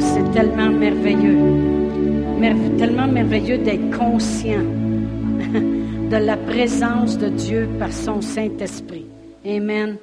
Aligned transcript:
C'est 0.00 0.30
tellement 0.32 0.70
merveilleux. 0.70 1.38
tellement 2.78 3.06
merveilleux 3.06 3.58
d'être 3.58 3.96
conscient 3.96 4.62
de 6.10 6.16
la 6.16 6.36
présence 6.36 7.16
de 7.16 7.28
Dieu 7.28 7.68
par 7.78 7.92
son 7.92 8.20
Saint-Esprit. 8.20 9.06
Amen. 9.44 9.96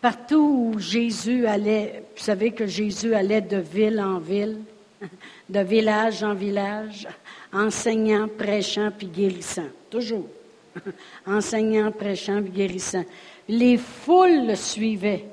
Partout 0.00 0.72
où 0.74 0.78
Jésus 0.78 1.46
allait, 1.46 2.04
vous 2.16 2.22
savez 2.22 2.50
que 2.50 2.66
Jésus 2.66 3.14
allait 3.14 3.40
de 3.40 3.56
ville 3.56 4.00
en 4.00 4.18
ville, 4.18 4.58
de 5.48 5.60
village 5.60 6.22
en 6.22 6.34
village, 6.34 7.08
enseignant, 7.52 8.28
prêchant 8.28 8.90
puis 8.96 9.06
guérissant. 9.06 9.68
Toujours. 9.90 10.28
enseignant, 11.26 11.90
prêchant 11.90 12.42
puis 12.42 12.52
guérissant. 12.52 13.04
Les 13.48 13.78
foules 13.78 14.46
le 14.46 14.54
suivaient. 14.54 15.24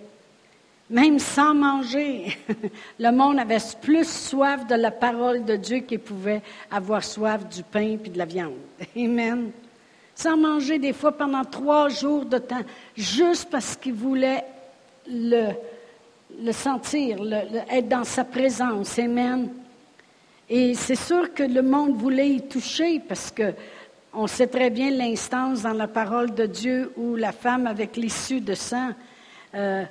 Même 0.89 1.17
sans 1.17 1.53
manger, 1.53 2.37
le 2.99 3.11
monde 3.11 3.39
avait 3.39 3.57
plus 3.81 4.07
soif 4.07 4.67
de 4.67 4.75
la 4.75 4.91
parole 4.91 5.45
de 5.45 5.55
Dieu 5.55 5.79
qu'il 5.79 5.99
pouvait 5.99 6.41
avoir 6.69 7.03
soif 7.03 7.47
du 7.47 7.63
pain 7.63 7.97
et 8.03 8.09
de 8.09 8.17
la 8.17 8.25
viande. 8.25 8.53
Amen. 8.95 9.51
Sans 10.13 10.37
manger 10.37 10.77
des 10.79 10.93
fois 10.93 11.13
pendant 11.13 11.43
trois 11.43 11.89
jours 11.89 12.25
de 12.25 12.37
temps, 12.37 12.61
juste 12.95 13.49
parce 13.49 13.75
qu'il 13.75 13.93
voulait 13.93 14.43
le, 15.07 15.51
le 16.39 16.51
sentir, 16.51 17.17
être 17.69 17.87
dans 17.87 18.03
sa 18.03 18.23
présence. 18.23 18.99
Amen. 18.99 19.49
Et 20.49 20.75
c'est 20.75 20.95
sûr 20.95 21.33
que 21.33 21.43
le 21.43 21.61
monde 21.61 21.95
voulait 21.95 22.29
y 22.29 22.41
toucher 22.41 22.99
parce 22.99 23.31
que 23.31 23.53
on 24.13 24.27
sait 24.27 24.47
très 24.47 24.69
bien 24.69 24.91
l'instance 24.91 25.63
dans 25.63 25.73
la 25.73 25.87
parole 25.87 26.35
de 26.35 26.45
Dieu 26.45 26.91
où 26.97 27.15
la 27.15 27.31
femme 27.31 27.65
avec 27.65 27.95
l'issue 27.97 28.41
de 28.41 28.53
sang 28.53 28.91
euh, 29.55 29.83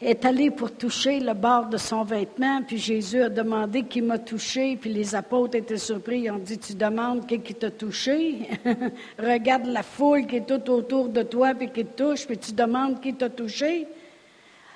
est 0.00 0.24
allée 0.24 0.50
pour 0.50 0.70
toucher 0.72 1.18
le 1.18 1.34
bord 1.34 1.66
de 1.66 1.76
son 1.76 2.04
vêtement, 2.04 2.62
puis 2.62 2.78
Jésus 2.78 3.20
a 3.20 3.28
demandé 3.28 3.82
qui 3.82 4.00
m'a 4.00 4.18
touché, 4.18 4.76
puis 4.80 4.92
les 4.92 5.14
apôtres 5.14 5.56
étaient 5.56 5.76
surpris, 5.76 6.20
ils 6.20 6.30
ont 6.30 6.38
dit, 6.38 6.58
tu 6.58 6.74
demandes 6.74 7.26
qui, 7.26 7.40
qui 7.40 7.54
t'a 7.54 7.70
touché? 7.70 8.48
Regarde 9.18 9.66
la 9.66 9.82
foule 9.82 10.26
qui 10.26 10.36
est 10.36 10.46
tout 10.46 10.70
autour 10.70 11.08
de 11.08 11.22
toi, 11.22 11.52
puis 11.54 11.70
qui 11.70 11.84
te 11.84 12.02
touche, 12.02 12.26
puis 12.26 12.38
tu 12.38 12.52
demandes 12.52 13.00
qui 13.00 13.14
t'a 13.14 13.28
touché? 13.28 13.86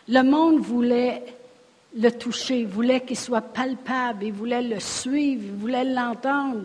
Le 0.08 0.22
monde 0.22 0.60
voulait 0.60 1.22
le 1.96 2.10
toucher, 2.10 2.64
voulait 2.64 3.02
qu'il 3.02 3.18
soit 3.18 3.42
palpable, 3.42 4.24
il 4.24 4.32
voulait 4.32 4.62
le 4.62 4.80
suivre, 4.80 5.44
il 5.44 5.52
voulait 5.52 5.84
l'entendre. 5.84 6.62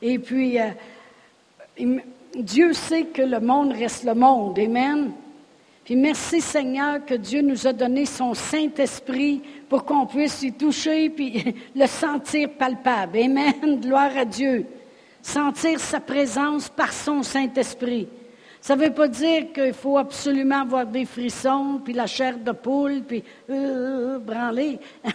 Et 0.00 0.20
puis, 0.20 0.60
euh, 0.60 0.68
Dieu 2.36 2.72
sait 2.74 3.06
que 3.06 3.22
le 3.22 3.40
monde 3.40 3.72
reste 3.72 4.04
le 4.04 4.14
monde. 4.14 4.56
Amen. 4.58 5.10
Puis 5.88 5.96
merci 5.96 6.42
Seigneur 6.42 7.02
que 7.02 7.14
Dieu 7.14 7.40
nous 7.40 7.66
a 7.66 7.72
donné 7.72 8.04
son 8.04 8.34
Saint-Esprit 8.34 9.40
pour 9.70 9.86
qu'on 9.86 10.04
puisse 10.04 10.42
y 10.42 10.52
toucher 10.52 11.08
puis 11.08 11.54
le 11.74 11.86
sentir 11.86 12.50
palpable. 12.58 13.16
Amen. 13.16 13.80
Gloire 13.80 14.14
à 14.14 14.26
Dieu. 14.26 14.66
Sentir 15.22 15.80
sa 15.80 15.98
présence 15.98 16.68
par 16.68 16.92
son 16.92 17.22
Saint-Esprit. 17.22 18.06
Ça 18.60 18.76
ne 18.76 18.84
veut 18.84 18.92
pas 18.92 19.08
dire 19.08 19.50
qu'il 19.50 19.72
faut 19.72 19.96
absolument 19.96 20.60
avoir 20.60 20.84
des 20.84 21.06
frissons, 21.06 21.80
puis 21.82 21.94
la 21.94 22.06
chair 22.06 22.36
de 22.36 22.52
poule, 22.52 23.00
puis 23.08 23.24
euh, 23.48 24.18
branler. 24.18 24.78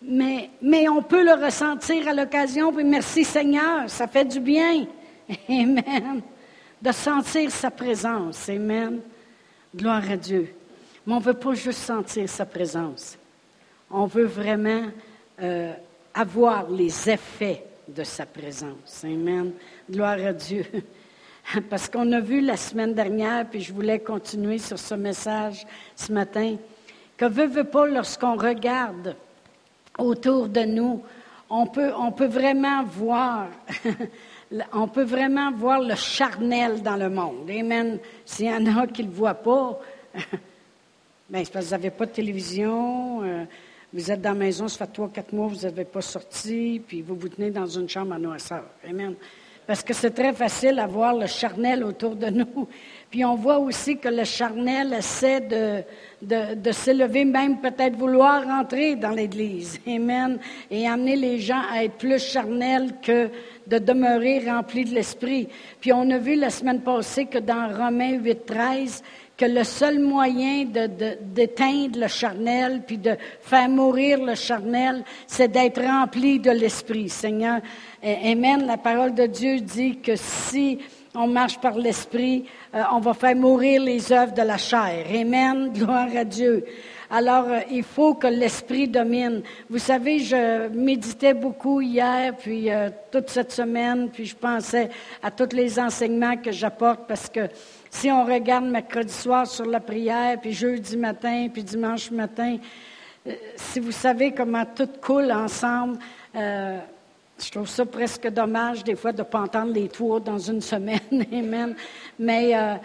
mais, 0.00 0.50
mais 0.62 0.88
on 0.88 1.02
peut 1.02 1.24
le 1.24 1.44
ressentir 1.44 2.06
à 2.06 2.12
l'occasion, 2.14 2.72
puis 2.72 2.84
merci 2.84 3.24
Seigneur, 3.24 3.90
ça 3.90 4.06
fait 4.06 4.26
du 4.26 4.38
bien. 4.38 4.86
Amen. 5.48 6.22
De 6.80 6.92
sentir 6.92 7.50
sa 7.50 7.72
présence. 7.72 8.48
Amen. 8.48 9.00
Gloire 9.74 10.10
à 10.10 10.16
Dieu. 10.16 10.54
Mais 11.06 11.12
on 11.12 11.20
ne 11.20 11.24
veut 11.24 11.34
pas 11.34 11.54
juste 11.54 11.80
sentir 11.80 12.28
sa 12.28 12.46
présence. 12.46 13.18
On 13.90 14.06
veut 14.06 14.24
vraiment 14.24 14.86
euh, 15.42 15.72
avoir 16.14 16.70
les 16.70 17.10
effets 17.10 17.64
de 17.86 18.02
sa 18.02 18.26
présence. 18.26 19.04
Amen. 19.04 19.52
Gloire 19.90 20.18
à 20.24 20.32
Dieu. 20.32 20.64
Parce 21.70 21.88
qu'on 21.88 22.12
a 22.12 22.20
vu 22.20 22.40
la 22.40 22.56
semaine 22.56 22.94
dernière, 22.94 23.46
puis 23.46 23.60
je 23.60 23.72
voulais 23.72 23.98
continuer 23.98 24.58
sur 24.58 24.78
ce 24.78 24.94
message 24.94 25.66
ce 25.96 26.12
matin, 26.12 26.56
que 27.16 27.24
veut, 27.26 27.46
veut 27.46 27.64
pas, 27.64 27.86
lorsqu'on 27.86 28.36
regarde 28.36 29.16
autour 29.98 30.48
de 30.48 30.60
nous, 30.60 31.02
on 31.50 31.66
peut, 31.66 31.92
on 31.96 32.12
peut 32.12 32.26
vraiment 32.26 32.84
voir 32.84 33.48
on 34.72 34.88
peut 34.88 35.04
vraiment 35.04 35.52
voir 35.52 35.80
le 35.80 35.94
charnel 35.94 36.82
dans 36.82 36.96
le 36.96 37.10
monde. 37.10 37.50
Amen. 37.50 37.98
S'il 38.24 38.46
y 38.46 38.52
en 38.52 38.64
a 38.66 38.86
qui 38.86 39.02
ne 39.02 39.08
le 39.08 39.14
voient 39.14 39.34
pas, 39.34 39.80
ben, 41.28 41.44
c'est 41.44 41.52
parce 41.52 41.66
que 41.66 41.70
vous 41.70 41.76
n'avez 41.76 41.90
pas 41.90 42.06
de 42.06 42.12
télévision, 42.12 43.22
euh, 43.22 43.44
vous 43.92 44.10
êtes 44.10 44.20
dans 44.20 44.32
la 44.32 44.38
maison, 44.38 44.68
ça 44.68 44.86
fait 44.86 44.92
trois, 44.92 45.08
quatre 45.08 45.32
mois, 45.32 45.48
vous 45.48 45.62
n'avez 45.62 45.84
pas 45.84 46.02
sorti, 46.02 46.80
puis 46.86 47.02
vous 47.02 47.14
vous 47.14 47.28
tenez 47.28 47.50
dans 47.50 47.66
une 47.66 47.88
chambre 47.88 48.14
à 48.14 48.18
noirceur. 48.18 48.64
Amen. 48.88 49.14
Parce 49.68 49.82
que 49.82 49.92
c'est 49.92 50.12
très 50.12 50.32
facile 50.32 50.78
à 50.78 50.86
voir 50.86 51.14
le 51.14 51.26
charnel 51.26 51.84
autour 51.84 52.16
de 52.16 52.30
nous. 52.30 52.66
Puis 53.10 53.22
on 53.22 53.34
voit 53.34 53.58
aussi 53.58 53.98
que 53.98 54.08
le 54.08 54.24
charnel 54.24 54.94
essaie 54.94 55.42
de, 55.42 55.82
de, 56.22 56.54
de 56.54 56.72
s'élever, 56.72 57.26
même 57.26 57.60
peut-être 57.60 57.94
vouloir 57.94 58.44
rentrer 58.44 58.96
dans 58.96 59.10
l'Église. 59.10 59.78
Amen. 59.86 60.38
Et 60.70 60.88
amener 60.88 61.16
les 61.16 61.38
gens 61.38 61.60
à 61.70 61.84
être 61.84 61.98
plus 61.98 62.18
charnels 62.18 62.94
que 63.02 63.28
de 63.68 63.78
demeurer 63.78 64.48
remplis 64.48 64.84
de 64.84 64.94
l'Esprit. 64.94 65.48
Puis 65.80 65.92
on 65.92 66.10
a 66.10 66.18
vu 66.18 66.34
la 66.34 66.50
semaine 66.50 66.80
passée 66.80 67.26
que 67.26 67.38
dans 67.38 67.68
Romains 67.68 68.18
8, 68.18 68.46
13, 68.46 69.02
que 69.36 69.44
le 69.44 69.62
seul 69.62 70.00
moyen 70.00 70.64
d'éteindre 70.64 72.00
le 72.00 72.08
charnel, 72.08 72.82
puis 72.86 72.98
de 72.98 73.16
faire 73.40 73.68
mourir 73.68 74.20
le 74.24 74.34
charnel, 74.34 75.04
c'est 75.28 75.48
d'être 75.48 75.80
rempli 75.80 76.40
de 76.40 76.50
l'Esprit. 76.50 77.08
Seigneur, 77.08 77.60
Amen, 78.02 78.66
la 78.66 78.78
parole 78.78 79.14
de 79.14 79.26
Dieu 79.26 79.60
dit 79.60 79.98
que 79.98 80.16
si 80.16 80.78
on 81.18 81.26
marche 81.26 81.58
par 81.58 81.76
l'Esprit, 81.76 82.44
euh, 82.74 82.82
on 82.92 83.00
va 83.00 83.12
faire 83.12 83.34
mourir 83.34 83.82
les 83.82 84.12
œuvres 84.12 84.32
de 84.32 84.42
la 84.42 84.56
chair. 84.56 85.04
Amen, 85.12 85.72
gloire 85.74 86.08
à 86.16 86.24
Dieu. 86.24 86.64
Alors, 87.10 87.48
euh, 87.48 87.60
il 87.70 87.82
faut 87.82 88.14
que 88.14 88.28
l'esprit 88.28 88.86
domine. 88.86 89.42
Vous 89.68 89.78
savez, 89.78 90.20
je 90.20 90.68
méditais 90.68 91.34
beaucoup 91.34 91.80
hier, 91.80 92.36
puis 92.36 92.70
euh, 92.70 92.90
toute 93.10 93.30
cette 93.30 93.50
semaine, 93.50 94.10
puis 94.10 94.26
je 94.26 94.36
pensais 94.36 94.90
à 95.20 95.30
tous 95.30 95.56
les 95.56 95.80
enseignements 95.80 96.36
que 96.36 96.52
j'apporte, 96.52 97.08
parce 97.08 97.28
que 97.28 97.48
si 97.90 98.10
on 98.12 98.24
regarde 98.24 98.66
mercredi 98.66 99.12
soir 99.12 99.46
sur 99.46 99.66
la 99.66 99.80
prière, 99.80 100.38
puis 100.40 100.52
jeudi 100.52 100.96
matin, 100.96 101.48
puis 101.52 101.64
dimanche 101.64 102.10
matin, 102.10 102.58
si 103.56 103.80
vous 103.80 103.92
savez 103.92 104.32
comment 104.32 104.64
tout 104.64 104.88
coule 105.02 105.32
ensemble, 105.32 105.98
je 107.40 107.50
trouve 107.50 107.68
ça 107.68 107.86
presque 107.86 108.28
dommage 108.28 108.84
des 108.84 108.96
fois 108.96 109.12
de 109.12 109.18
ne 109.18 109.22
pas 109.24 109.40
entendre 109.40 109.72
les 109.72 109.88
tours 109.88 110.20
dans 110.20 110.38
une 110.38 110.60
semaine. 110.60 111.00
Amen. 111.32 111.74
Mais 112.18 112.78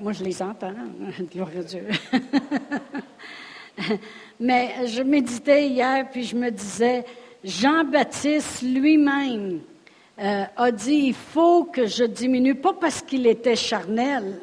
moi, 0.00 0.12
je 0.12 0.24
les 0.24 0.40
entends. 0.42 0.72
Gloire 1.32 1.50
à 1.58 1.62
Dieu. 1.62 1.86
Mais 4.40 4.86
je 4.86 5.02
méditais 5.02 5.68
hier, 5.68 6.08
puis 6.10 6.24
je 6.24 6.36
me 6.36 6.50
disais, 6.50 7.04
Jean-Baptiste 7.44 8.62
lui-même 8.62 9.60
euh, 10.18 10.44
a 10.56 10.70
dit, 10.70 11.06
il 11.08 11.14
faut 11.14 11.64
que 11.64 11.86
je 11.86 12.04
diminue, 12.04 12.54
pas 12.54 12.74
parce 12.74 13.00
qu'il 13.00 13.26
était 13.26 13.56
charnel, 13.56 14.38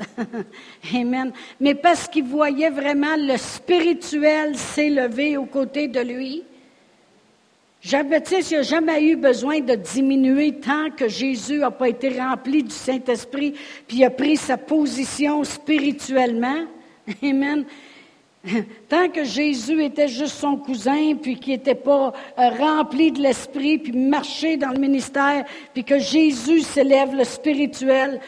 Amen, 0.96 1.32
mais 1.60 1.76
parce 1.76 2.08
qu'il 2.08 2.24
voyait 2.24 2.70
vraiment 2.70 3.16
le 3.16 3.38
spirituel 3.38 4.58
s'élever 4.58 5.38
aux 5.38 5.46
côtés 5.46 5.88
de 5.88 6.00
lui. 6.00 6.44
Jean-Baptiste 7.82 8.52
n'a 8.52 8.62
jamais 8.64 9.04
eu 9.04 9.16
besoin 9.16 9.60
de 9.60 9.76
diminuer 9.76 10.60
tant 10.60 10.90
que 10.90 11.08
Jésus 11.08 11.60
n'a 11.60 11.72
pas 11.72 11.90
été 11.90 12.20
rempli 12.20 12.64
du 12.64 12.74
Saint-Esprit, 12.74 13.54
puis 13.88 14.04
a 14.04 14.10
pris 14.10 14.36
sa 14.36 14.58
position 14.58 15.44
spirituellement. 15.44 16.66
Amen. 17.24 17.66
Tant 18.90 19.10
que 19.10 19.24
Jésus 19.24 19.84
était 19.84 20.08
juste 20.08 20.36
son 20.36 20.58
cousin, 20.58 21.16
puis 21.22 21.38
qu'il 21.38 21.54
n'était 21.54 21.76
pas 21.76 22.14
euh, 22.38 22.50
rempli 22.50 23.12
de 23.12 23.22
l'esprit, 23.22 23.78
puis 23.78 23.92
marché 23.92 24.58
dans 24.58 24.70
le 24.70 24.80
ministère, 24.80 25.46
puis 25.74 25.84
que 25.84 26.00
Jésus 26.00 26.62
s'élève 26.62 27.16
le 27.16 27.24
spirituel, 27.24 28.20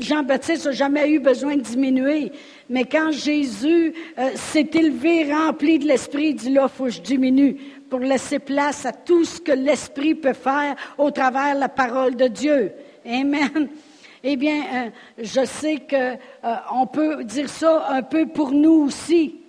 Jean-Baptiste 0.00 0.66
n'a 0.66 0.72
jamais 0.72 1.10
eu 1.10 1.18
besoin 1.18 1.56
de 1.56 1.62
diminuer. 1.62 2.32
Mais 2.68 2.84
quand 2.84 3.10
Jésus 3.10 3.92
euh, 4.18 4.30
s'est 4.34 4.70
élevé, 4.74 5.32
rempli 5.32 5.78
de 5.78 5.86
l'esprit, 5.86 6.28
il 6.28 6.36
dit 6.36 6.50
là, 6.50 6.68
il 6.72 6.76
faut 6.76 6.84
que 6.84 6.90
je 6.90 7.00
diminue 7.00 7.56
pour 7.90 7.98
laisser 7.98 8.38
place 8.38 8.86
à 8.86 8.92
tout 8.92 9.24
ce 9.24 9.40
que 9.40 9.52
l'esprit 9.52 10.14
peut 10.14 10.32
faire 10.32 10.76
au 10.96 11.10
travers 11.10 11.56
de 11.56 11.60
la 11.60 11.68
parole 11.68 12.16
de 12.16 12.28
Dieu. 12.28 12.72
Amen. 13.04 13.68
Eh 14.22 14.36
bien, 14.36 14.92
je 15.18 15.44
sais 15.44 15.82
qu'on 15.88 16.86
peut 16.86 17.24
dire 17.24 17.48
ça 17.48 17.86
un 17.90 18.02
peu 18.02 18.26
pour 18.26 18.52
nous 18.52 18.84
aussi. 18.84 19.40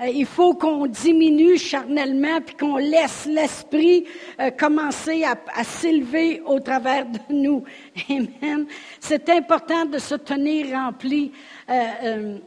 Euh, 0.00 0.06
il 0.06 0.26
faut 0.26 0.54
qu'on 0.54 0.86
diminue 0.86 1.58
charnellement, 1.58 2.40
puis 2.40 2.56
qu'on 2.56 2.76
laisse 2.76 3.26
l'esprit 3.26 4.04
euh, 4.40 4.50
commencer 4.50 5.24
à, 5.24 5.64
s'élever 5.64 6.42
au 6.46 6.58
travers 6.60 7.06
de 7.06 7.18
nous. 7.28 7.64
Amen. 8.08 8.66
C'est 8.98 9.28
important 9.28 9.84
de 9.84 9.98
se 9.98 10.14
tenir 10.14 10.70
rempli. 10.70 11.32
Euh, 11.68 12.38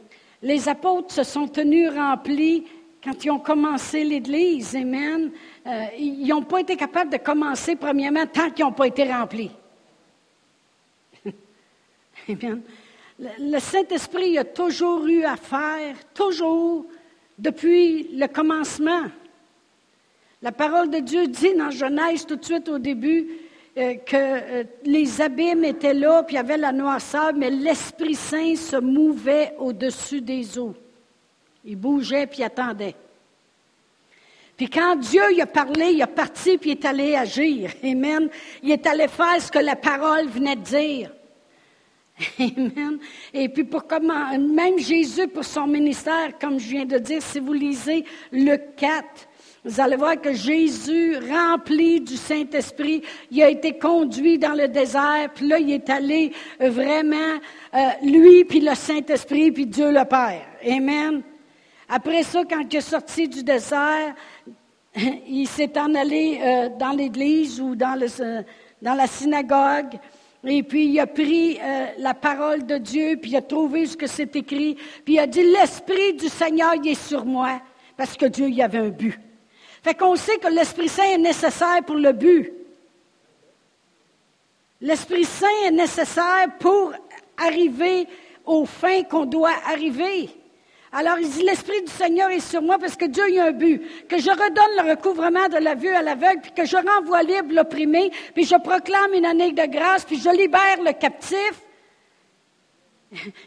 les 0.42 0.68
apôtres 0.68 1.14
se 1.14 1.22
sont 1.22 1.46
tenus 1.46 1.90
remplis 1.90 2.64
quand 3.04 3.22
ils 3.22 3.30
ont 3.30 3.38
commencé 3.38 4.02
l'Église, 4.02 4.74
Amen, 4.74 5.30
euh, 5.66 5.84
ils 5.98 6.26
n'ont 6.26 6.42
pas 6.42 6.60
été 6.60 6.74
capables 6.74 7.12
de 7.12 7.18
commencer 7.18 7.76
premièrement 7.76 8.26
tant 8.26 8.50
qu'ils 8.50 8.64
n'ont 8.64 8.72
pas 8.72 8.86
été 8.86 9.04
remplis. 9.04 9.50
Amen. 12.28 12.62
Le 13.18 13.58
Saint-Esprit 13.58 14.38
a 14.38 14.44
toujours 14.44 15.06
eu 15.06 15.22
à 15.24 15.36
faire, 15.36 15.96
toujours, 16.14 16.86
depuis 17.38 18.08
le 18.16 18.26
commencement. 18.26 19.02
La 20.40 20.52
parole 20.52 20.88
de 20.88 20.98
Dieu 20.98 21.26
dit 21.26 21.54
dans 21.54 21.70
Genèse 21.70 22.24
tout 22.26 22.36
de 22.36 22.44
suite 22.44 22.68
au 22.68 22.78
début 22.78 23.28
euh, 23.76 23.96
que 23.96 24.16
euh, 24.16 24.64
les 24.84 25.20
abîmes 25.20 25.64
étaient 25.64 25.94
là, 25.94 26.22
puis 26.22 26.34
il 26.34 26.38
y 26.38 26.40
avait 26.40 26.56
la 26.56 26.72
noirceur, 26.72 27.34
mais 27.34 27.50
l'Esprit 27.50 28.14
Saint 28.14 28.56
se 28.56 28.76
mouvait 28.76 29.54
au-dessus 29.58 30.22
des 30.22 30.58
eaux. 30.58 30.74
Il 31.64 31.76
bougeait 31.76 32.26
puis 32.26 32.42
attendait. 32.42 32.94
Puis 34.56 34.68
quand 34.68 34.96
Dieu 34.96 35.22
il 35.32 35.40
a 35.40 35.46
parlé, 35.46 35.92
il 35.92 36.02
a 36.02 36.06
parti 36.06 36.58
puis 36.58 36.70
il 36.70 36.78
est 36.78 36.84
allé 36.84 37.16
agir. 37.16 37.72
Amen. 37.84 38.28
Il 38.62 38.70
est 38.70 38.86
allé 38.86 39.08
faire 39.08 39.40
ce 39.40 39.50
que 39.50 39.58
la 39.58 39.76
parole 39.76 40.28
venait 40.28 40.56
de 40.56 40.62
dire. 40.62 41.10
Amen. 42.38 42.98
Et 43.32 43.48
puis 43.48 43.64
pour 43.64 43.86
comment, 43.86 44.38
même 44.38 44.78
Jésus 44.78 45.26
pour 45.28 45.44
son 45.44 45.66
ministère, 45.66 46.38
comme 46.40 46.60
je 46.60 46.68
viens 46.68 46.84
de 46.84 46.98
dire, 46.98 47.20
si 47.20 47.40
vous 47.40 47.52
lisez 47.52 48.04
le 48.30 48.56
4, 48.56 49.04
vous 49.64 49.80
allez 49.80 49.96
voir 49.96 50.20
que 50.20 50.34
Jésus, 50.34 51.16
rempli 51.16 52.00
du 52.00 52.16
Saint-Esprit, 52.16 53.02
il 53.30 53.42
a 53.42 53.48
été 53.48 53.78
conduit 53.78 54.38
dans 54.38 54.52
le 54.52 54.68
désert, 54.68 55.30
puis 55.34 55.48
là, 55.48 55.58
il 55.58 55.72
est 55.72 55.88
allé 55.88 56.32
vraiment, 56.60 57.40
euh, 57.72 57.78
lui, 58.02 58.44
puis 58.44 58.60
le 58.60 58.74
Saint-Esprit, 58.74 59.50
puis 59.52 59.64
Dieu 59.64 59.90
le 59.90 60.04
Père. 60.04 60.46
Amen. 60.70 61.22
Après 61.88 62.22
ça, 62.22 62.42
quand 62.48 62.62
il 62.70 62.76
est 62.76 62.80
sorti 62.80 63.28
du 63.28 63.42
désert, 63.42 64.14
il 64.96 65.46
s'est 65.46 65.78
en 65.78 65.94
allé 65.94 66.40
euh, 66.42 66.68
dans 66.78 66.90
l'église 66.90 67.60
ou 67.60 67.74
dans, 67.74 67.98
la 68.80 69.06
synagogue. 69.06 69.98
Et 70.46 70.62
puis 70.62 70.86
il 70.86 71.00
a 71.00 71.06
pris 71.06 71.58
euh, 71.60 71.86
la 71.98 72.14
parole 72.14 72.66
de 72.66 72.78
Dieu, 72.78 73.16
puis 73.20 73.32
il 73.32 73.36
a 73.36 73.42
trouvé 73.42 73.86
ce 73.86 73.96
que 73.96 74.06
c'est 74.06 74.34
écrit, 74.36 74.76
puis 75.04 75.14
il 75.14 75.18
a 75.18 75.26
dit, 75.26 75.42
l'Esprit 75.42 76.14
du 76.14 76.28
Seigneur 76.28 76.74
il 76.74 76.88
est 76.88 77.08
sur 77.08 77.24
moi, 77.24 77.60
parce 77.96 78.16
que 78.16 78.26
Dieu 78.26 78.48
y 78.50 78.62
avait 78.62 78.78
un 78.78 78.90
but. 78.90 79.18
Fait 79.82 79.94
qu'on 79.94 80.16
sait 80.16 80.38
que 80.38 80.48
l'Esprit 80.48 80.88
Saint 80.88 81.04
est 81.04 81.18
nécessaire 81.18 81.82
pour 81.84 81.96
le 81.96 82.12
but. 82.12 82.52
L'Esprit 84.80 85.24
Saint 85.24 85.46
est 85.66 85.70
nécessaire 85.70 86.46
pour 86.58 86.92
arriver 87.36 88.06
aux 88.44 88.66
fins 88.66 89.02
qu'on 89.02 89.24
doit 89.24 89.54
arriver. 89.66 90.30
Alors 90.96 91.18
il 91.20 91.28
dit, 91.28 91.42
l'Esprit 91.42 91.82
du 91.82 91.90
Seigneur 91.90 92.30
est 92.30 92.38
sur 92.38 92.62
moi 92.62 92.78
parce 92.78 92.94
que 92.94 93.06
Dieu 93.06 93.28
y 93.28 93.40
a 93.40 93.46
un 93.46 93.50
but. 93.50 93.82
Que 94.06 94.16
je 94.16 94.30
redonne 94.30 94.86
le 94.86 94.90
recouvrement 94.92 95.48
de 95.48 95.56
la 95.56 95.74
vue 95.74 95.88
à 95.88 96.02
l'aveugle, 96.02 96.40
puis 96.40 96.52
que 96.52 96.64
je 96.64 96.76
renvoie 96.76 97.24
libre 97.24 97.52
l'opprimé, 97.52 98.12
puis 98.32 98.44
je 98.44 98.54
proclame 98.54 99.12
une 99.12 99.26
année 99.26 99.50
de 99.50 99.66
grâce, 99.66 100.04
puis 100.04 100.20
je 100.20 100.30
libère 100.30 100.80
le 100.84 100.92
captif. 100.92 101.60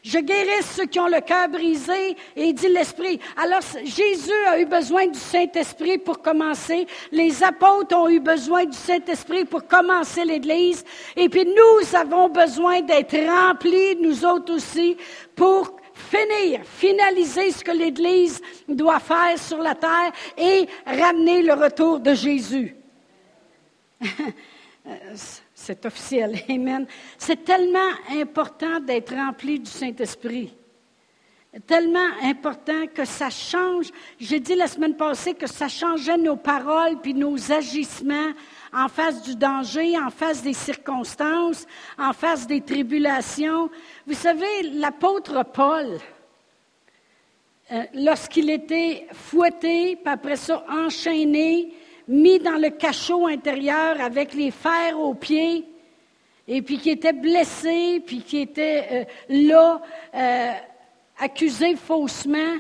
Je 0.04 0.20
guéris 0.20 0.64
ceux 0.64 0.86
qui 0.86 1.00
ont 1.00 1.08
le 1.08 1.22
cœur 1.22 1.48
brisé 1.48 2.18
et 2.36 2.52
dit 2.54 2.68
l'Esprit. 2.68 3.20
Alors 3.36 3.62
Jésus 3.84 4.32
a 4.48 4.60
eu 4.60 4.66
besoin 4.66 5.08
du 5.08 5.20
Saint-Esprit 5.20 5.98
pour 5.98 6.22
commencer. 6.22 6.86
Les 7.12 7.44
apôtres 7.44 7.96
ont 7.96 8.10
eu 8.10 8.20
besoin 8.20 8.66
du 8.66 8.78
Saint-Esprit 8.78 9.46
pour 9.46 9.68
commencer 9.68 10.24
l'Église. 10.24 10.84
Et 11.16 11.30
puis 11.30 11.46
nous 11.46 11.96
avons 11.96 12.30
besoin 12.30 12.82
d'être 12.82 13.18
remplis, 13.26 13.96
nous 14.02 14.26
autres 14.26 14.54
aussi, 14.54 14.98
pour 15.36 15.77
finir, 15.98 16.62
finaliser 16.64 17.52
ce 17.52 17.64
que 17.64 17.72
l'Église 17.72 18.42
doit 18.68 19.00
faire 19.00 19.38
sur 19.38 19.58
la 19.58 19.76
terre 19.76 20.12
et 20.38 20.68
ramener 20.86 21.42
le 21.42 21.54
retour 21.54 22.00
de 22.00 22.14
Jésus. 22.14 22.76
C'est 25.54 25.86
officiel, 25.86 26.40
Amen. 26.50 26.86
C'est 27.18 27.44
tellement 27.44 27.92
important 28.12 28.80
d'être 28.80 29.14
rempli 29.14 29.60
du 29.60 29.70
Saint-Esprit. 29.70 30.54
Tellement 31.66 32.10
important 32.24 32.86
que 32.94 33.04
ça 33.04 33.30
change. 33.30 33.88
J'ai 34.20 34.40
dit 34.40 34.56
la 34.56 34.68
semaine 34.68 34.96
passée 34.96 35.34
que 35.34 35.48
ça 35.48 35.68
changeait 35.68 36.18
nos 36.18 36.36
paroles 36.36 37.02
puis 37.02 37.14
nos 37.14 37.52
agissements 37.52 38.32
en 38.74 38.88
face 38.88 39.22
du 39.24 39.36
danger, 39.36 39.98
en 39.98 40.10
face 40.10 40.44
des 40.44 40.54
circonstances, 40.54 41.66
en 41.98 42.14
face 42.14 42.48
des 42.48 42.62
tribulations. 42.62 43.70
Vous 44.06 44.14
savez, 44.14 44.64
l'apôtre 44.74 45.44
Paul, 45.54 46.00
euh, 47.72 47.84
lorsqu'il 47.94 48.50
était 48.50 49.08
fouetté, 49.12 49.98
puis 49.98 50.14
après 50.14 50.38
ça 50.38 50.66
enchaîné, 50.70 51.74
mis 52.08 52.40
dans 52.40 52.56
le 52.56 52.70
cachot 52.70 53.28
intérieur 53.28 54.00
avec 54.00 54.34
les 54.34 54.52
fers 54.52 54.98
aux 55.00 55.14
pieds, 55.14 55.66
et 56.48 56.62
puis 56.62 56.78
qui 56.78 56.92
était 56.92 57.14
blessé, 57.14 58.02
puis 58.06 58.22
qui 58.22 58.40
était 58.40 58.88
euh, 58.92 59.04
là, 59.30 59.82
euh, 60.16 60.54
accusé 61.20 61.76
faussement, 61.76 62.56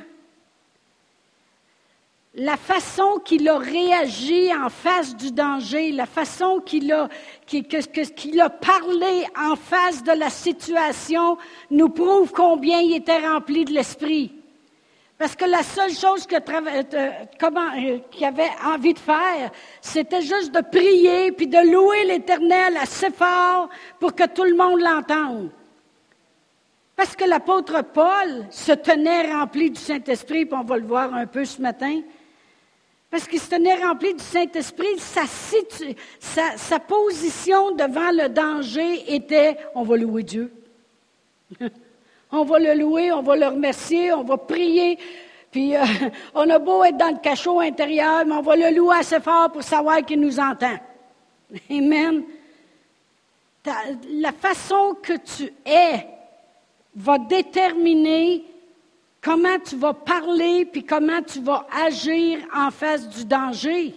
la 2.38 2.56
façon 2.56 3.20
qu'il 3.26 3.50
a 3.50 3.58
réagi 3.58 4.52
en 4.54 4.70
face 4.70 5.16
du 5.16 5.32
danger, 5.32 5.92
la 5.92 6.06
façon 6.06 6.60
qu'il 6.60 6.94
a, 6.94 7.10
qu'il 7.48 7.66
parlé 8.62 9.26
en 9.36 9.56
face 9.56 10.04
de 10.04 10.12
la 10.12 10.30
situation 10.30 11.38
nous 11.72 11.90
prouve 11.90 12.32
combien 12.32 12.80
il 12.80 12.96
était 12.96 13.28
rempli 13.28 13.66
de 13.66 13.74
l'esprit. 13.74 14.32
Parce 15.18 15.36
que 15.36 15.46
la 15.46 15.64
seule 15.64 15.92
chose 15.92 16.28
qu'il 16.28 16.38
euh, 16.38 16.84
euh, 16.94 18.00
avait 18.22 18.52
envie 18.64 18.94
de 18.94 19.00
faire, 19.00 19.50
c'était 19.82 20.22
juste 20.22 20.54
de 20.54 20.62
prier 20.62 21.32
puis 21.32 21.48
de 21.48 21.72
louer 21.72 22.06
l'Éternel 22.06 22.78
assez 22.78 23.10
fort 23.10 23.68
pour 24.00 24.14
que 24.14 24.28
tout 24.28 24.44
le 24.44 24.56
monde 24.56 24.80
l'entende. 24.80 25.50
Parce 26.96 27.16
que 27.16 27.26
l'apôtre 27.26 27.82
Paul 27.82 28.46
se 28.52 28.74
tenait 28.74 29.34
rempli 29.34 29.72
du 29.72 29.82
Saint-Esprit, 29.82 30.46
puis 30.46 30.56
on 30.60 30.64
va 30.64 30.78
le 30.78 30.86
voir 30.86 31.12
un 31.16 31.26
peu 31.26 31.44
ce 31.46 31.60
matin. 31.64 32.02
Parce 33.18 33.30
qu'il 33.30 33.40
se 33.40 33.50
tenait 33.50 33.84
rempli 33.84 34.14
du 34.14 34.24
Saint-Esprit, 34.24 35.00
sa, 35.00 36.80
position 36.80 37.72
devant 37.72 38.12
le 38.12 38.30
danger 38.30 39.12
était 39.12 39.58
on 39.74 39.82
va 39.82 39.98
louer 39.98 40.22
Dieu. 40.22 40.54
on 42.32 42.44
va 42.44 42.60
le 42.60 42.76
louer, 42.76 43.12
on 43.12 43.24
va 43.24 43.36
le 43.36 43.48
remercier, 43.48 44.14
on 44.14 44.22
va 44.22 44.38
prier. 44.38 45.00
Puis 45.50 45.76
euh, 45.76 45.84
on 46.36 46.48
a 46.48 46.60
beau 46.60 46.84
être 46.84 46.98
dans 46.98 47.10
le 47.10 47.18
cachot 47.18 47.60
intérieur, 47.60 48.24
mais 48.24 48.36
on 48.36 48.44
va 48.44 48.56
le 48.56 48.70
louer 48.70 48.98
assez 49.00 49.20
fort 49.20 49.52
pour 49.52 49.64
savoir 49.64 50.06
qu'il 50.06 50.20
nous 50.20 50.40
entend. 50.40 50.78
Amen. 51.72 52.22
la 54.12 54.32
façon 54.32 54.96
que 55.02 55.14
tu 55.14 55.52
es 55.66 56.06
va 56.96 57.18
déterminer 57.18 58.44
comment 59.28 59.60
tu 59.60 59.76
vas 59.76 59.94
parler, 59.94 60.64
puis 60.64 60.86
comment 60.86 61.22
tu 61.22 61.42
vas 61.42 61.68
agir 61.86 62.40
en 62.56 62.72
face 62.72 63.10
du 63.10 63.26
danger. 63.26 63.94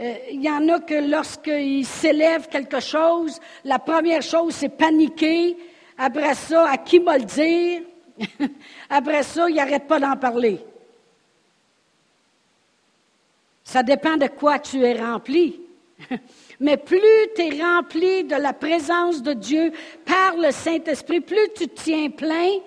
Euh, 0.00 0.14
il 0.32 0.42
y 0.42 0.50
en 0.50 0.68
a 0.68 0.80
que 0.80 1.08
lorsqu'ils 1.08 1.86
s'élèvent 1.86 2.48
quelque 2.48 2.80
chose, 2.80 3.38
la 3.64 3.78
première 3.78 4.22
chose, 4.22 4.52
c'est 4.52 4.68
paniquer. 4.68 5.56
Après 5.96 6.34
ça, 6.34 6.68
à 6.68 6.76
qui 6.76 6.98
va 6.98 7.18
le 7.18 7.24
dire? 7.24 7.82
Après 8.90 9.22
ça, 9.22 9.48
il 9.48 9.54
n'arrête 9.54 9.86
pas 9.86 10.00
d'en 10.00 10.16
parler. 10.16 10.58
Ça 13.62 13.84
dépend 13.84 14.16
de 14.16 14.26
quoi 14.26 14.58
tu 14.58 14.82
es 14.82 15.00
rempli. 15.00 15.60
Mais 16.60 16.76
plus 16.76 16.98
tu 17.36 17.42
es 17.42 17.62
rempli 17.62 18.24
de 18.24 18.34
la 18.34 18.52
présence 18.52 19.22
de 19.22 19.34
Dieu 19.34 19.72
par 20.04 20.36
le 20.36 20.50
Saint-Esprit, 20.50 21.20
plus 21.20 21.48
tu 21.54 21.68
te 21.68 21.80
tiens 21.80 22.10
plein, 22.10 22.58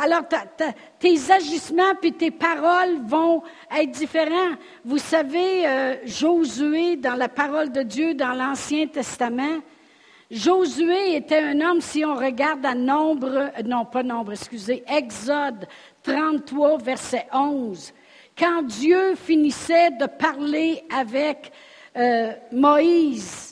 alors 0.00 0.22
tes 0.98 1.30
agissements 1.30 1.94
puis 2.00 2.12
tes 2.12 2.30
paroles 2.30 3.00
vont 3.06 3.42
être 3.70 3.90
différents. 3.90 4.56
Vous 4.84 4.98
savez, 4.98 5.66
euh, 5.66 5.96
Josué, 6.06 6.96
dans 6.96 7.14
la 7.14 7.28
parole 7.28 7.70
de 7.70 7.82
Dieu, 7.82 8.14
dans 8.14 8.32
l'Ancien 8.32 8.86
Testament, 8.86 9.60
Josué 10.30 11.16
était 11.16 11.40
un 11.40 11.60
homme, 11.60 11.80
si 11.80 12.04
on 12.04 12.14
regarde 12.14 12.64
à 12.64 12.74
nombre, 12.74 13.28
euh, 13.28 13.62
non 13.64 13.84
pas 13.84 14.02
nombre, 14.02 14.32
excusez, 14.32 14.82
Exode 14.88 15.66
33, 16.02 16.78
verset 16.78 17.26
11, 17.32 17.92
quand 18.38 18.62
Dieu 18.62 19.16
finissait 19.16 19.90
de 19.90 20.06
parler 20.06 20.82
avec 20.96 21.52
euh, 21.96 22.32
Moïse, 22.52 23.49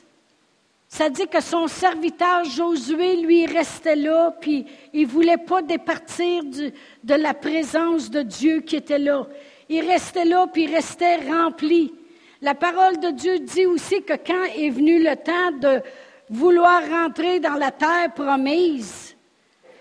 ça 0.89 1.11
dit 1.11 1.29
que 1.29 1.43
son 1.43 1.69
serviteur 1.69 2.45
Josué, 2.45 3.17
lui, 3.17 3.45
restait 3.45 3.95
là, 3.95 4.35
puis 4.41 4.65
il 4.95 5.03
ne 5.03 5.13
voulait 5.13 5.37
pas 5.37 5.61
départir 5.61 6.43
de 6.45 7.15
la 7.15 7.35
présence 7.35 8.11
de 8.11 8.23
Dieu 8.23 8.61
qui 8.61 8.77
était 8.77 8.99
là. 8.99 9.27
Il 9.69 9.87
restait 9.87 10.25
là, 10.25 10.47
puis 10.47 10.65
il 10.65 10.75
restait 10.75 11.17
rempli. 11.29 11.93
La 12.41 12.55
parole 12.55 12.99
de 13.01 13.11
Dieu 13.11 13.39
dit 13.41 13.67
aussi 13.67 14.03
que 14.03 14.15
quand 14.15 14.45
est 14.57 14.71
venu 14.71 15.03
le 15.03 15.15
temps 15.17 15.53
de 15.61 15.83
vouloir 16.31 16.81
rentrer 16.89 17.39
dans 17.39 17.55
la 17.55 17.71
terre 17.71 18.15
promise, 18.15 19.15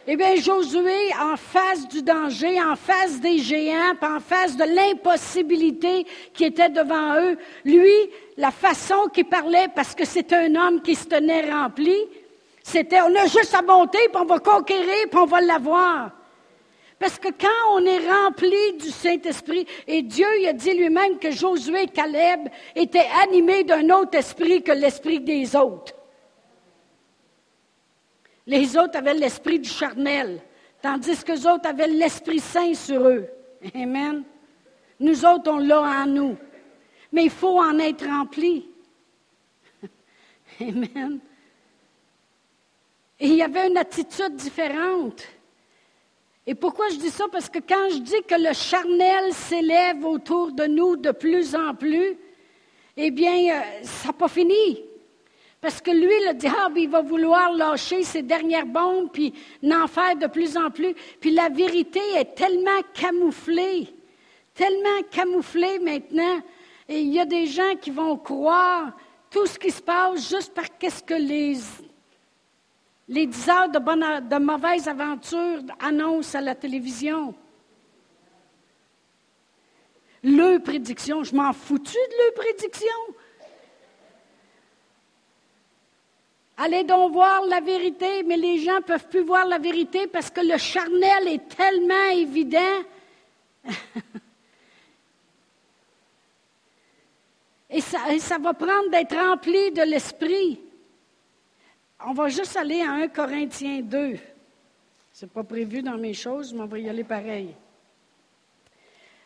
Eh 0.10 0.16
bien, 0.16 0.36
Josué, 0.38 1.12
en 1.20 1.36
face 1.36 1.86
du 1.90 2.02
danger, 2.02 2.62
en 2.62 2.78
face 2.78 3.20
des 3.20 3.40
géants, 3.40 3.94
en 4.02 4.22
face 4.22 4.56
de 4.56 4.64
l'impossibilité 4.64 6.06
qui 6.34 6.46
était 6.46 6.70
devant 6.70 7.20
eux, 7.20 7.38
lui, 7.66 7.92
la 8.38 8.52
façon 8.52 9.10
qu'il 9.14 9.26
parlait, 9.26 9.68
parce 9.76 9.94
que 9.94 10.06
c'est 10.06 10.32
un 10.32 10.56
homme 10.56 10.82
qui 10.82 10.96
se 10.96 11.08
tenait 11.08 11.52
rempli, 11.52 11.94
c'était 12.64 13.02
on 13.02 13.14
a 13.16 13.26
juste 13.26 13.54
à 13.54 13.62
monter, 13.62 14.00
puis 14.08 14.22
on 14.22 14.26
va 14.26 14.40
conquérir, 14.40 15.10
puis 15.12 15.20
on 15.20 15.26
va 15.26 15.42
l'avoir. 15.42 16.12
Parce 16.98 17.20
que 17.20 17.28
quand 17.28 17.74
on 17.74 17.86
est 17.86 18.10
rempli 18.10 18.78
du 18.80 18.90
Saint-Esprit, 18.90 19.68
et 19.88 20.04
Dieu 20.04 20.28
il 20.40 20.48
a 20.48 20.54
dit 20.54 20.74
lui-même 20.74 21.20
que 21.20 21.32
Josué 21.32 21.84
et 21.84 21.88
Caleb 21.88 22.48
étaient 22.78 23.10
animés 23.24 23.66
d'un 23.66 23.90
autre 23.90 24.18
esprit 24.18 24.64
que 24.64 24.72
l'esprit 24.72 25.20
des 25.20 25.54
autres. 25.54 25.97
Les 28.48 28.78
autres 28.78 28.98
avaient 28.98 29.14
l'esprit 29.14 29.60
du 29.60 29.70
charnel, 29.70 30.42
tandis 30.82 31.22
que 31.22 31.34
les 31.34 31.46
autres 31.46 31.68
avaient 31.68 31.88
l'Esprit 31.88 32.40
Saint 32.40 32.74
sur 32.74 33.06
eux. 33.06 33.28
Amen. 33.76 34.24
Nous 35.02 35.26
autres, 35.26 35.52
on 35.52 35.58
l'a 35.58 35.82
en 35.82 36.06
nous. 36.06 36.38
Mais 37.12 37.26
il 37.26 37.30
faut 37.30 37.60
en 37.60 37.78
être 37.78 38.06
rempli. 38.08 38.70
Amen. 40.62 41.20
Et 43.20 43.28
il 43.28 43.36
y 43.36 43.42
avait 43.42 43.68
une 43.68 43.78
attitude 43.78 44.36
différente. 44.36 45.24
Et 46.46 46.56
pourquoi 46.56 46.88
je 46.90 46.96
dis 46.96 47.10
ça? 47.10 47.26
Parce 47.30 47.50
que 47.50 47.60
quand 47.60 47.90
je 47.92 47.98
dis 47.98 48.24
que 48.26 48.36
le 48.36 48.54
charnel 48.54 49.34
s'élève 49.34 50.06
autour 50.06 50.54
de 50.54 50.66
nous 50.66 50.96
de 50.96 51.12
plus 51.12 51.54
en 51.54 51.76
plus, 51.76 52.18
eh 52.96 53.12
bien, 53.12 53.58
euh, 53.58 53.84
ça 53.84 54.08
n'a 54.08 54.14
pas 54.14 54.30
fini. 54.30 54.82
Parce 55.60 55.82
que 55.82 55.92
lui, 55.92 56.14
le 56.28 56.34
diable, 56.36 56.80
il 56.80 56.90
va 56.90 57.02
vouloir 57.02 57.52
lâcher 57.54 58.04
ses 58.04 58.22
dernières 58.22 58.68
bombes, 58.68 59.10
puis 59.12 59.34
n'en 59.64 59.88
faire 59.88 60.16
de 60.16 60.28
plus 60.28 60.56
en 60.56 60.70
plus. 60.70 60.94
Puis 61.20 61.32
la 61.32 61.50
vérité 61.50 62.00
est 62.16 62.36
tellement 62.36 62.82
camouflée, 62.94 63.88
tellement 64.54 65.02
camouflée 65.10 65.80
maintenant. 65.80 66.42
Et 66.88 67.02
il 67.02 67.14
y 67.14 67.20
a 67.20 67.26
des 67.26 67.48
gens 67.48 67.76
qui 67.82 67.90
vont 67.90 68.18
croire 68.18 68.96
tout 69.30 69.46
ce 69.48 69.58
qui 69.58 69.72
se 69.72 69.82
passe 69.82 70.30
juste 70.30 70.54
par 70.54 70.78
qu'est-ce 70.78 71.04
que 71.04 71.16
les 71.16 71.56
les 73.10 73.26
10 73.26 73.50
heures 73.50 73.70
de, 73.70 73.80
bonne, 73.80 74.28
de 74.28 74.38
mauvaise 74.38 74.88
aventure 74.88 75.62
annoncent 75.80 76.38
à 76.38 76.42
la 76.42 76.56
télévision. 76.56 77.34
Le 80.24 80.58
prédiction, 80.58 81.24
je 81.24 81.34
m'en 81.34 81.54
foutu 81.54 81.94
de 81.94 82.26
le 82.26 82.34
prédiction. 82.34 82.98
Allez 86.60 86.84
donc 86.84 87.14
voir 87.14 87.46
la 87.46 87.60
vérité, 87.60 88.24
mais 88.24 88.36
les 88.36 88.58
gens 88.58 88.78
ne 88.78 88.84
peuvent 88.84 89.08
plus 89.08 89.22
voir 89.22 89.46
la 89.46 89.60
vérité 89.60 90.08
parce 90.08 90.32
que 90.32 90.42
le 90.42 90.58
charnel 90.58 91.28
est 91.28 91.48
tellement 91.48 92.10
évident. 92.14 92.82
et, 97.70 97.80
ça, 97.80 98.00
ça 98.20 98.40
va 98.40 98.56
prendre 98.56 98.90
d'être 98.90 99.16
rempli 99.16 99.72
de 99.72 99.84
l'esprit. 99.84 100.60
On 102.04 102.14
va 102.14 102.28
juste 102.28 102.58
aller 102.58 102.82
à 102.82 102.92
1 102.94 103.08
Corinthiens 103.10 103.82
2. 103.82 104.18
Ce 105.14 105.26
n'est 105.26 105.30
pas 105.30 105.44
prévu 105.44 105.84
dans 105.84 105.98
mes 105.98 106.16
choses, 106.16 106.54
mais 106.56 106.62
on 106.62 106.68
va 106.68 106.80
y 106.80 106.90
aller 106.90 107.04
pareil. 107.04 107.54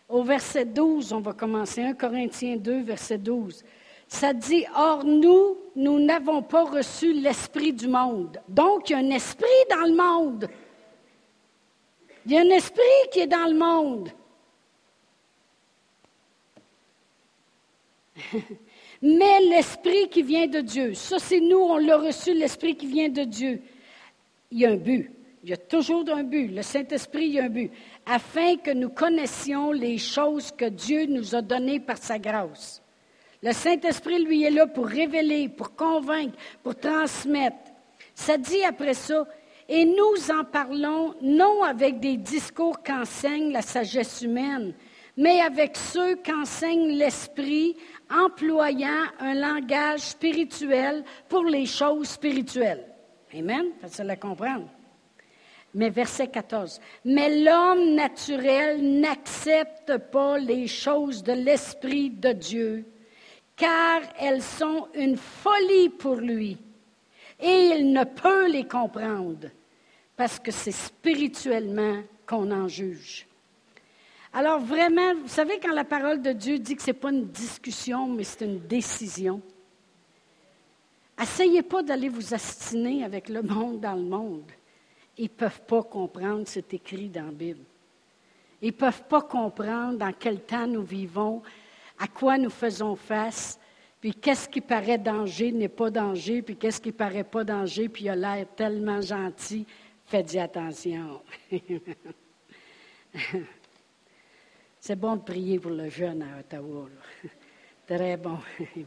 Au 0.10 0.24
verset 0.24 0.66
12, 0.66 1.14
on 1.14 1.22
va 1.22 1.32
commencer. 1.32 1.82
1 1.82 1.94
Corinthiens 1.94 2.58
2, 2.58 2.82
verset 2.82 3.18
12. 3.18 3.64
Ça 4.12 4.34
dit, 4.34 4.66
Or 4.76 5.06
nous, 5.06 5.58
nous 5.74 5.98
n'avons 5.98 6.42
pas 6.44 6.66
reçu 6.66 7.14
l'esprit 7.14 7.72
du 7.72 7.88
monde. 7.88 8.42
Donc, 8.50 8.90
il 8.90 8.92
y 8.92 8.96
a 8.98 9.00
un 9.00 9.10
esprit 9.10 9.48
dans 9.70 9.88
le 9.88 9.96
monde. 9.96 10.50
Il 12.26 12.34
y 12.34 12.38
a 12.38 12.42
un 12.42 12.50
esprit 12.50 12.82
qui 13.14 13.22
est 13.22 13.28
dans 13.28 13.50
le 13.50 13.58
monde. 13.58 14.10
mais 19.02 19.40
l'Esprit 19.50 20.10
qui 20.10 20.24
vient 20.24 20.48
de 20.48 20.60
Dieu. 20.60 20.94
Ça, 20.94 21.18
c'est 21.18 21.40
nous, 21.40 21.60
on 21.60 21.78
l'a 21.78 21.98
reçu, 21.98 22.34
l'Esprit 22.34 22.76
qui 22.76 22.88
vient 22.88 23.08
de 23.08 23.24
Dieu. 23.24 23.62
Il 24.52 24.60
y 24.60 24.66
a 24.66 24.72
un 24.72 24.76
but. 24.76 25.10
Il 25.42 25.52
y 25.52 25.54
a 25.54 25.58
toujours 25.58 26.04
un 26.14 26.24
but. 26.24 26.50
Le 26.50 26.64
Saint-Esprit, 26.64 27.28
il 27.28 27.32
y 27.32 27.40
a 27.40 27.46
un 27.46 27.50
but. 27.50 27.72
Afin 28.06 28.58
que 28.58 28.72
nous 28.72 28.90
connaissions 28.90 29.72
les 29.72 29.98
choses 29.98 30.52
que 30.52 30.66
Dieu 30.66 31.06
nous 31.06 31.34
a 31.34 31.42
données 31.42 31.80
par 31.80 31.98
sa 31.98 32.20
grâce. 32.20 32.81
Le 33.44 33.54
Saint-Esprit, 33.54 34.24
lui, 34.24 34.44
est 34.44 34.52
là 34.52 34.68
pour 34.68 34.86
révéler, 34.86 35.50
pour 35.50 35.76
convaincre, 35.76 36.38
pour 36.62 36.76
transmettre. 36.76 37.72
Ça 38.14 38.38
dit 38.38 38.64
après 38.64 38.94
ça, 38.94 39.28
et 39.68 39.86
nous 39.86 40.32
en 40.32 40.44
parlons 40.44 41.16
non 41.22 41.64
avec 41.64 42.00
des 42.00 42.18
discours 42.18 42.84
qu'enseigne 42.84 43.52
la 43.52 43.62
sagesse 43.62 44.22
humaine, 44.22 44.74
mais 45.18 45.42
avec 45.42 45.76
ceux 45.76 46.16
qu'enseigne 46.18 46.98
l'Esprit 46.98 47.78
employant 48.10 49.06
un 49.20 49.34
langage 49.34 50.02
spirituel 50.02 51.04
pour 51.30 51.46
les 51.46 51.66
choses 51.66 52.10
spirituelles. 52.10 52.86
Amen? 53.34 53.68
Facile 53.82 54.10
à 54.10 54.16
comprendre? 54.18 54.68
Mais 55.74 55.90
verset 55.90 56.28
14. 56.28 56.82
Mais 57.06 57.44
l'homme 57.44 57.96
naturel 57.96 59.00
n'accepte 59.00 59.98
pas 60.12 60.38
les 60.38 60.68
choses 60.68 61.24
de 61.24 61.32
l'Esprit 61.32 62.10
de 62.10 62.34
Dieu, 62.34 62.86
car 63.56 64.02
elles 64.20 64.42
sont 64.42 64.88
une 64.96 65.18
folie 65.18 65.90
pour 65.90 66.16
lui, 66.16 66.58
et 67.40 67.72
il 67.76 67.92
ne 67.92 68.04
peut 68.04 68.50
les 68.50 68.68
comprendre, 68.68 69.50
parce 70.16 70.40
que 70.40 70.52
c'est 70.52 70.72
spirituellement 70.72 72.02
qu'on 72.26 72.52
en 72.52 72.68
juge. 72.68 73.28
Alors 74.34 74.60
vraiment, 74.60 75.14
vous 75.16 75.28
savez 75.28 75.60
quand 75.60 75.74
la 75.74 75.84
parole 75.84 76.22
de 76.22 76.32
Dieu 76.32 76.58
dit 76.58 76.76
que 76.76 76.82
ce 76.82 76.88
n'est 76.88 76.94
pas 76.98 77.12
une 77.12 77.28
discussion, 77.28 78.08
mais 78.08 78.24
c'est 78.24 78.46
une 78.46 78.60
décision. 78.60 79.42
Essayez 81.22 81.62
pas 81.62 81.84
d'aller 81.84 82.10
vous 82.10 82.34
astiner 82.34 83.04
avec 83.04 83.30
le 83.30 83.42
monde 83.42 83.82
dans 83.82 83.96
le 83.96 84.04
monde. 84.04 84.50
Ils 85.18 85.24
ne 85.24 85.28
peuvent 85.28 85.62
pas 85.62 85.84
comprendre 85.84 86.48
ce 86.48 86.60
qui 86.60 86.76
est 86.76 86.80
écrit 86.80 87.10
dans 87.10 87.26
la 87.26 87.32
Bible. 87.32 87.64
Ils 88.62 88.68
ne 88.68 88.72
peuvent 88.72 89.04
pas 89.04 89.22
comprendre 89.22 89.98
dans 89.98 90.14
quel 90.18 90.42
temps 90.42 90.66
nous 90.66 90.84
vivons, 90.84 91.42
à 92.02 92.08
quoi 92.08 92.38
nous 92.40 92.50
faisons 92.50 92.96
face, 92.96 93.60
puis 94.00 94.16
qu'est-ce 94.16 94.50
qui 94.50 94.60
paraît 94.60 94.98
danger 94.98 95.52
n'est 95.52 95.70
pas 95.70 95.92
danger, 95.92 96.42
puis 96.42 96.56
qu'est-ce 96.58 96.82
qui 96.82 96.92
paraît 96.92 97.24
pas 97.24 97.44
danger, 97.44 97.88
puis 97.90 98.06
il 98.06 98.10
a 98.10 98.16
l'air 98.16 98.48
tellement 98.56 99.00
gentil. 99.02 99.68
Faites-y 100.08 100.40
attention. 100.40 101.22
C'est 104.80 104.96
bon 104.96 105.16
de 105.18 105.22
prier 105.22 105.60
pour 105.60 105.70
le 105.70 105.90
jeune 105.90 106.24
à 106.24 106.40
Ottawa. 106.40 106.90
Très 107.86 108.18
bon. 108.18 108.40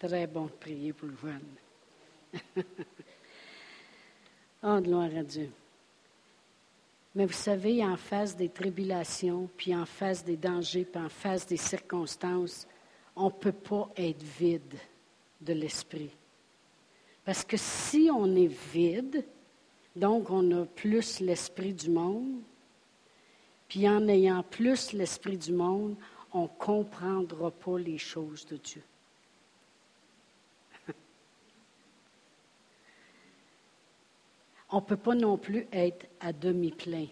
Très 0.00 0.26
bon 0.26 0.46
de 0.46 0.50
prier 0.50 0.92
pour 0.92 1.06
le 1.06 1.16
jeune. 1.22 1.46
Oh, 4.62 4.80
gloire 4.80 5.10
à 5.16 5.22
Dieu. 5.22 5.50
Mais 7.14 7.26
vous 7.26 7.32
savez, 7.32 7.84
en 7.84 7.96
face 7.96 8.36
des 8.36 8.48
tribulations, 8.48 9.48
puis 9.56 9.74
en 9.74 9.84
face 9.84 10.24
des 10.24 10.36
dangers, 10.36 10.84
puis 10.84 11.02
en 11.02 11.08
face 11.08 11.46
des 11.46 11.58
circonstances, 11.58 12.66
on 13.14 13.26
ne 13.26 13.30
peut 13.30 13.52
pas 13.52 13.90
être 13.96 14.22
vide 14.22 14.78
de 15.40 15.52
l'esprit. 15.52 16.10
Parce 17.24 17.44
que 17.44 17.56
si 17.56 18.08
on 18.12 18.34
est 18.34 18.52
vide, 18.72 19.24
donc 19.94 20.30
on 20.30 20.62
a 20.62 20.64
plus 20.64 21.20
l'esprit 21.20 21.74
du 21.74 21.90
monde, 21.90 22.40
puis 23.68 23.88
en 23.88 24.08
ayant 24.08 24.42
plus 24.42 24.92
l'esprit 24.92 25.36
du 25.36 25.52
monde, 25.52 25.96
on 26.32 26.42
ne 26.42 26.58
comprendra 26.58 27.50
pas 27.50 27.78
les 27.78 27.98
choses 27.98 28.46
de 28.46 28.56
Dieu. 28.56 28.82
On 34.72 34.76
ne 34.76 34.80
peut 34.80 34.96
pas 34.96 35.14
non 35.14 35.36
plus 35.36 35.66
être 35.70 36.06
à 36.18 36.32
demi-plein. 36.32 37.06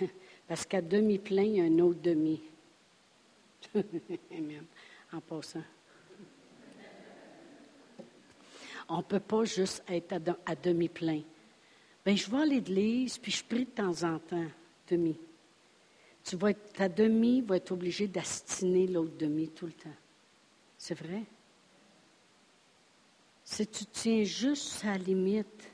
Parce 0.48 0.64
qu'à 0.64 0.80
demi-plein, 0.80 1.42
il 1.42 1.56
y 1.56 1.60
a 1.60 1.64
un 1.64 1.78
autre 1.78 2.00
demi. 2.00 2.40
En 5.12 5.20
passant. 5.20 5.62
On 8.88 8.98
ne 8.98 9.02
peut 9.02 9.20
pas 9.20 9.44
juste 9.44 9.84
être 9.88 10.20
à, 10.44 10.54
demi-plein. 10.56 11.22
Bien, 12.04 12.16
je 12.16 12.28
vais 12.28 12.38
à 12.38 12.44
l'église, 12.44 13.16
puis 13.16 13.30
je 13.30 13.44
prie 13.44 13.66
de 13.66 13.70
temps 13.70 14.02
en 14.02 14.18
temps, 14.18 14.46
demi. 14.88 15.16
Tu 16.24 16.36
vas 16.36 16.50
être, 16.50 16.72
ta 16.72 16.88
demi 16.88 17.40
va 17.40 17.56
être 17.56 17.70
obligé 17.70 18.08
d'astiner 18.08 18.88
l'autre 18.88 19.16
demi 19.16 19.48
tout 19.48 19.66
le 19.66 19.72
temps. 19.72 19.94
C'est 20.76 20.98
vrai? 20.98 21.22
Si 23.48 23.64
tu 23.64 23.86
tiens 23.86 24.24
juste 24.24 24.84
à 24.84 24.98
la 24.98 24.98
limite, 24.98 25.70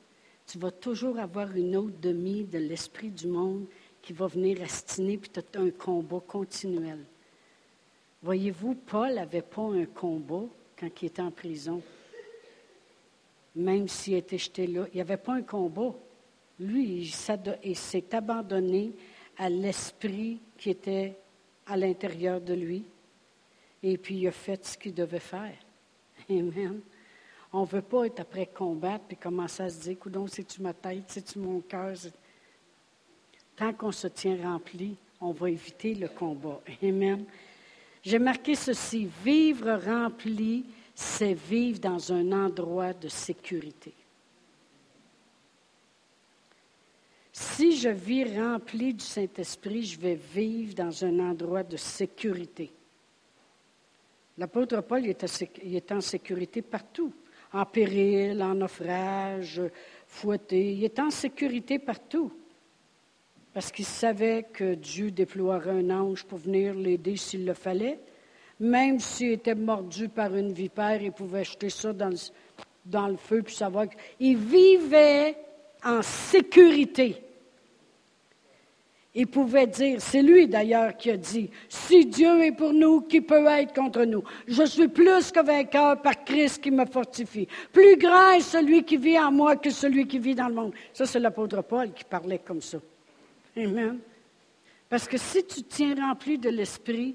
tu 0.47 0.59
vas 0.59 0.71
toujours 0.71 1.19
avoir 1.19 1.50
une 1.57 1.75
autre 1.75 1.97
demi 2.02 2.45
de 2.45 2.59
l'esprit 2.59 3.11
du 3.11 3.26
monde 3.26 3.64
qui 4.02 4.12
va 4.12 4.26
venir 4.26 4.61
astiner, 4.61 5.17
puis 5.17 5.31
tu 5.31 5.41
as 5.41 5.61
un 5.61 5.71
combat 5.71 6.21
continuel. 6.21 6.99
Voyez-vous, 8.23 8.75
Paul 8.75 9.14
n'avait 9.14 9.41
pas 9.41 9.62
un 9.62 9.87
combat 9.87 10.45
quand 10.79 10.91
il 11.00 11.07
était 11.07 11.23
en 11.23 11.31
prison. 11.31 11.81
Même 13.57 13.88
s'il 13.88 14.14
était 14.14 14.38
jeté 14.38 14.67
là, 14.67 14.87
il 14.93 14.97
n'y 14.97 15.00
avait 15.00 15.17
pas 15.17 15.33
un 15.33 15.43
combat. 15.43 15.95
Lui, 16.61 17.11
il 17.64 17.75
s'est 17.75 18.14
abandonné 18.14 18.93
à 19.38 19.49
l'esprit 19.49 20.41
qui 20.59 20.69
était 20.69 21.17
à 21.67 21.79
l'intérieur 21.79 22.38
de 22.38 22.52
lui. 22.52 22.85
Et 23.83 23.97
puis, 23.97 24.19
il 24.19 24.29
a 24.29 24.31
fait 24.31 24.62
ce 24.62 24.76
qu'il 24.76 24.93
devait 24.93 25.19
faire. 25.19 25.57
Amen. 26.29 26.83
On 27.52 27.62
ne 27.62 27.66
veut 27.66 27.82
pas 27.82 28.06
être 28.06 28.21
après 28.21 28.47
combattre 28.47 29.04
et 29.11 29.16
commencer 29.16 29.62
à 29.62 29.68
se 29.68 29.80
dire, 29.80 29.99
coudon, 29.99 30.26
c'est-tu 30.26 30.62
ma 30.62 30.73
tête, 30.73 31.04
c'est-tu 31.09 31.38
mon 31.38 31.61
cœur? 31.61 31.94
Tant 33.56 33.73
qu'on 33.75 33.92
se 33.92 34.06
tient 34.06 34.37
rempli, 34.42 34.97
on 35.21 35.32
va 35.32 35.50
éviter 35.50 35.94
le 35.94 36.09
combat. 36.09 36.61
Amen. 36.82 37.25
J'ai 38.02 38.18
marqué 38.18 38.54
ceci, 38.54 39.09
vivre 39.25 39.73
rempli, 39.85 40.64
c'est 40.94 41.35
vivre 41.35 41.78
dans 41.78 42.12
un 42.12 42.32
endroit 42.32 42.92
de 42.92 43.09
sécurité. 43.09 43.92
Si 47.32 47.76
je 47.76 47.88
vis 47.88 48.38
rempli 48.38 48.92
du 48.92 49.04
Saint-Esprit, 49.04 49.85
je 49.85 49.99
vais 49.99 50.14
vivre 50.14 50.75
dans 50.75 51.04
un 51.04 51.18
endroit 51.18 51.62
de 51.62 51.76
sécurité. 51.76 52.71
L'apôtre 54.37 54.80
Paul 54.82 55.04
il 55.04 55.11
était, 55.11 55.94
en 55.94 56.00
sécurité 56.00 56.62
partout, 56.62 57.12
en 57.52 57.64
péril, 57.64 58.42
en 58.42 58.54
naufrage, 58.54 59.61
fouetté. 60.06 60.73
Il 60.73 60.85
était 60.85 61.02
en 61.02 61.11
sécurité 61.11 61.78
partout. 61.78 62.32
Parce 63.52 63.71
qu'il 63.71 63.85
savait 63.85 64.47
que 64.52 64.75
Dieu 64.75 65.11
déploierait 65.11 65.71
un 65.71 65.90
ange 65.90 66.25
pour 66.25 66.38
venir 66.38 66.75
l'aider 66.75 67.16
s'il 67.16 67.44
le 67.44 67.54
fallait. 67.54 67.99
Même 68.59 68.99
s'il 68.99 69.32
était 69.32 69.54
mordu 69.54 70.09
par 70.09 70.35
une 70.35 70.52
vipère, 70.52 71.02
il 71.02 71.12
pouvait 71.12 71.44
jeter 71.44 71.68
ça 71.68 71.92
dans 71.92 72.09
le, 72.09 72.16
dans 72.87 73.09
le 73.09 73.16
feu 73.16 73.42
puis 73.42 73.54
savoir 73.54 73.87
qu'il 73.88 74.38
vivait 74.38 75.37
en 75.85 76.00
sécurité. 76.00 77.23
Il 79.14 79.26
pouvait 79.26 79.66
dire, 79.66 80.00
c'est 80.00 80.23
lui 80.23 80.49
d'ailleurs 80.49 80.97
qui 80.97 81.11
a 81.11 81.19
dit, 81.19 81.50
si 81.69 82.07
Dieu 82.07 82.45
est 82.45 82.52
pour 82.52 82.73
nous, 82.73 83.02
qui 83.02 83.21
peut 83.21 83.45
être 83.47 83.75
contre 83.75 84.04
nous? 84.04 84.25
Je 84.49 84.64
suis 84.64 84.88
plus 84.88 85.31
que 85.31 85.45
vainqueur 85.45 86.00
par 86.00 86.25
Christ 86.25 86.62
qui 86.62 86.71
me 86.71 86.87
fortifie. 86.87 87.47
Plus 87.71 87.97
grand 87.97 88.31
est 88.33 88.40
celui 88.40 88.83
qui 88.85 88.97
vit 88.97 89.19
en 89.19 89.31
moi 89.31 89.57
que 89.57 89.69
celui 89.69 90.07
qui 90.07 90.19
vit 90.19 90.35
dans 90.35 90.49
le 90.49 90.54
monde. 90.54 90.73
Ça, 90.95 91.04
c'est 91.04 91.21
l'apôtre 91.21 91.61
Paul 91.62 91.92
qui 91.92 92.04
parlait 92.04 92.38
comme 92.38 92.62
ça. 92.62 92.78
Amen. 93.54 93.99
Parce 94.88 95.07
que 95.07 95.19
si 95.19 95.45
tu 95.45 95.62
tiens 95.62 95.95
rempli 95.95 96.38
de 96.38 96.49
l'Esprit, 96.49 97.14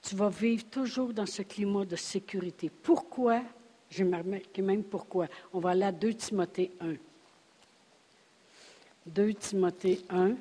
tu 0.00 0.14
vas 0.16 0.30
vivre 0.30 0.64
toujours 0.64 1.12
dans 1.12 1.26
ce 1.26 1.42
climat 1.42 1.84
de 1.84 1.96
sécurité. 1.96 2.70
Pourquoi? 2.82 3.42
J'ai 3.90 4.04
marqué 4.04 4.62
même 4.62 4.84
pourquoi. 4.84 5.26
On 5.52 5.60
va 5.60 5.70
aller 5.70 5.84
à 5.84 5.92
2 5.92 6.14
Timothée 6.14 6.70
1. 6.80 6.94
2 9.06 9.34
Timothée 9.34 10.00
1. 10.08 10.32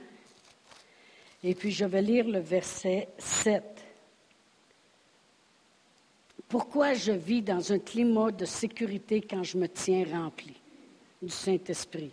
Et 1.43 1.55
puis 1.55 1.71
je 1.71 1.83
vais 1.83 2.01
lire 2.01 2.27
le 2.27 2.39
verset 2.39 3.09
7. 3.17 3.63
Pourquoi 6.47 6.93
je 6.93 7.11
vis 7.11 7.41
dans 7.41 7.73
un 7.73 7.79
climat 7.79 8.31
de 8.31 8.45
sécurité 8.45 9.21
quand 9.21 9.43
je 9.43 9.57
me 9.57 9.67
tiens 9.67 10.05
rempli 10.09 10.53
du 11.21 11.29
Saint-Esprit? 11.29 12.11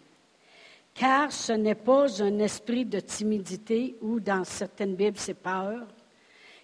Car 0.95 1.31
ce 1.31 1.53
n'est 1.53 1.77
pas 1.77 2.23
un 2.23 2.39
esprit 2.41 2.85
de 2.85 2.99
timidité 2.99 3.95
ou 4.01 4.19
dans 4.19 4.43
certaines 4.45 4.97
Bibles 4.97 5.19
c'est 5.19 5.35
peur, 5.35 5.87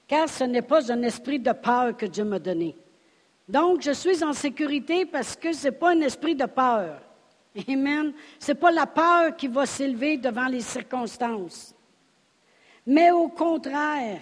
car 0.09 0.29
ce 0.29 0.45
n'est 0.45 0.63
pas 0.63 0.91
un 0.91 1.03
esprit 1.03 1.39
de 1.39 1.53
peur 1.53 1.97
que 1.97 2.07
Dieu 2.07 2.25
m'a 2.25 2.41
donné. 2.41 2.75
Donc 3.49 3.83
je 3.83 3.93
suis 3.93 4.25
en 4.25 4.33
sécurité 4.33 5.07
parce 5.07 5.37
que 5.37 5.53
ce 5.53 5.67
n'est 5.67 5.73
pas 5.73 5.93
un 5.93 6.01
esprit 6.01 6.35
de 6.35 6.47
peur. 6.47 7.01
Amen. 7.69 8.13
Ce 8.41 8.51
n'est 8.51 8.59
pas 8.59 8.73
la 8.73 8.87
peur 8.87 9.37
qui 9.37 9.47
va 9.47 9.65
s'élever 9.67 10.17
devant 10.17 10.47
les 10.47 10.61
circonstances. 10.61 11.76
Mais 12.87 13.11
au 13.11 13.29
contraire, 13.29 14.21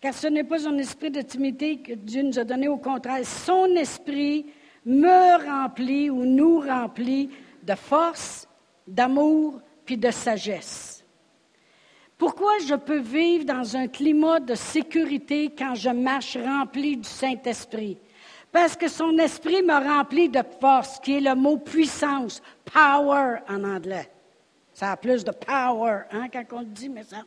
car 0.00 0.14
ce 0.14 0.26
n'est 0.26 0.44
pas 0.44 0.66
un 0.66 0.76
esprit 0.78 1.10
de 1.10 1.22
timidité 1.22 1.78
que 1.78 1.92
Dieu 1.92 2.22
nous 2.22 2.38
a 2.38 2.44
donné, 2.44 2.68
au 2.68 2.76
contraire, 2.76 3.24
son 3.24 3.66
esprit 3.76 4.46
me 4.84 5.44
remplit 5.46 6.10
ou 6.10 6.24
nous 6.24 6.60
remplit 6.60 7.30
de 7.62 7.74
force, 7.74 8.48
d'amour, 8.86 9.60
puis 9.84 9.96
de 9.96 10.10
sagesse. 10.10 11.04
Pourquoi 12.16 12.52
je 12.66 12.74
peux 12.74 12.98
vivre 12.98 13.44
dans 13.44 13.76
un 13.76 13.88
climat 13.88 14.40
de 14.40 14.54
sécurité 14.54 15.54
quand 15.56 15.74
je 15.74 15.90
marche 15.90 16.36
rempli 16.36 16.96
du 16.96 17.08
Saint-Esprit? 17.08 17.96
Parce 18.52 18.76
que 18.76 18.88
son 18.88 19.16
esprit 19.18 19.62
me 19.62 19.72
remplit 19.72 20.28
de 20.28 20.42
force, 20.60 20.98
qui 21.00 21.16
est 21.16 21.20
le 21.20 21.34
mot 21.34 21.56
puissance, 21.56 22.42
power 22.64 23.36
en 23.48 23.64
anglais. 23.64 24.10
Ça 24.80 24.92
a 24.92 24.96
plus 24.96 25.22
de 25.22 25.30
power, 25.30 26.04
hein, 26.10 26.28
quand 26.32 26.42
on 26.52 26.60
le 26.60 26.64
dit, 26.64 26.88
mais 26.88 27.02
ça. 27.04 27.22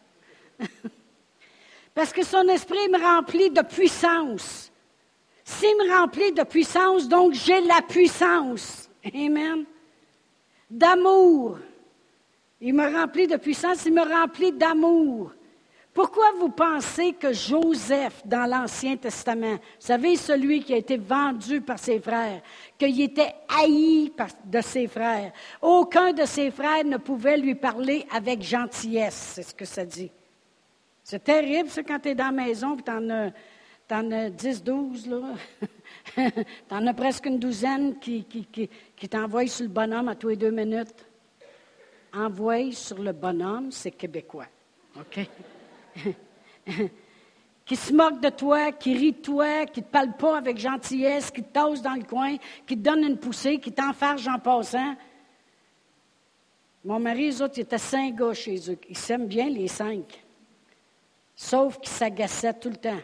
Parce 1.94 2.12
que 2.12 2.26
son 2.26 2.48
esprit 2.48 2.90
me 2.90 3.00
remplit 3.00 3.52
de 3.52 3.62
puissance. 3.62 4.72
S'il 5.44 5.78
me 5.78 5.96
remplit 5.96 6.32
de 6.32 6.42
puissance, 6.42 7.08
donc 7.08 7.34
j'ai 7.34 7.62
la 7.62 7.84
puissance. 7.84 8.90
Amen. 9.06 9.66
D'amour. 10.68 11.60
Il 12.60 12.74
me 12.74 12.92
remplit 12.92 13.28
de 13.28 13.38
puissance, 13.38 13.86
il 13.86 13.94
me 13.94 14.02
remplit 14.02 14.52
d'amour. 14.52 15.32
Pourquoi 15.94 16.32
vous 16.40 16.50
pensez 16.50 17.14
que 17.14 17.32
Joseph, 17.32 18.24
dans 18.26 18.50
l'Ancien 18.50 18.98
Testament, 18.98 19.54
vous 19.54 19.60
savez, 19.78 20.16
celui 20.16 20.64
qui 20.64 20.74
a 20.74 20.78
été 20.78 20.98
vendu 20.98 21.62
par 21.62 21.78
ses 21.78 22.00
frères, 22.00 22.42
qu'il 22.80 23.00
était 23.00 23.36
haï 23.48 24.12
de 24.46 24.62
ses 24.62 24.88
frères, 24.88 25.32
aucun 25.62 26.12
de 26.12 26.26
ses 26.26 26.50
frères 26.50 26.84
ne 26.84 26.98
pouvait 26.98 27.38
lui 27.38 27.54
parler 27.54 28.08
avec 28.12 28.42
gentillesse, 28.42 29.34
c'est 29.36 29.44
ce 29.44 29.54
que 29.54 29.66
ça 29.66 29.86
dit. 29.86 30.10
C'est 31.04 31.24
terrible, 31.24 31.70
ça, 31.70 31.84
quand 31.84 32.00
tu 32.00 32.10
es 32.10 32.16
dans 32.16 32.26
la 32.26 32.32
maison, 32.32 32.76
tu 32.76 32.90
en 32.90 33.10
as, 33.12 33.32
as 33.92 34.30
10, 34.32 34.64
12, 34.64 35.08
là. 35.08 35.22
tu 36.16 36.74
en 36.74 36.88
as 36.88 36.94
presque 36.96 37.28
une 37.28 37.38
douzaine 37.38 38.00
qui 38.00 39.10
t'envoient 39.10 39.46
sur 39.46 39.66
le 39.66 39.70
bonhomme 39.70 40.08
à 40.08 40.16
tous 40.16 40.30
les 40.30 40.38
deux 40.38 40.52
minutes. 40.52 41.06
Envoyer 42.16 42.72
sur 42.72 43.00
le 43.00 43.12
bonhomme, 43.12 43.72
c'est 43.72 43.92
québécois. 43.92 44.48
OK? 45.00 45.28
qui 47.66 47.76
se 47.76 47.94
moque 47.94 48.20
de 48.22 48.30
toi, 48.30 48.72
qui 48.72 48.94
rit 48.96 49.14
de 49.14 49.18
toi, 49.18 49.66
qui 49.66 49.82
ne 49.82 49.86
te 49.86 49.92
parle 49.92 50.16
pas 50.18 50.38
avec 50.38 50.58
gentillesse, 50.58 51.32
qui 51.32 51.44
te 51.44 51.54
tasse 51.54 51.82
dans 51.82 51.96
le 51.96 52.04
coin, 52.04 52.36
qui 52.66 52.78
te 52.78 52.82
donne 52.82 53.04
une 53.04 53.18
poussée, 53.18 53.60
qui 53.60 53.72
t'enfarge 53.72 54.28
en 54.28 54.40
passant. 54.40 54.96
Mon 56.84 57.00
mari, 57.00 57.28
les 57.28 57.42
autres, 57.42 57.58
ils 57.58 57.62
étaient 57.62 57.78
cinq 57.78 58.16
gars 58.16 58.34
chez 58.34 58.70
eux. 58.70 58.78
Ils 58.90 58.98
s'aiment 58.98 59.28
bien, 59.28 59.50
les 59.50 59.70
cinq. 59.70 60.24
Sauf 61.36 61.80
qu'ils 61.80 61.94
s'agaçaient 61.94 62.54
tout 62.54 62.70
le 62.70 62.76
temps. 62.76 63.00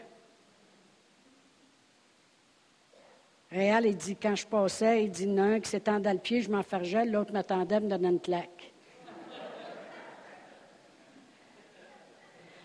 Réal, 3.50 3.86
il 3.86 3.96
dit, 3.96 4.16
quand 4.16 4.36
je 4.36 4.46
passais, 4.46 5.04
il 5.04 5.10
dit, 5.10 5.26
non, 5.26 5.58
qui 5.60 5.70
s'étendait 5.70 6.04
dans 6.04 6.12
le 6.12 6.18
pied, 6.18 6.40
je 6.42 6.50
m'enfargeais, 6.50 7.04
l'autre 7.06 7.32
m'attendait, 7.32 7.80
me 7.80 7.88
donnait 7.88 8.10
une 8.10 8.20
claque. 8.20 8.59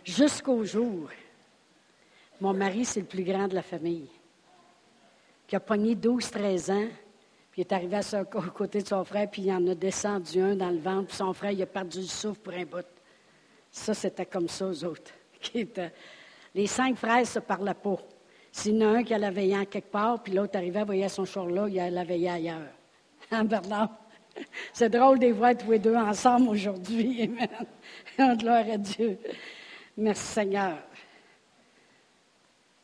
Jusqu'au 0.05 0.63
jour, 0.63 1.09
mon 2.39 2.53
mari, 2.53 2.85
c'est 2.85 2.99
le 2.99 3.07
plus 3.07 3.23
grand 3.23 3.47
de 3.47 3.55
la 3.55 3.63
famille, 3.63 4.07
qui 5.47 5.55
a 5.55 5.59
pogné 5.59 5.95
12-13 5.95 6.71
ans, 6.71 6.87
puis 7.51 7.61
est 7.61 7.71
arrivé 7.71 7.97
à 7.97 8.03
son, 8.03 8.23
côté 8.23 8.83
de 8.83 8.87
son 8.87 9.03
frère, 9.03 9.27
puis 9.31 9.41
il 9.41 9.51
en 9.51 9.65
a 9.67 9.73
descendu 9.73 10.39
un 10.41 10.55
dans 10.55 10.69
le 10.69 10.77
ventre, 10.77 11.07
puis 11.07 11.15
son 11.15 11.33
frère, 11.33 11.51
il 11.51 11.61
a 11.63 11.65
perdu 11.65 12.01
le 12.01 12.05
souffle 12.05 12.39
pour 12.39 12.53
un 12.53 12.65
bout. 12.65 12.85
Ça, 13.71 13.95
c'était 13.95 14.27
comme 14.27 14.47
ça, 14.47 14.67
aux 14.67 14.83
autres. 14.83 15.11
Les 16.53 16.67
cinq 16.67 16.97
frères 16.97 17.25
se 17.25 17.39
parlaient 17.39 17.73
pas. 17.73 17.97
S'il 18.51 18.75
y 18.75 18.85
en 18.85 18.93
a 18.93 18.97
un 18.99 19.03
qui 19.03 19.13
allait 19.13 19.31
veiller 19.31 19.57
en 19.57 19.65
quelque 19.65 19.91
part, 19.91 20.21
puis 20.21 20.33
l'autre 20.33 20.55
arrivait, 20.55 20.83
voyait 20.83 21.09
son 21.09 21.25
char 21.25 21.47
là, 21.47 21.67
il 21.67 21.79
allait 21.79 22.05
veiller 22.05 22.29
ailleurs. 22.29 22.71
Hein, 23.31 23.43
Bernard? 23.43 23.89
C'est 24.71 24.89
drôle 24.89 25.17
de 25.17 25.27
voir 25.29 25.57
tous 25.57 25.71
les 25.71 25.79
deux 25.79 25.95
ensemble 25.95 26.49
aujourd'hui. 26.49 27.23
Amen. 28.19 28.37
Gloire 28.37 28.65
à 28.71 28.77
Dieu. 28.77 29.17
Merci 29.97 30.25
Seigneur. 30.25 30.77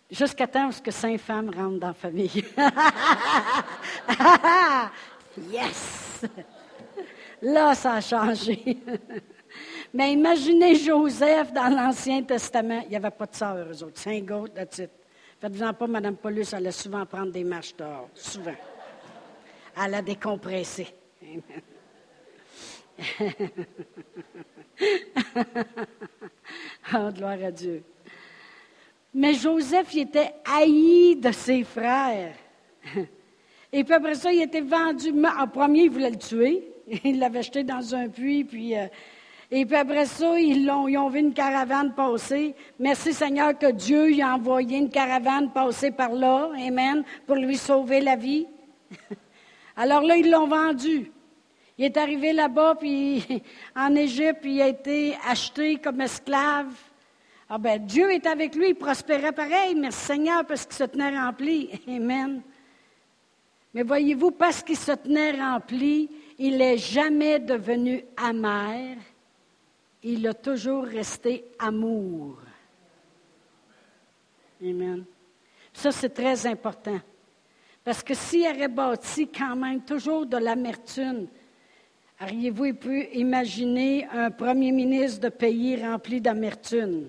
Jusqu'à 0.09 0.47
temps 0.47 0.69
que 0.83 0.91
cinq 0.91 1.19
femmes 1.19 1.49
rentrent 1.49 1.79
dans 1.79 1.87
la 1.87 1.93
famille. 1.93 2.43
yes! 5.51 6.25
Là, 7.41 7.73
ça 7.73 7.93
a 7.93 8.01
changé. 8.01 8.77
Mais 9.93 10.13
imaginez 10.13 10.75
Joseph 10.75 11.51
dans 11.53 11.69
l'Ancien 11.69 12.23
Testament. 12.23 12.81
Il 12.83 12.89
n'y 12.89 12.95
avait 12.95 13.11
pas 13.11 13.25
de 13.25 13.35
sœurs, 13.35 13.67
eux 13.69 13.83
autres. 13.83 13.99
Cinq 13.99 14.25
gars, 14.25 14.43
that's 14.53 14.81
Faites-vous-en 15.41 15.73
pas, 15.73 15.87
Mme 15.87 16.17
Paulus 16.17 16.53
allait 16.53 16.71
souvent 16.71 17.03
prendre 17.03 17.31
des 17.31 17.43
marches 17.43 17.75
dehors. 17.75 18.09
Souvent. 18.13 18.53
Elle 19.75 19.95
a 19.95 20.01
décompressé. 20.03 20.87
oh, 26.93 27.09
gloire 27.13 27.43
à 27.43 27.51
Dieu. 27.51 27.83
Mais 29.13 29.33
Joseph, 29.33 29.93
il 29.93 30.01
était 30.01 30.33
haï 30.45 31.15
de 31.15 31.31
ses 31.31 31.63
frères. 31.63 32.35
Et 33.73 33.83
puis 33.83 33.93
après 33.93 34.15
ça, 34.15 34.31
il 34.31 34.41
était 34.41 34.61
vendu. 34.61 35.13
En 35.39 35.47
premier, 35.47 35.83
il 35.83 35.89
voulait 35.89 36.11
le 36.11 36.17
tuer. 36.17 36.67
Il 37.05 37.19
l'avait 37.19 37.43
jeté 37.43 37.63
dans 37.63 37.95
un 37.95 38.09
puits, 38.09 38.43
puis... 38.43 38.77
Euh, 38.77 38.87
et 39.53 39.65
puis 39.65 39.75
après 39.75 40.05
ça, 40.05 40.39
ils, 40.39 40.69
ont, 40.69 40.87
ils 40.87 40.97
ont 40.97 41.09
vu 41.09 41.19
une 41.19 41.33
caravane 41.33 41.93
passer. 41.93 42.55
Merci 42.79 43.13
Seigneur 43.13 43.57
que 43.57 43.69
Dieu 43.69 44.05
lui 44.05 44.21
a 44.21 44.35
envoyé 44.35 44.77
une 44.77 44.89
caravane 44.89 45.51
passer 45.51 45.91
par 45.91 46.13
là, 46.13 46.51
Amen, 46.55 47.03
pour 47.27 47.35
lui 47.35 47.57
sauver 47.57 47.99
la 47.99 48.15
vie. 48.15 48.47
Alors 49.75 50.03
là, 50.03 50.15
ils 50.15 50.31
l'ont 50.31 50.47
vendu. 50.47 51.11
Il 51.77 51.85
est 51.85 51.97
arrivé 51.97 52.33
là-bas, 52.33 52.75
puis 52.75 53.23
en 53.75 53.95
Égypte, 53.95 54.39
puis 54.41 54.55
il 54.55 54.61
a 54.61 54.67
été 54.67 55.15
acheté 55.27 55.77
comme 55.77 56.01
esclave. 56.01 56.73
Ah 57.49 57.57
ben, 57.57 57.85
Dieu 57.85 58.11
est 58.11 58.25
avec 58.25 58.55
lui, 58.55 58.69
il 58.69 58.75
prospérait 58.75 59.31
pareil, 59.31 59.75
merci 59.75 60.05
Seigneur, 60.05 60.45
parce 60.45 60.65
qu'il 60.65 60.75
se 60.75 60.83
tenait 60.85 61.17
rempli. 61.17 61.69
Amen. 61.87 62.41
Mais 63.73 63.83
voyez-vous, 63.83 64.31
parce 64.31 64.63
qu'il 64.63 64.77
se 64.77 64.91
tenait 64.91 65.31
rempli, 65.31 66.09
il 66.37 66.57
n'est 66.57 66.77
jamais 66.77 67.39
devenu 67.39 68.03
amer, 68.17 68.97
il 70.03 70.27
a 70.27 70.33
toujours 70.33 70.85
resté 70.85 71.45
amour. 71.59 72.37
Amen. 74.61 75.03
Ça, 75.73 75.91
c'est 75.91 76.09
très 76.09 76.45
important. 76.45 76.99
Parce 77.83 78.03
que 78.03 78.13
s'il 78.13 78.47
aurait 78.47 78.67
bâti 78.67 79.27
quand 79.27 79.55
même 79.55 79.81
toujours 79.81 80.25
de 80.25 80.37
l'amertume, 80.37 81.27
auriez-vous 82.21 82.73
pu 82.73 83.07
imaginer 83.13 84.05
un 84.05 84.31
premier 84.31 84.71
ministre 84.71 85.21
de 85.21 85.29
pays 85.29 85.81
rempli 85.81 86.21
d'amertume? 86.21 87.07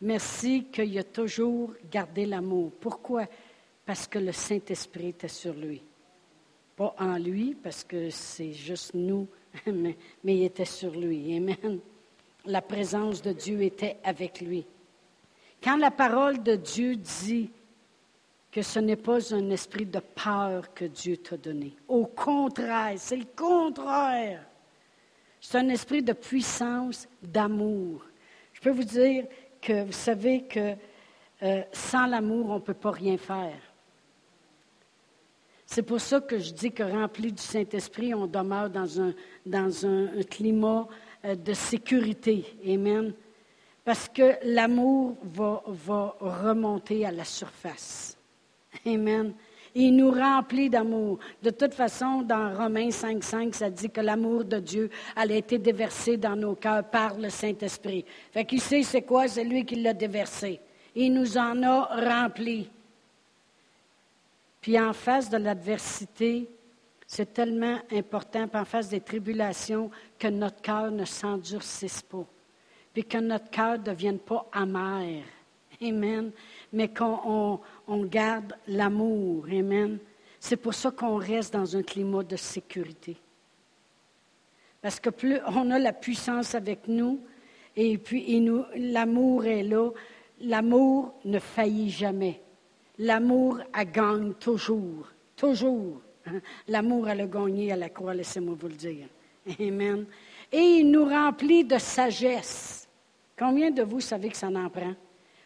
Merci 0.00 0.66
qu'il 0.72 0.98
a 0.98 1.04
toujours 1.04 1.72
gardé 1.90 2.26
l'amour. 2.26 2.72
Pourquoi? 2.80 3.26
Parce 3.86 4.06
que 4.06 4.18
le 4.18 4.32
Saint-Esprit 4.32 5.08
était 5.08 5.28
sur 5.28 5.54
lui. 5.54 5.82
Pas 6.76 6.94
en 6.98 7.16
lui, 7.16 7.54
parce 7.54 7.84
que 7.84 8.10
c'est 8.10 8.52
juste 8.52 8.94
nous 8.94 9.28
mais, 9.66 9.96
il 10.24 10.44
était 10.44 10.64
sur 10.64 10.92
lui. 10.92 11.36
Amen. 11.36 11.78
La 12.44 12.62
présence 12.62 13.22
de 13.22 13.32
Dieu 13.32 13.62
était 13.62 13.96
avec 14.02 14.40
lui. 14.40 14.64
Quand 15.62 15.76
la 15.76 15.90
parole 15.90 16.42
de 16.42 16.56
Dieu 16.56 16.96
dit 16.96 17.50
que 18.52 18.60
ce 18.60 18.78
n'est 18.78 18.96
pas 18.96 19.34
un 19.34 19.48
esprit 19.48 19.86
de 19.86 19.98
peur 19.98 20.74
que 20.74 20.84
Dieu 20.84 21.16
t'a 21.16 21.38
donné, 21.38 21.74
au 21.88 22.04
contraire, 22.04 22.92
c'est 22.98 23.16
le 23.16 23.26
contraire. 23.34 24.44
C'est 25.40 25.58
un 25.58 25.70
esprit 25.70 26.02
de 26.02 26.12
puissance, 26.12 27.08
d'amour. 27.22 28.04
Je 28.52 28.60
peux 28.60 28.70
vous 28.70 28.84
dire 28.84 29.24
que 29.60 29.84
vous 29.84 29.92
savez 29.92 30.42
que 30.42 30.76
euh, 31.42 31.62
sans 31.72 32.06
l'amour, 32.06 32.50
on 32.50 32.54
ne 32.56 32.60
peut 32.60 32.74
pas 32.74 32.92
rien 32.92 33.16
faire. 33.16 33.58
C'est 35.66 35.82
pour 35.82 36.00
ça 36.00 36.20
que 36.20 36.38
je 36.38 36.52
dis 36.52 36.70
que 36.70 36.82
rempli 36.82 37.32
du 37.32 37.42
Saint-Esprit, 37.42 38.12
on 38.14 38.26
demeure 38.26 38.68
dans 38.68 39.00
un, 39.00 39.14
dans 39.46 39.86
un, 39.86 40.22
climat 40.30 40.86
euh, 41.24 41.34
de 41.34 41.54
sécurité. 41.54 42.44
Amen. 42.64 43.14
Parce 43.82 44.08
que 44.08 44.36
l'amour 44.44 45.16
va, 45.22 45.62
va 45.66 46.14
remonter 46.20 47.06
à 47.06 47.10
la 47.10 47.24
surface. 47.24 48.18
Amen. 48.86 49.32
il 49.74 49.96
nous 49.96 50.10
remplit 50.10 50.68
d'amour. 50.68 51.18
De 51.42 51.50
toute 51.50 51.74
façon, 51.74 52.22
dans 52.22 52.54
Romains 52.54 52.88
5.5, 52.88 53.52
ça 53.52 53.70
dit 53.70 53.90
que 53.90 54.00
l'amour 54.00 54.44
de 54.44 54.58
Dieu 54.58 54.90
a 55.16 55.24
été 55.26 55.58
déversé 55.58 56.16
dans 56.16 56.36
nos 56.36 56.54
cœurs 56.54 56.84
par 56.84 57.16
le 57.18 57.30
Saint-Esprit. 57.30 58.04
Fait 58.32 58.44
qu'il 58.44 58.60
sait 58.60 58.82
c'est 58.82 59.02
quoi, 59.02 59.28
c'est 59.28 59.44
lui 59.44 59.64
qui 59.64 59.76
l'a 59.76 59.94
déversé. 59.94 60.60
Il 60.94 61.14
nous 61.14 61.38
en 61.38 61.62
a 61.62 61.84
rempli. 61.84 62.68
Puis 64.60 64.78
en 64.78 64.92
face 64.92 65.28
de 65.28 65.38
l'adversité, 65.38 66.48
c'est 67.06 67.34
tellement 67.34 67.78
important, 67.90 68.48
en 68.54 68.64
face 68.64 68.88
des 68.88 69.00
tribulations, 69.00 69.90
que 70.18 70.28
notre 70.28 70.62
cœur 70.62 70.90
ne 70.90 71.04
s'endurcisse 71.04 72.02
pas, 72.02 72.24
puis 72.92 73.04
que 73.04 73.18
notre 73.18 73.50
cœur 73.50 73.78
ne 73.78 73.84
devienne 73.84 74.18
pas 74.18 74.46
amer. 74.52 75.22
Amen. 75.82 76.30
Mais 76.72 76.88
qu'on 76.88 77.60
garde 77.88 78.54
l'amour. 78.66 79.46
Amen. 79.50 79.98
C'est 80.38 80.56
pour 80.56 80.74
ça 80.74 80.90
qu'on 80.90 81.16
reste 81.16 81.52
dans 81.52 81.76
un 81.76 81.82
climat 81.82 82.22
de 82.22 82.36
sécurité. 82.36 83.16
Parce 84.80 84.98
que 84.98 85.10
plus 85.10 85.38
on 85.46 85.70
a 85.70 85.78
la 85.78 85.92
puissance 85.92 86.54
avec 86.54 86.88
nous, 86.88 87.20
et 87.76 87.96
puis 87.98 88.44
l'amour 88.74 89.46
est 89.46 89.62
là, 89.62 89.90
l'amour 90.40 91.14
ne 91.24 91.38
faillit 91.38 91.90
jamais. 91.90 92.40
L'amour 92.98 93.60
a 93.72 93.84
gagne 93.84 94.34
toujours, 94.34 95.08
toujours. 95.36 96.00
L'amour 96.68 97.08
a 97.08 97.14
le 97.14 97.26
gagné 97.26 97.72
à 97.72 97.76
la 97.76 97.88
croix, 97.88 98.14
laissez-moi 98.14 98.56
vous 98.58 98.68
le 98.68 98.74
dire. 98.74 99.06
Amen. 99.60 100.04
Et 100.50 100.58
il 100.58 100.90
nous 100.90 101.04
remplit 101.04 101.64
de 101.64 101.78
sagesse. 101.78 102.88
Combien 103.38 103.70
de 103.70 103.82
vous 103.82 104.00
savez 104.00 104.28
que 104.28 104.36
ça 104.36 104.48
en 104.48 104.68
prend? 104.68 104.94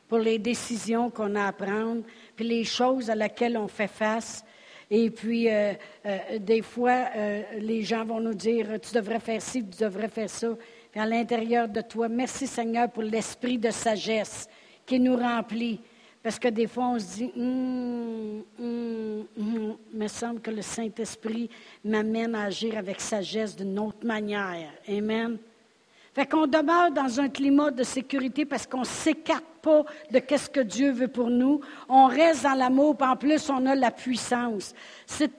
Pour 0.09 0.19
les 0.19 0.38
décisions 0.38 1.11
qu'on 1.11 1.35
a 1.35 1.47
à 1.47 1.53
prendre, 1.53 2.03
puis 2.35 2.47
les 2.47 2.64
choses 2.64 3.11
à 3.11 3.14
laquelle 3.14 3.57
on 3.57 3.69
fait 3.69 3.88
face? 3.88 4.45
Et 4.90 5.11
puis, 5.11 5.51
euh, 5.51 5.73
euh, 6.05 6.38
des 6.38 6.62
fois, 6.62 7.07
euh, 7.16 7.42
les 7.59 7.83
gens 7.83 8.05
vont 8.05 8.21
nous 8.21 8.35
dire, 8.35 8.69
tu 8.81 8.95
devrais 8.95 9.19
faire 9.19 9.42
ci, 9.42 9.64
tu 9.64 9.83
devrais 9.83 10.09
faire 10.09 10.31
ça. 10.31 10.49
Puis 10.92 11.01
à 11.01 11.07
l'intérieur 11.07 11.69
de 11.69 11.81
toi, 11.81 12.09
merci 12.09 12.47
Seigneur 12.47 12.90
pour 12.90 13.03
l'esprit 13.03 13.59
de 13.59 13.71
sagesse 13.71 14.49
qui 14.85 15.01
nous 15.01 15.16
remplit. 15.16 15.81
Parce 16.23 16.38
que 16.38 16.49
des 16.49 16.66
fois, 16.66 16.88
on 16.88 16.99
se 16.99 17.16
dit, 17.16 17.33
hum, 17.37 18.45
hum, 18.61 19.27
hum, 19.38 19.77
il 19.92 19.99
me 19.99 20.09
semble 20.09 20.40
que 20.40 20.51
le 20.51 20.62
Saint-Esprit 20.62 21.51
m'amène 21.85 22.35
à 22.35 22.45
agir 22.45 22.79
avec 22.79 23.01
sagesse 23.01 23.57
d'une 23.57 23.79
autre 23.79 24.05
manière. 24.07 24.71
Amen. 24.88 25.37
Fait 26.14 26.27
qu'on 26.27 26.47
demeure 26.47 26.92
dans 26.92 27.21
un 27.21 27.29
climat 27.29 27.71
de 27.71 27.83
sécurité 27.83 28.45
parce 28.45 28.66
qu'on 28.66 28.85
s'écarte 28.85 29.45
de 30.11 30.20
ce 30.37 30.48
que 30.48 30.61
Dieu 30.61 30.92
veut 30.92 31.09
pour 31.09 31.31
nous. 31.31 31.61
On 31.88 32.07
reste 32.07 32.42
dans 32.42 32.55
l'amour, 32.55 32.96
puis 32.96 33.09
en 33.09 33.16
plus, 33.16 33.50
on 33.50 33.64
a 33.66 33.74
la 33.74 33.90
puissance. 33.90 34.74
C'est, 35.07 35.37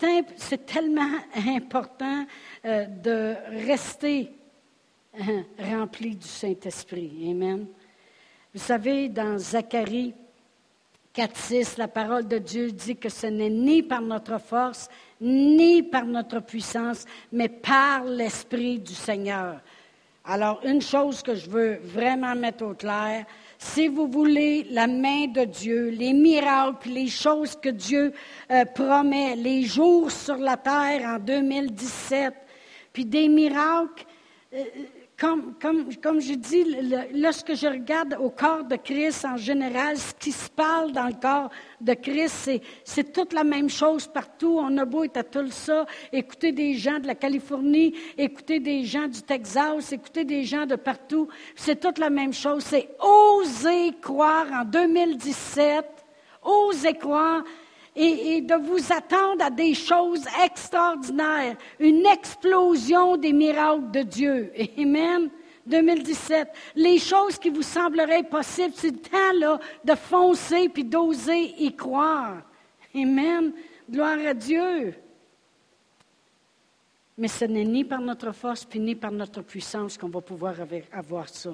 tellement 0.66 1.12
important 1.48 2.26
euh, 2.66 2.86
de 2.86 3.36
rester 3.66 4.32
rempli 5.60 6.16
du 6.16 6.28
Saint-Esprit. 6.28 7.30
Amen. 7.32 7.66
Vous 8.54 8.62
savez, 8.62 9.10
dans 9.10 9.38
Zacharie 9.38 10.14
4.6, 11.16 11.78
la 11.78 11.88
parole 11.88 12.28
de 12.28 12.38
Dieu 12.38 12.72
dit 12.72 12.96
que 12.96 13.10
ce 13.10 13.28
n'est 13.28 13.50
ni 13.50 13.82
par 13.82 14.02
notre 14.02 14.40
force, 14.40 14.88
ni 15.20 15.82
par 15.82 16.06
notre 16.06 16.40
puissance, 16.40 17.06
mais 17.32 17.50
par 17.50 18.04
l'Esprit 18.04 18.80
du 18.80 18.94
Seigneur. 18.94 19.60
Alors, 20.24 20.60
une 20.64 20.82
chose 20.82 21.22
que 21.24 21.36
je 21.36 21.50
veux 21.50 21.80
vraiment 21.84 22.36
mettre 22.36 22.66
au 22.66 22.74
clair, 22.74 23.26
si 23.58 23.88
vous 23.88 24.08
voulez 24.08 24.68
la 24.70 24.88
main 24.88 25.28
de 25.28 25.44
Dieu, 25.46 25.90
les 25.90 26.14
miracles, 26.14 26.90
les 26.90 27.08
choses 27.08 27.56
que 27.56 27.70
Dieu 27.70 28.14
euh, 28.52 28.66
promet, 28.66 29.36
les 29.36 29.64
jours 29.64 30.12
sur 30.12 30.38
la 30.38 30.58
terre 30.58 31.02
en 31.06 31.20
2017, 31.20 32.34
puis 32.94 33.06
des 33.06 33.28
miracles, 33.28 34.06
euh, 34.54 34.64
comme, 35.18 35.56
je 36.22 36.36
dis, 36.36 36.64
lorsque 37.16 37.56
je 37.56 37.66
regarde 37.66 38.16
au 38.20 38.30
corps 38.30 38.64
de 38.64 38.76
Christ 38.76 39.26
en 39.26 39.36
général, 39.36 39.98
ce 39.98 40.14
qui 40.14 40.32
se 40.32 40.48
parle 40.48 40.92
dans 40.92 41.08
le 41.08 41.16
corps 41.20 41.50
de 41.82 41.94
Christ, 41.96 42.52
c'est 42.84 43.12
toute 43.12 43.34
la 43.34 43.44
même 43.44 43.68
chose 43.68 44.06
partout. 44.06 44.60
On 44.62 44.78
a 44.78 44.86
beau 44.86 45.06
être 45.06 45.18
à 45.18 45.24
Tulsa, 45.24 45.88
écouter 46.14 46.52
des 46.52 46.76
gens 46.76 47.00
de 47.00 47.08
la 47.08 47.16
Californie, 47.16 47.96
écouter 48.16 48.60
des 48.60 48.86
gens 48.86 49.08
du 49.08 49.24
Texas, 49.24 49.92
écouter 49.92 50.24
des 50.24 50.44
gens 50.44 50.68
de 50.68 50.76
partout. 50.76 51.28
C'est 51.56 51.80
toute 51.80 51.98
la 51.98 52.12
même 52.12 52.34
chose. 52.34 52.64
C'est 52.64 52.88
oser 53.00 53.94
croire 54.00 54.46
en 54.54 54.66
2017, 54.66 55.84
oser 56.44 56.94
croire 56.94 57.44
et, 57.98 58.42
de 58.42 58.56
vous 58.56 58.94
attendre 58.94 59.44
à 59.44 59.50
des 59.50 59.74
choses 59.74 60.24
extraordinaires, 60.44 61.58
une 61.80 62.06
explosion 62.06 63.18
des 63.18 63.34
miracles 63.34 63.92
de 63.92 64.02
Dieu. 64.04 64.54
Amen. 64.78 65.30
2017. 65.66 66.48
Les 66.76 66.98
choses 66.98 67.38
qui 67.38 67.50
vous 67.50 67.62
sembleraient 67.62 68.24
possibles, 68.24 68.74
c'est 68.74 68.92
le 68.92 68.98
temps 69.00 69.34
là, 69.38 69.60
de 69.84 69.96
foncer 69.96 70.70
puis 70.70 70.86
d'oser 70.86 71.54
y 71.58 71.76
croire. 71.76 72.42
Amen. 72.96 73.52
Gloire 73.90 74.18
à 74.26 74.34
Dieu. 74.34 74.96
Mais 77.18 77.28
ce 77.28 77.46
n'est 77.46 77.66
ni 77.66 77.84
par 77.84 78.00
notre 78.00 78.32
force 78.32 78.64
puis 78.64 78.80
ni 78.80 78.96
par 78.96 79.12
notre 79.12 79.42
puissance 79.42 79.98
qu'on 79.98 80.08
va 80.08 80.22
pouvoir 80.22 80.56
avoir 80.94 81.28
ça. 81.28 81.54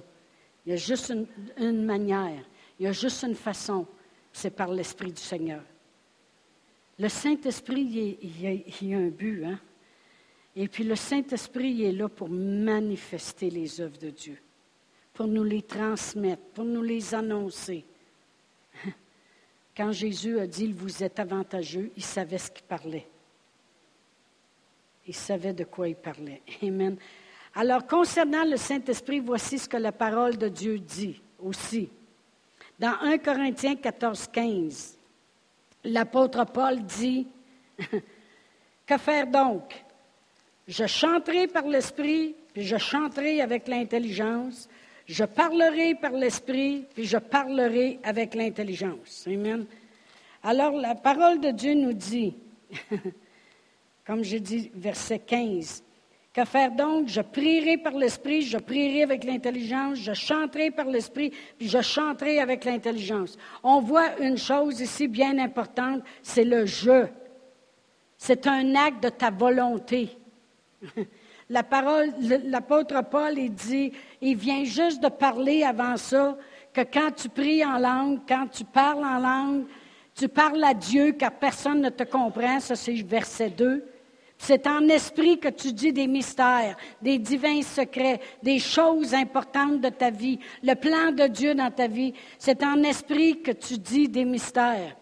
Il 0.65 0.71
y 0.71 0.73
a 0.73 0.77
juste 0.77 1.09
une, 1.09 1.25
une 1.57 1.83
manière, 1.83 2.43
il 2.79 2.85
y 2.85 2.87
a 2.87 2.91
juste 2.91 3.23
une 3.23 3.35
façon, 3.35 3.85
c'est 4.31 4.55
par 4.55 4.71
l'Esprit 4.71 5.11
du 5.11 5.21
Seigneur. 5.21 5.61
Le 6.99 7.09
Saint-Esprit, 7.09 8.17
il, 8.21 8.87
y 8.87 8.93
a 8.93 8.97
un 8.97 9.07
but. 9.07 9.45
Hein? 9.45 9.59
Et 10.55 10.67
puis 10.67 10.83
le 10.83 10.95
Saint-Esprit 10.95 11.83
est 11.83 11.91
là 11.91 12.07
pour 12.07 12.29
manifester 12.29 13.49
les 13.49 13.81
œuvres 13.81 13.97
de 13.97 14.11
Dieu, 14.11 14.37
pour 15.13 15.27
nous 15.27 15.43
les 15.43 15.63
transmettre, 15.63 16.43
pour 16.53 16.65
nous 16.65 16.83
les 16.83 17.15
annoncer. 17.15 17.83
Quand 19.75 19.91
Jésus 19.91 20.39
a 20.39 20.45
dit, 20.45 20.71
vous 20.71 21.03
êtes 21.03 21.19
avantageux, 21.19 21.91
il 21.97 22.03
savait 22.03 22.37
ce 22.37 22.51
qu'il 22.51 22.65
parlait. 22.65 23.07
Il 25.07 25.15
savait 25.15 25.53
de 25.53 25.63
quoi 25.63 25.89
il 25.89 25.95
parlait. 25.95 26.41
Amen. 26.61 26.95
Alors, 27.55 27.85
concernant 27.85 28.45
le 28.45 28.57
Saint-Esprit, 28.57 29.19
voici 29.19 29.59
ce 29.59 29.67
que 29.67 29.77
la 29.77 29.91
parole 29.91 30.37
de 30.37 30.47
Dieu 30.47 30.79
dit 30.79 31.21
aussi. 31.39 31.89
Dans 32.79 32.97
1 33.01 33.17
Corinthiens 33.17 33.75
14, 33.75 34.27
15, 34.31 34.97
l'apôtre 35.83 36.45
Paul 36.45 36.83
dit, 36.83 37.27
Que 38.85 38.97
faire 38.97 39.27
donc? 39.27 39.73
Je 40.67 40.85
chanterai 40.85 41.47
par 41.47 41.65
l'Esprit, 41.67 42.35
puis 42.53 42.63
je 42.63 42.77
chanterai 42.77 43.41
avec 43.41 43.67
l'intelligence. 43.67 44.69
Je 45.05 45.23
parlerai 45.23 45.95
par 45.95 46.11
l'Esprit, 46.11 46.85
puis 46.93 47.05
je 47.05 47.17
parlerai 47.17 47.99
avec 48.03 48.35
l'intelligence. 48.35 49.25
Amen. 49.27 49.65
Alors, 50.41 50.73
la 50.73 50.95
parole 50.95 51.39
de 51.39 51.51
Dieu 51.51 51.73
nous 51.73 51.93
dit, 51.93 52.35
comme 54.05 54.23
j'ai 54.23 54.39
dit, 54.39 54.71
verset 54.75 55.19
15, 55.19 55.83
que 56.33 56.45
faire 56.45 56.71
donc? 56.71 57.07
Je 57.07 57.21
prierai 57.21 57.77
par 57.77 57.93
l'Esprit, 57.93 58.41
je 58.41 58.57
prierai 58.57 59.03
avec 59.03 59.23
l'intelligence, 59.23 59.99
je 59.99 60.13
chanterai 60.13 60.71
par 60.71 60.87
l'Esprit, 60.87 61.31
puis 61.57 61.69
je 61.69 61.81
chanterai 61.81 62.39
avec 62.39 62.65
l'intelligence. 62.65 63.37
On 63.63 63.79
voit 63.79 64.19
une 64.19 64.37
chose 64.37 64.81
ici 64.81 65.07
bien 65.07 65.37
importante, 65.37 66.01
c'est 66.23 66.43
le 66.43 66.65
je. 66.65 67.05
C'est 68.17 68.47
un 68.47 68.73
acte 68.75 69.03
de 69.03 69.09
ta 69.09 69.29
volonté. 69.29 70.17
La 71.49 71.61
parole, 71.61 72.13
l'apôtre 72.45 73.03
Paul, 73.03 73.37
il 73.37 73.53
dit, 73.53 73.91
il 74.21 74.35
vient 74.37 74.63
juste 74.63 75.03
de 75.03 75.09
parler 75.09 75.63
avant 75.63 75.97
ça, 75.97 76.37
que 76.73 76.81
quand 76.81 77.11
tu 77.15 77.29
pries 77.29 77.63
en 77.63 77.77
langue, 77.77 78.21
quand 78.27 78.47
tu 78.47 78.63
parles 78.63 79.05
en 79.05 79.19
langue, 79.19 79.65
tu 80.15 80.27
parles 80.27 80.63
à 80.63 80.73
Dieu 80.73 81.11
car 81.11 81.31
personne 81.31 81.81
ne 81.81 81.89
te 81.89 82.03
comprend. 82.03 82.59
Ça, 82.59 82.75
c'est 82.75 82.93
verset 82.93 83.49
2. 83.49 83.85
C'est 84.45 84.67
en 84.67 84.89
esprit 84.89 85.39
que 85.39 85.47
tu 85.47 85.71
dis 85.71 85.93
des 85.93 86.05
mystères, 86.05 86.75
des 87.01 87.17
divins 87.17 87.61
secrets, 87.61 88.19
des 88.43 88.59
choses 88.59 89.13
importantes 89.13 89.79
de 89.79 89.87
ta 89.87 90.09
vie, 90.09 90.37
le 90.61 90.75
plan 90.75 91.13
de 91.13 91.27
Dieu 91.27 91.55
dans 91.55 91.71
ta 91.71 91.87
vie. 91.87 92.13
C'est 92.37 92.61
en 92.61 92.83
esprit 92.83 93.41
que 93.41 93.51
tu 93.51 93.77
dis 93.77 94.09
des 94.09 94.25
mystères. 94.25 94.97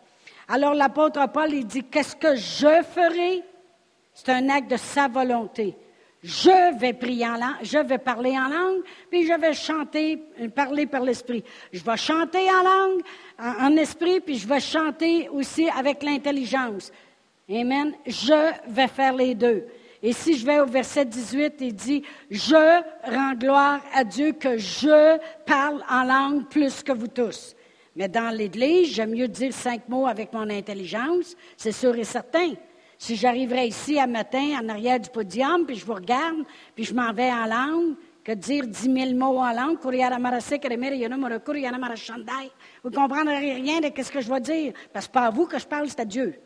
Alors 0.48 0.76
l'apôtre 0.76 1.28
Paul, 1.34 1.52
il 1.52 1.66
dit, 1.66 1.84
qu'est-ce 1.86 2.16
que 2.16 2.36
je 2.36 2.84
ferai? 2.84 3.42
C'est 4.14 4.30
un 4.30 4.48
acte 4.50 4.70
de 4.70 4.78
sa 4.78 5.08
volonté. 5.08 5.76
Je 6.22 6.78
vais 6.78 6.94
prier 6.94 7.26
en 7.26 7.38
langue, 7.38 7.64
je 7.64 7.80
vais 7.80 7.98
parler 7.98 8.38
en 8.38 8.48
langue, 8.48 8.84
puis 9.10 9.26
je 9.26 9.34
vais 9.34 9.54
chanter, 9.54 10.22
parler 10.54 10.86
par 10.86 11.02
l'esprit. 11.02 11.44
Je 11.74 11.84
vais 11.84 11.98
chanter 11.98 12.48
en 12.52 12.62
langue, 12.62 13.02
en 13.40 13.76
esprit, 13.76 14.20
puis 14.20 14.38
je 14.38 14.48
vais 14.48 14.60
chanter 14.60 15.30
aussi 15.30 15.68
avec 15.68 16.04
l'intelligence. 16.04 16.92
Amen. 17.50 17.94
Je 18.06 18.72
vais 18.72 18.88
faire 18.88 19.14
les 19.14 19.36
deux. 19.36 19.66
Et 20.04 20.14
si 20.14 20.36
je 20.36 20.46
vais 20.46 20.60
au 20.60 20.66
verset 20.66 21.06
18, 21.06 21.56
il 21.60 21.76
dit, 21.76 22.04
je 22.30 22.82
rends 23.04 23.34
gloire 23.36 23.82
à 23.94 24.04
Dieu 24.04 24.32
que 24.32 24.58
je 24.58 25.20
parle 25.46 25.84
en 25.88 26.04
langue 26.04 26.48
plus 26.50 26.82
que 26.82 26.92
vous 26.92 27.08
tous. 27.08 27.56
Mais 27.96 28.08
dans 28.08 28.36
l'Église, 28.36 28.94
j'aime 28.94 29.12
mieux 29.12 29.28
dire 29.28 29.54
cinq 29.54 29.88
mots 29.88 30.08
avec 30.08 30.34
mon 30.34 30.50
intelligence, 30.50 31.36
c'est 31.56 31.72
sûr 31.72 31.96
et 31.96 32.04
certain. 32.04 32.54
Si 32.98 33.16
j'arriverais 33.16 33.68
ici 33.68 34.00
à 34.00 34.08
matin, 34.08 34.60
en 34.64 34.70
arrière 34.70 35.00
du 35.00 35.10
podium, 35.10 35.66
puis 35.68 35.76
je 35.76 35.86
vous 35.86 35.94
regarde, 35.94 36.46
puis 36.74 36.84
je 36.84 36.96
m'en 36.96 37.14
vais 37.14 37.32
en 37.32 37.46
langue, 37.46 37.96
que 38.24 38.32
dire 38.32 38.66
dix 38.66 38.88
mille 38.90 39.16
mots 39.16 39.40
en 39.40 39.52
langue, 39.52 39.78
vous 39.84 39.92
ne 42.90 42.96
comprendrez 42.96 43.54
rien 43.54 43.82
de 43.82 44.04
ce 44.04 44.12
que 44.12 44.22
je 44.22 44.32
vais 44.32 44.40
dire. 44.40 44.74
Parce 44.94 45.08
que 45.08 45.12
pas 45.12 45.26
à 45.26 45.30
vous 45.30 45.46
que 45.46 45.60
je 45.60 45.68
parle, 45.68 45.90
c'est 45.90 46.00
à 46.00 46.06
Dieu 46.06 46.40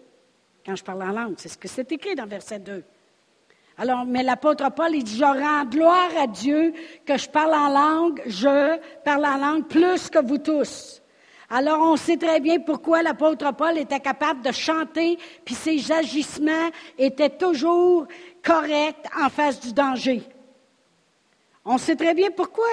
quand 0.66 0.76
je 0.76 0.84
parle 0.84 1.04
en 1.04 1.12
langue. 1.12 1.36
C'est 1.38 1.50
ce 1.50 1.58
que 1.58 1.68
c'est 1.68 1.92
écrit 1.92 2.16
dans 2.16 2.26
verset 2.26 2.60
2. 2.60 2.84
Alors, 3.78 4.06
mais 4.06 4.24
l'apôtre 4.24 4.72
Paul, 4.72 4.96
il 4.96 5.04
dit, 5.04 5.18
je 5.18 5.24
rends 5.24 5.66
gloire 5.66 6.10
à 6.18 6.28
Dieu 6.28 6.74
que 7.06 7.18
je 7.18 7.30
parle 7.30 7.54
en 7.54 7.70
langue, 7.70 8.22
je 8.26 8.80
parle 9.04 9.26
en 9.26 9.38
langue 9.38 9.68
plus 9.68 10.10
que 10.10 10.26
vous 10.26 10.38
tous. 10.38 11.02
Alors, 11.50 11.82
on 11.82 11.98
sait 11.98 12.18
très 12.18 12.40
bien 12.40 12.60
pourquoi 12.60 13.04
l'apôtre 13.04 13.54
Paul 13.54 13.78
était 13.78 14.00
capable 14.00 14.42
de 14.42 14.52
chanter, 14.52 15.20
puis 15.44 15.54
ses 15.54 15.92
agissements 15.92 16.70
étaient 16.98 17.30
toujours 17.30 18.08
corrects 18.42 19.06
en 19.22 19.30
face 19.30 19.60
du 19.60 19.74
danger. 19.74 20.24
On 21.66 21.78
sait 21.78 21.96
très 21.96 22.14
bien 22.14 22.32
pourquoi. 22.32 22.66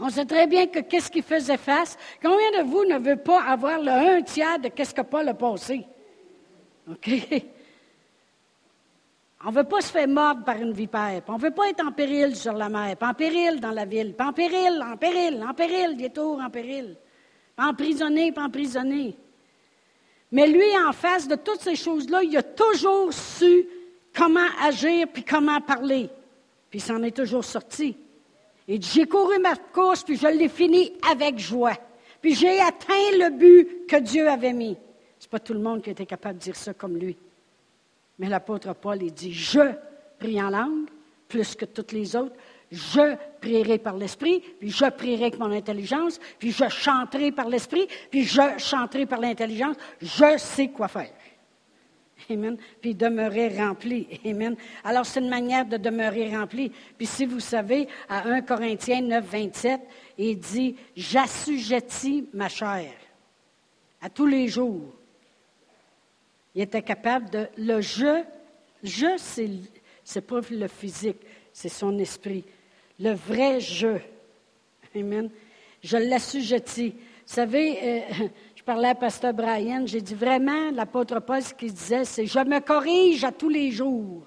On 0.00 0.10
sait 0.10 0.26
très 0.26 0.46
bien 0.46 0.66
que 0.66 0.80
qu'est-ce 0.80 1.10
qu'il 1.10 1.22
faisait 1.22 1.56
face. 1.56 1.96
Combien 2.20 2.62
de 2.62 2.68
vous 2.68 2.84
ne 2.84 2.98
veut 2.98 3.16
pas 3.16 3.42
avoir 3.42 3.80
le 3.80 3.90
un 3.90 4.22
tiers 4.22 4.58
de 4.58 4.68
qu'est-ce 4.68 4.94
que 4.94 5.02
Paul 5.02 5.28
a 5.28 5.34
passé? 5.34 5.86
OK? 6.90 7.10
On 9.44 9.50
ne 9.50 9.56
veut 9.56 9.64
pas 9.64 9.80
se 9.80 9.92
faire 9.92 10.08
mordre 10.08 10.44
par 10.44 10.56
une 10.56 10.72
vipère. 10.72 11.22
On 11.28 11.36
ne 11.36 11.40
veut 11.40 11.52
pas 11.52 11.68
être 11.68 11.86
en 11.86 11.92
péril 11.92 12.34
sur 12.34 12.54
la 12.54 12.68
mer, 12.68 12.96
pas 12.96 13.10
en 13.10 13.14
péril 13.14 13.60
dans 13.60 13.70
la 13.70 13.84
ville, 13.84 14.14
pas 14.14 14.26
en 14.26 14.32
péril, 14.32 14.82
en 14.82 14.96
péril, 14.96 15.44
en 15.48 15.54
péril, 15.54 15.96
des 15.96 16.10
tours 16.10 16.40
en 16.40 16.50
péril. 16.50 16.96
Pas 17.54 17.66
emprisonné, 17.66 18.32
pas 18.32 18.42
emprisonné. 18.42 19.16
Mais 20.32 20.46
lui, 20.46 20.76
en 20.86 20.92
face 20.92 21.28
de 21.28 21.36
toutes 21.36 21.60
ces 21.60 21.76
choses-là, 21.76 22.22
il 22.24 22.36
a 22.36 22.42
toujours 22.42 23.12
su 23.12 23.66
comment 24.14 24.48
agir 24.60 25.06
puis 25.12 25.22
comment 25.22 25.60
parler. 25.60 26.10
Puis 26.68 26.80
il 26.80 26.82
s'en 26.82 27.02
est 27.02 27.16
toujours 27.16 27.44
sorti. 27.44 27.96
Dit, 28.66 28.80
j'ai 28.92 29.06
couru 29.06 29.38
ma 29.38 29.56
course, 29.56 30.02
puis 30.02 30.16
je 30.16 30.26
l'ai 30.26 30.48
fini 30.48 30.92
avec 31.10 31.38
joie. 31.38 31.76
Puis 32.20 32.34
j'ai 32.34 32.60
atteint 32.60 33.10
le 33.12 33.30
but 33.30 33.86
que 33.88 33.96
Dieu 33.96 34.28
avait 34.28 34.52
mis. 34.52 34.76
Pas 35.30 35.38
tout 35.38 35.52
le 35.52 35.60
monde 35.60 35.82
qui 35.82 35.90
était 35.90 36.06
capable 36.06 36.38
de 36.38 36.44
dire 36.44 36.56
ça 36.56 36.74
comme 36.74 36.96
lui. 36.96 37.16
Mais 38.18 38.28
l'apôtre 38.28 38.74
Paul, 38.74 39.02
il 39.02 39.12
dit, 39.12 39.32
je 39.32 39.72
prie 40.18 40.42
en 40.42 40.50
langue 40.50 40.88
plus 41.28 41.54
que 41.54 41.64
toutes 41.64 41.92
les 41.92 42.16
autres. 42.16 42.34
Je 42.70 43.16
prierai 43.40 43.78
par 43.78 43.96
l'Esprit, 43.96 44.40
puis 44.58 44.70
je 44.70 44.84
prierai 44.90 45.26
avec 45.26 45.38
mon 45.38 45.50
intelligence, 45.52 46.18
puis 46.38 46.50
je 46.50 46.68
chanterai 46.68 47.32
par 47.32 47.48
l'Esprit, 47.48 47.86
puis 48.10 48.24
je 48.24 48.42
chanterai 48.58 49.06
par 49.06 49.20
l'intelligence. 49.20 49.76
Je 50.02 50.36
sais 50.36 50.68
quoi 50.68 50.88
faire. 50.88 51.12
Amen. 52.30 52.58
Puis 52.80 52.94
demeurer 52.94 53.56
rempli. 53.56 54.06
Amen. 54.26 54.54
Alors, 54.84 55.06
c'est 55.06 55.20
une 55.20 55.30
manière 55.30 55.64
de 55.64 55.76
demeurer 55.78 56.36
rempli. 56.36 56.70
Puis 56.96 57.06
si 57.06 57.24
vous 57.24 57.40
savez, 57.40 57.88
à 58.08 58.28
1 58.28 58.42
Corinthiens 58.42 59.00
9, 59.00 59.24
27, 59.24 59.80
il 60.18 60.38
dit, 60.38 60.76
j'assujettis 60.94 62.28
ma 62.34 62.48
chair 62.48 62.90
à 64.02 64.10
tous 64.10 64.26
les 64.26 64.48
jours 64.48 64.92
il 66.58 66.62
était 66.62 66.82
capable 66.82 67.30
de. 67.30 67.46
Le 67.56 67.80
je, 67.80 68.24
je, 68.82 69.16
c'est, 69.16 69.48
c'est 70.02 70.20
pas 70.20 70.40
le 70.50 70.66
physique, 70.66 71.18
c'est 71.52 71.68
son 71.68 71.96
esprit. 72.00 72.44
Le 72.98 73.12
vrai 73.12 73.60
je. 73.60 73.96
Amen. 74.96 75.30
Je 75.80 75.96
l'assujettis. 75.96 76.90
Vous 76.90 77.32
savez, 77.32 77.78
euh, 77.80 78.00
je 78.56 78.64
parlais 78.64 78.88
à 78.88 78.96
Pasteur 78.96 79.34
Brian, 79.34 79.84
j'ai 79.86 80.00
dit 80.00 80.16
vraiment, 80.16 80.72
l'apôtre 80.72 81.20
Paul, 81.20 81.40
ce 81.40 81.54
qu'il 81.54 81.72
disait, 81.72 82.04
c'est 82.04 82.26
Je 82.26 82.40
me 82.40 82.58
corrige 82.58 83.22
à 83.22 83.30
tous 83.30 83.50
les 83.50 83.70
jours. 83.70 84.24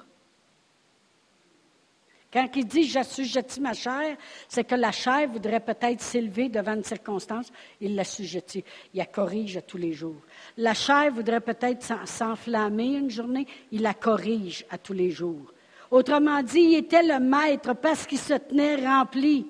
Quand 2.32 2.48
il 2.56 2.66
dit 2.66 2.84
j'assujettis 2.84 3.60
ma 3.60 3.74
chair, 3.74 4.16
c'est 4.48 4.64
que 4.64 4.76
la 4.76 4.92
chair 4.92 5.28
voudrait 5.30 5.60
peut-être 5.60 6.02
s'élever 6.02 6.48
devant 6.48 6.76
une 6.76 6.84
circonstance. 6.84 7.52
Il 7.82 7.96
l'assujettit. 7.96 8.64
Il 8.94 9.00
la 9.00 9.06
corrige 9.06 9.58
à 9.58 9.62
tous 9.62 9.78
les 9.78 9.92
jours. 9.92 10.22
La 10.58 10.74
chair 10.74 11.12
voudrait 11.12 11.42
peut-être 11.42 11.86
s'enflammer 12.08 12.96
une 12.96 13.10
journée. 13.10 13.46
Il 13.72 13.82
la 13.82 13.94
corrige 13.94 14.66
à 14.70 14.78
tous 14.78 14.94
les 14.94 15.12
jours. 15.12 15.54
Autrement 15.90 16.42
dit, 16.42 16.62
il 16.62 16.78
était 16.78 17.04
le 17.04 17.20
maître 17.20 17.74
parce 17.74 18.08
qu'il 18.08 18.18
se 18.18 18.36
tenait 18.36 18.78
rempli. 18.78 19.46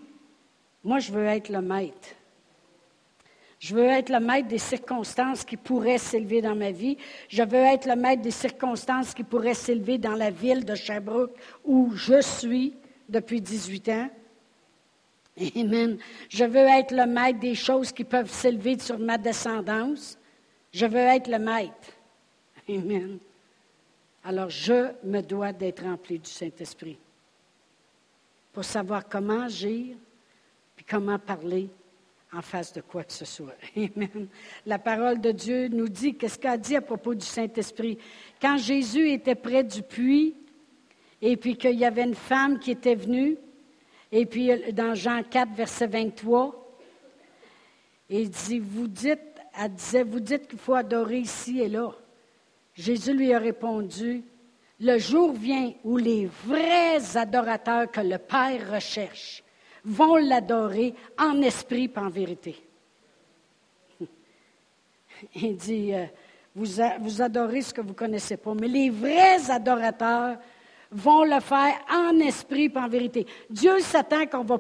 Moi, 0.84 0.98
je 0.98 1.12
veux 1.12 1.26
être 1.26 1.50
le 1.50 1.62
maître. 1.62 2.10
Je 3.62 3.76
veux 3.76 3.86
être 3.86 4.10
le 4.10 4.20
maître 4.20 4.48
des 4.48 4.58
circonstances 4.58 5.46
qui 5.46 5.56
pourraient 5.56 6.00
s'élever 6.00 6.42
dans 6.42 6.56
ma 6.56 6.72
vie. 6.72 6.98
Je 7.30 7.44
veux 7.44 7.60
être 7.60 7.86
le 7.86 7.96
maître 7.96 8.24
des 8.24 8.32
circonstances 8.32 9.14
qui 9.14 9.24
pourraient 9.24 9.54
s'élever 9.54 10.00
dans 10.00 10.16
la 10.16 10.32
ville 10.32 10.66
de 10.66 10.74
Sherbrooke 10.74 11.36
où 11.64 11.92
je 11.94 12.22
suis 12.22 12.74
depuis 13.08 13.40
18 13.40 13.90
ans. 13.90 14.10
Amen. 15.56 16.00
Je 16.28 16.44
veux 16.44 16.58
être 16.58 16.92
le 16.92 17.06
maître 17.06 17.40
des 17.40 17.54
choses 17.54 17.92
qui 17.92 18.04
peuvent 18.04 18.32
s'élever 18.32 18.80
sur 18.80 18.98
ma 18.98 19.20
descendance. 19.20 20.18
Je 20.74 20.88
veux 20.88 20.98
être 20.98 21.28
le 21.28 21.38
maître. 21.38 21.94
Amen. 22.68 23.20
Alors 24.24 24.50
je 24.50 24.92
me 25.04 25.22
dois 25.22 25.54
d'être 25.54 25.84
rempli 25.84 26.18
du 26.18 26.30
Saint-Esprit 26.32 26.98
pour 28.52 28.66
savoir 28.66 29.08
comment 29.08 29.42
agir 29.42 29.96
puis 30.76 30.84
comment 30.84 31.20
parler 31.20 31.70
en 32.34 32.42
face 32.42 32.72
de 32.74 32.82
quoi 32.82 33.04
que 33.04 33.14
ce 33.14 33.26
soit. 33.26 33.56
Amen. 33.76 34.28
La 34.66 34.80
parole 34.80 35.20
de 35.20 35.32
Dieu 35.32 35.68
nous 35.68 35.90
dit, 35.90 36.16
qu'est-ce 36.16 36.40
qu'a 36.40 36.58
dit 36.58 36.76
à 36.76 36.82
propos 36.82 37.14
du 37.14 37.26
Saint-Esprit? 37.26 37.98
Quand 38.42 38.58
Jésus 38.58 39.12
était 39.12 39.36
près 39.36 39.64
du 39.64 39.82
puits, 39.82 40.36
et 41.22 41.38
puis 41.38 41.56
qu'il 41.56 41.78
y 41.78 41.86
avait 41.86 42.04
une 42.04 42.16
femme 42.16 42.60
qui 42.60 42.72
était 42.72 42.96
venue, 42.96 43.38
Et 44.14 44.26
puis 44.26 44.50
dans 44.74 44.94
Jean 44.94 45.24
4, 45.24 45.54
verset 45.54 45.88
23, 45.88 46.78
il 48.10 48.30
dit, 48.30 48.60
vous 48.60 48.88
dites, 48.88 49.20
elle 49.58 49.74
disait, 49.74 50.04
vous 50.04 50.20
dites 50.20 50.48
qu'il 50.48 50.60
faut 50.60 50.74
adorer 50.74 51.20
ici 51.20 51.62
et 51.62 51.70
là. 51.70 51.92
Jésus 52.74 53.14
lui 53.14 53.34
a 53.34 53.40
répondu, 53.40 54.24
le 54.80 54.98
jour 54.98 55.32
vient 55.32 55.74
où 55.84 55.96
les 55.98 56.26
vrais 56.46 57.16
adorateurs 57.16 57.90
que 57.90 58.02
le 58.02 58.18
Père 58.18 58.74
recherche 58.74 59.44
vont 59.84 60.16
l'adorer 60.16 60.94
en 61.18 61.42
esprit 61.42 61.92
et 61.96 62.00
en 62.00 62.10
vérité. 62.10 62.64
Il 65.36 65.58
dit, 65.58 65.94
euh, 65.94 66.06
vous, 66.56 67.22
adorez 67.22 67.62
ce 67.62 67.74
que 67.74 67.82
vous 67.82 67.90
ne 67.90 67.94
connaissez 67.94 68.38
pas, 68.38 68.54
mais 68.54 68.68
les 68.68 68.90
vrais 68.90 69.50
adorateurs 69.50 70.38
vont 70.92 71.24
le 71.24 71.40
faire 71.40 71.76
en 71.90 72.20
esprit 72.20 72.72
et 72.74 72.78
en 72.78 72.90
vérité. 72.90 73.26
Dieu 73.50 73.80
s'attend 73.80 74.26
qu'on 74.26 74.44
va 74.44 74.60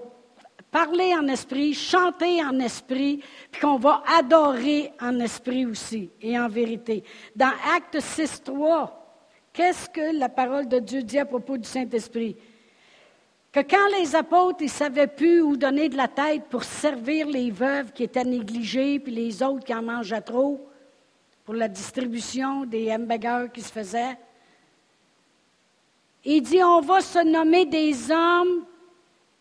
parler 0.71 1.13
en 1.13 1.27
esprit, 1.27 1.73
chanter 1.73 2.41
en 2.43 2.57
esprit, 2.59 3.21
puis 3.51 3.61
qu'on 3.61 3.77
va 3.77 4.03
adorer 4.17 4.91
en 5.01 5.19
esprit 5.19 5.65
aussi 5.65 6.09
et 6.21 6.39
en 6.39 6.47
vérité. 6.47 7.03
Dans 7.35 7.51
Acte 7.75 7.99
6, 7.99 8.43
3, 8.43 9.17
qu'est-ce 9.51 9.89
que 9.89 10.17
la 10.17 10.29
parole 10.29 10.69
de 10.69 10.79
Dieu 10.79 11.03
dit 11.03 11.19
à 11.19 11.25
propos 11.25 11.57
du 11.57 11.67
Saint-Esprit? 11.67 12.37
Que 13.51 13.59
quand 13.59 13.99
les 13.99 14.15
apôtres 14.15 14.63
ne 14.63 14.69
savaient 14.69 15.07
plus 15.07 15.41
où 15.41 15.57
donner 15.57 15.89
de 15.89 15.97
la 15.97 16.07
tête 16.07 16.45
pour 16.49 16.63
servir 16.63 17.27
les 17.27 17.51
veuves 17.51 17.91
qui 17.91 18.03
étaient 18.03 18.23
négligées, 18.23 18.99
puis 18.99 19.13
les 19.13 19.43
autres 19.43 19.65
qui 19.65 19.73
en 19.73 19.81
mangeaient 19.81 20.21
trop, 20.21 20.69
pour 21.43 21.55
la 21.55 21.67
distribution 21.67 22.65
des 22.65 22.93
hamburgers 22.93 23.49
qui 23.53 23.61
se 23.61 23.71
faisaient, 23.71 24.17
il 26.23 26.41
dit, 26.41 26.63
on 26.63 26.81
va 26.81 27.01
se 27.01 27.19
nommer 27.19 27.65
des 27.65 28.11
hommes 28.11 28.65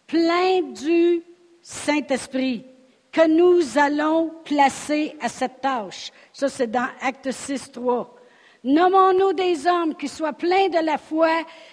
pleins 0.06 0.62
du 0.62 1.22
Saint-Esprit 1.62 2.64
que 3.12 3.28
nous 3.28 3.78
allons 3.78 4.32
placer 4.44 5.16
à 5.20 5.28
cette 5.28 5.60
tâche. 5.60 6.10
Ça, 6.32 6.48
c'est 6.48 6.70
dans 6.70 6.88
Acte 7.02 7.30
6, 7.30 7.70
3. 7.72 8.16
Nommons-nous 8.62 9.32
des 9.32 9.66
hommes 9.66 9.94
qui 9.94 10.08
soient 10.08 10.32
pleins 10.32 10.68
de 10.68 10.84
la 10.84 10.98
foi, 10.98 11.30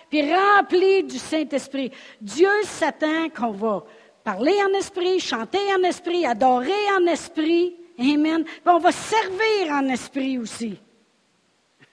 puis 0.10 0.34
remplis 0.34 1.04
du 1.04 1.17
Saint-Esprit. 1.17 1.91
Dieu 2.22 2.50
s'attend 2.63 3.30
qu'on 3.30 3.52
va 3.52 3.84
parler 4.24 4.56
en 4.63 4.78
esprit, 4.78 5.20
chanter 5.20 5.60
en 5.78 5.84
esprit, 5.84 6.26
adorer 6.26 6.91
en 7.00 7.06
esprit. 7.08 7.76
Amen. 8.00 8.46
On 8.65 8.78
va 8.78 8.91
servir 8.91 9.72
en 9.72 9.88
esprit 9.89 10.38
aussi. 10.38 10.78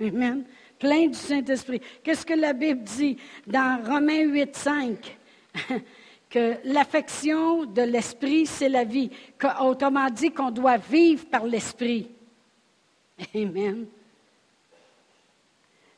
Amen. 0.01 0.45
Plein 0.79 1.07
du 1.07 1.15
Saint-Esprit. 1.15 1.81
Qu'est-ce 2.03 2.27
que 2.27 2.35
la 2.35 2.53
Bible 2.53 2.83
dit 2.83 3.17
dans 3.47 3.83
Romains 3.85 4.25
8, 4.25 4.57
5? 4.57 5.19
que 6.29 6.57
l'affection 6.65 7.65
de 7.65 7.83
l'esprit, 7.83 8.45
c'est 8.45 8.69
la 8.69 8.83
vie. 8.83 9.11
Autrement 9.61 10.11
dit, 10.11 10.33
qu'on 10.33 10.51
doit 10.51 10.79
vivre 10.79 11.27
par 11.27 11.47
l'esprit. 11.47 12.11
Amen. 13.35 13.87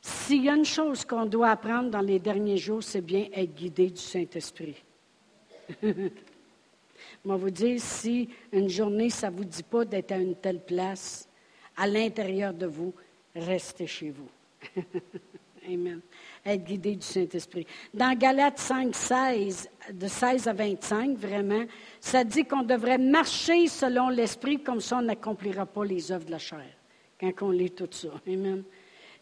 S'il 0.07 0.45
y 0.45 0.49
a 0.49 0.55
une 0.55 0.63
chose 0.63 1.03
qu'on 1.03 1.25
doit 1.25 1.49
apprendre 1.49 1.89
dans 1.89 1.99
les 1.99 2.17
derniers 2.17 2.55
jours, 2.55 2.81
c'est 2.81 3.01
bien 3.01 3.27
être 3.33 3.53
guidé 3.53 3.89
du 3.89 4.01
Saint-Esprit. 4.01 4.81
Moi, 7.25 7.35
vous 7.35 7.49
dire, 7.49 7.77
si 7.81 8.29
une 8.53 8.69
journée, 8.69 9.09
ça 9.09 9.29
ne 9.29 9.35
vous 9.35 9.43
dit 9.43 9.63
pas 9.63 9.83
d'être 9.83 10.13
à 10.13 10.17
une 10.17 10.35
telle 10.35 10.61
place, 10.61 11.27
à 11.75 11.87
l'intérieur 11.87 12.53
de 12.53 12.67
vous, 12.67 12.93
restez 13.35 13.85
chez 13.85 14.11
vous. 14.11 14.29
Amen. 15.67 15.99
Être 16.45 16.63
guidé 16.63 16.95
du 16.95 17.05
Saint-Esprit. 17.05 17.67
Dans 17.93 18.17
Galates 18.17 18.59
5, 18.59 18.95
16, 18.95 19.69
de 19.91 20.07
16 20.07 20.47
à 20.47 20.53
25, 20.53 21.17
vraiment, 21.17 21.65
ça 21.99 22.23
dit 22.23 22.45
qu'on 22.45 22.63
devrait 22.63 22.97
marcher 22.97 23.67
selon 23.67 24.07
l'Esprit, 24.07 24.63
comme 24.63 24.79
ça 24.79 24.99
on 24.99 25.01
n'accomplira 25.01 25.65
pas 25.65 25.83
les 25.83 26.13
œuvres 26.13 26.27
de 26.27 26.31
la 26.31 26.39
chair. 26.39 26.63
Quand 27.19 27.33
on 27.41 27.51
lit 27.51 27.71
tout 27.71 27.89
ça. 27.91 28.09
Amen. 28.25 28.63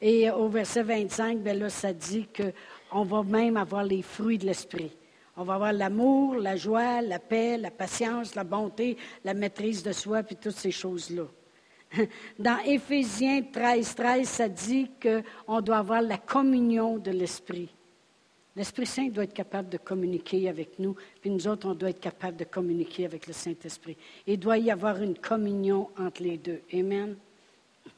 Et 0.02 0.30
au 0.30 0.48
verset 0.48 0.84
25, 0.84 1.40
bien 1.40 1.54
là, 1.54 1.70
ça 1.70 1.94
dit 1.94 2.28
qu'on 2.28 3.04
va 3.04 3.24
même 3.24 3.58
avoir 3.58 3.84
les 3.84 4.02
fruits 4.02 4.38
de 4.38 4.46
l'esprit. 4.46 4.92
On 5.38 5.44
va 5.44 5.56
avoir 5.56 5.74
l'amour, 5.74 6.36
la 6.36 6.56
joie, 6.56 7.02
la 7.02 7.20
paix, 7.20 7.58
la 7.58 7.72
patience, 7.72 8.36
la 8.36 8.44
bonté, 8.44 8.98
la 9.24 9.34
maîtrise 9.34 9.84
de 9.84 9.92
soi, 9.92 10.24
puis 10.24 10.38
toutes 10.38 10.56
ces 10.56 10.72
choses-là. 10.72 11.26
Dans 12.40 12.60
Éphésiens 12.66 13.42
13, 13.42 13.96
13, 13.96 14.28
ça 14.28 14.48
dit 14.48 14.90
qu'on 15.02 15.62
doit 15.62 15.78
avoir 15.78 16.02
la 16.02 16.18
communion 16.18 16.98
de 16.98 17.12
l'Esprit. 17.12 17.70
L'Esprit 18.56 18.86
Saint 18.86 19.08
doit 19.10 19.26
être 19.26 19.34
capable 19.34 19.68
de 19.68 19.78
communiquer 19.78 20.48
avec 20.48 20.80
nous, 20.80 20.96
puis 21.20 21.30
nous 21.30 21.46
autres, 21.48 21.68
on 21.68 21.74
doit 21.74 21.90
être 21.90 22.00
capable 22.00 22.38
de 22.38 22.46
communiquer 22.46 23.06
avec 23.06 23.28
le 23.28 23.34
Saint-Esprit. 23.34 23.98
Il 24.26 24.40
doit 24.40 24.58
y 24.58 24.72
avoir 24.72 25.02
une 25.02 25.18
communion 25.18 25.90
entre 25.98 26.24
les 26.24 26.38
deux. 26.38 26.62
Amen. 26.74 27.18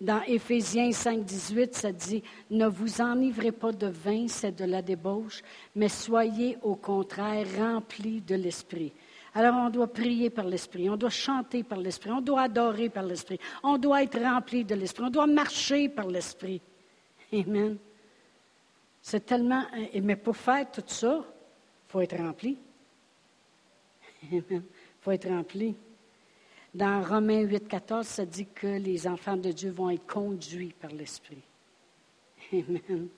Dans 0.00 0.22
Éphésiens 0.22 0.92
5, 0.92 1.24
18, 1.24 1.74
ça 1.74 1.92
dit 1.92 2.22
Ne 2.50 2.66
vous 2.66 3.02
enivrez 3.02 3.52
pas 3.52 3.70
de 3.70 3.86
vin, 3.86 4.28
c'est 4.28 4.56
de 4.56 4.64
la 4.64 4.80
débauche, 4.80 5.42
mais 5.76 5.90
soyez 5.90 6.56
au 6.62 6.74
contraire 6.74 7.46
remplis 7.58 8.22
de 8.22 8.34
l'Esprit. 8.34 8.92
Alors 9.34 9.56
on 9.56 9.68
doit 9.68 9.92
prier 9.92 10.30
par 10.30 10.46
l'Esprit, 10.46 10.88
on 10.88 10.96
doit 10.96 11.10
chanter 11.10 11.62
par 11.62 11.78
l'Esprit, 11.78 12.10
on 12.10 12.22
doit 12.22 12.42
adorer 12.42 12.88
par 12.88 13.04
l'Esprit, 13.04 13.38
on 13.62 13.76
doit 13.76 14.02
être 14.02 14.18
rempli 14.18 14.64
de 14.64 14.74
l'Esprit, 14.74 15.04
on 15.04 15.10
doit 15.10 15.26
marcher 15.26 15.90
par 15.90 16.06
l'Esprit. 16.06 16.62
Amen. 17.32 17.76
C'est 19.02 19.26
tellement. 19.26 19.64
Mais 20.02 20.16
pour 20.16 20.36
faire 20.36 20.70
tout 20.70 20.82
ça, 20.86 21.22
il 21.22 21.92
faut 21.92 22.00
être 22.00 22.16
rempli. 22.16 22.56
Amen. 24.32 24.44
Il 24.50 24.62
faut 25.02 25.12
être 25.12 25.28
rempli. 25.28 25.76
Dans 26.72 27.02
Romains 27.02 27.40
8, 27.40 27.66
14, 27.66 28.06
ça 28.06 28.24
dit 28.24 28.46
que 28.46 28.66
les 28.66 29.08
enfants 29.08 29.36
de 29.36 29.50
Dieu 29.50 29.70
vont 29.70 29.90
être 29.90 30.06
conduits 30.06 30.72
par 30.80 30.92
l'Esprit. 30.92 31.42
Amen. 32.52 33.08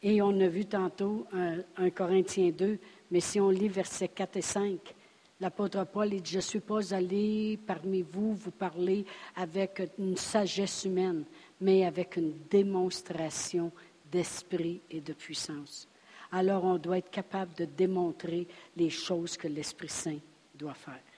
Et 0.00 0.22
on 0.22 0.40
a 0.40 0.48
vu 0.48 0.64
tantôt 0.64 1.26
un, 1.32 1.58
un, 1.76 1.90
Corinthiens 1.90 2.50
2, 2.50 2.78
mais 3.10 3.18
si 3.20 3.40
on 3.40 3.50
lit 3.50 3.68
versets 3.68 4.08
4 4.08 4.36
et 4.36 4.42
5, 4.42 4.94
l'apôtre 5.40 5.84
Paul 5.84 6.10
dit, 6.10 6.22
je 6.24 6.36
ne 6.36 6.40
suis 6.40 6.60
pas 6.60 6.94
allé 6.94 7.58
parmi 7.66 8.02
vous 8.02 8.34
vous 8.34 8.50
parler 8.52 9.04
avec 9.34 9.82
une 9.98 10.16
sagesse 10.16 10.84
humaine, 10.84 11.24
mais 11.60 11.84
avec 11.84 12.16
une 12.16 12.34
démonstration 12.48 13.72
d'esprit 14.10 14.80
et 14.88 15.00
de 15.00 15.12
puissance. 15.12 15.88
Alors 16.30 16.64
on 16.64 16.78
doit 16.78 16.98
être 16.98 17.10
capable 17.10 17.54
de 17.54 17.64
démontrer 17.64 18.46
les 18.76 18.90
choses 18.90 19.36
que 19.36 19.48
l'Esprit 19.48 19.88
Saint 19.88 20.18
doit 20.54 20.74
faire. 20.74 21.11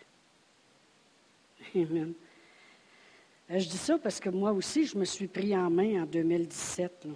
Amen. 1.75 2.15
Euh, 3.51 3.59
je 3.59 3.69
dis 3.69 3.77
ça 3.77 3.99
parce 3.99 4.21
que 4.21 4.29
moi 4.29 4.53
aussi, 4.53 4.87
je 4.87 4.97
me 4.97 5.05
suis 5.05 5.27
pris 5.27 5.57
en 5.57 5.71
main 5.71 6.03
en 6.03 6.07
2017. 6.07 7.09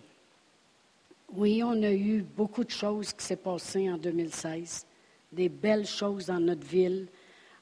Oui, 1.35 1.63
on 1.63 1.83
a 1.83 1.93
eu 1.93 2.23
beaucoup 2.23 2.65
de 2.65 2.71
choses 2.71 3.13
qui 3.13 3.25
s'est 3.25 3.37
passées 3.37 3.91
en 3.91 3.99
2016, 3.99 4.87
des 5.33 5.49
belles 5.49 5.87
choses 5.87 6.27
dans 6.27 6.41
notre 6.41 6.67
ville. 6.67 7.07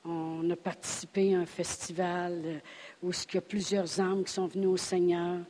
On 0.04 0.48
a 0.50 0.56
participé 0.56 1.34
à 1.34 1.40
un 1.40 1.46
festival 1.46 2.42
euh, 2.44 2.58
où 3.02 3.10
il 3.10 3.34
y 3.34 3.38
a 3.38 3.40
plusieurs 3.40 4.00
âmes 4.00 4.24
qui 4.24 4.32
sont 4.32 4.46
venues 4.46 4.66
au 4.66 4.76
Seigneur. 4.76 5.40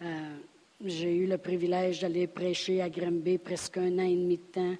Euh, 0.00 0.36
j'ai 0.84 1.14
eu 1.14 1.26
le 1.26 1.38
privilège 1.38 2.00
d'aller 2.00 2.26
prêcher 2.26 2.80
à 2.80 2.88
Grimby 2.88 3.38
presque 3.38 3.78
un 3.78 3.98
an 3.98 4.06
et 4.06 4.14
demi 4.14 4.36
de 4.36 4.42
temps, 4.42 4.76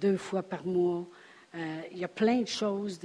deux 0.00 0.16
fois 0.16 0.44
par 0.44 0.64
mois. 0.64 1.04
il 1.90 1.98
y 1.98 2.04
a 2.04 2.08
plein 2.08 2.42
de 2.42 2.46
choses, 2.46 3.00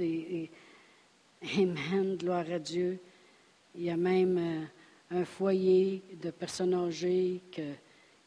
Amen, 1.42 2.16
gloire 2.18 2.44
à 2.52 2.58
Dieu. 2.58 2.98
Il 3.74 3.84
y 3.84 3.90
a 3.90 3.96
même 3.96 4.36
euh, 4.36 5.18
un 5.18 5.24
foyer 5.24 6.02
de 6.22 6.30
personnes 6.30 6.74
âgées 6.74 7.40
que, 7.50 7.62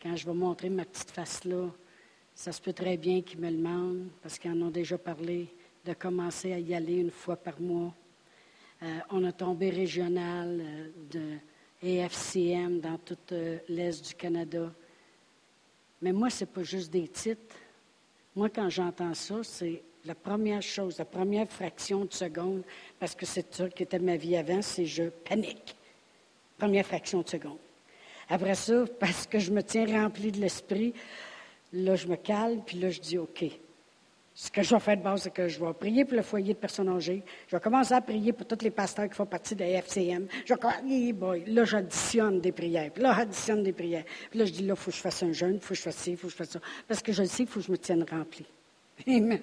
quand 0.02 0.16
je 0.16 0.26
vais 0.26 0.34
montrer 0.34 0.68
ma 0.70 0.84
petite 0.84 1.12
face-là, 1.12 1.70
ça 2.34 2.52
se 2.52 2.60
peut 2.60 2.74
très 2.74 2.98
bien 2.98 3.22
qu'ils 3.22 3.40
me 3.40 3.52
demandent, 3.52 4.08
parce 4.24 4.40
qu'ils 4.40 4.50
en 4.50 4.60
ont 4.64 4.72
déjà 4.72 4.98
parlé, 4.98 5.48
de 5.86 5.94
commencer 5.94 6.54
à 6.54 6.60
y 6.60 6.74
aller 6.74 6.96
une 6.96 7.12
fois 7.12 7.36
par 7.36 7.62
mois. 7.62 7.94
Euh, 8.82 9.00
on 9.12 9.24
a 9.26 9.32
tombé 9.32 9.70
régional 9.70 10.60
euh, 10.60 10.88
de 11.12 11.88
EFCM 11.88 12.80
dans 12.80 12.98
tout 12.98 13.18
l'Est 13.70 14.08
du 14.08 14.16
Canada. 14.16 14.74
Mais 16.02 16.12
moi, 16.12 16.32
ce 16.32 16.46
n'est 16.46 16.50
pas 16.50 16.64
juste 16.64 16.92
des 16.92 17.08
titres. 17.08 17.56
Moi, 18.36 18.50
quand 18.50 18.70
j'entends 18.70 19.14
ça, 19.14 19.44
c'est 19.44 19.84
la 20.06 20.16
première 20.16 20.62
chose, 20.62 20.98
la 20.98 21.06
première 21.06 21.50
fraction 21.50 22.06
de 22.06 22.14
seconde, 22.14 22.64
parce 23.00 23.16
que 23.16 23.26
c'est 23.26 23.54
ça 23.54 23.70
qui 23.70 23.84
était 23.84 24.00
ma 24.00 24.18
vie 24.18 24.36
avant, 24.36 24.62
c'est 24.62 24.86
je 24.86 25.04
panique. 25.04 25.76
Première 26.58 26.86
fraction 26.86 27.22
de 27.22 27.30
seconde. 27.30 27.58
Après 28.30 28.56
ça, 28.56 28.86
parce 29.00 29.28
que 29.28 29.40
je 29.40 29.52
me 29.52 29.64
tiens 29.64 29.86
rempli 29.86 30.32
de 30.32 30.40
l'esprit, 30.40 30.94
là, 31.72 31.96
je 31.96 32.08
me 32.08 32.16
calme, 32.16 32.62
puis 32.66 32.80
là, 32.80 32.90
je 32.90 33.00
dis 33.00 33.18
OK. 33.18 33.46
Ce 34.36 34.50
que 34.50 34.64
je 34.64 34.74
vais 34.74 34.80
faire 34.80 34.98
de 34.98 35.04
base, 35.04 35.22
c'est 35.22 35.34
que 35.34 35.48
je 35.48 35.64
vais 35.64 35.74
prier 35.74 36.06
pour 36.06 36.16
le 36.16 36.24
foyer 36.24 36.56
de 36.56 36.60
personnes 36.60 36.90
âgées. 36.90 37.22
Je 37.48 37.56
vais 37.56 37.62
commencer 37.62 37.94
à 37.94 38.02
prier 38.02 38.34
pour 38.34 38.48
tous 38.48 38.64
les 38.64 38.72
pasteurs 38.72 39.08
qui 39.08 39.14
font 39.14 39.28
partie 39.28 39.54
de 39.54 39.60
la 39.60 39.70
FCM. 39.78 40.28
Je 40.44 40.56
vais 40.56 41.14
boy, 41.14 41.44
là, 41.46 41.66
j'additionne 41.66 42.42
des 42.42 42.52
prières. 42.52 42.90
Puis 42.92 43.04
là, 43.04 43.14
j'additionne 43.16 43.62
des 43.62 43.74
prières. 43.74 44.06
Puis 44.32 44.40
là, 44.40 44.46
je 44.46 44.52
dis, 44.52 44.64
là, 44.64 44.74
il 44.74 44.80
faut 44.80 44.90
que 44.90 44.98
je 44.98 45.02
fasse 45.02 45.22
un 45.22 45.34
jeûne, 45.34 45.54
il 45.54 45.60
faut 45.60 45.76
que 45.76 45.76
je 45.76 45.82
fasse 45.82 45.98
ci, 45.98 46.12
il 46.12 46.18
faut 46.18 46.28
que 46.28 46.34
je 46.34 46.38
fasse 46.38 46.50
ça. 46.50 46.60
Parce 46.88 47.04
que 47.04 47.14
je 47.14 47.22
le 47.22 47.28
sais, 47.28 47.44
il 47.44 47.48
faut 47.48 47.60
que 47.60 47.66
je 47.68 47.72
me 47.72 47.78
tienne 47.78 48.04
rempli. 48.10 48.44
Amen. 49.08 49.40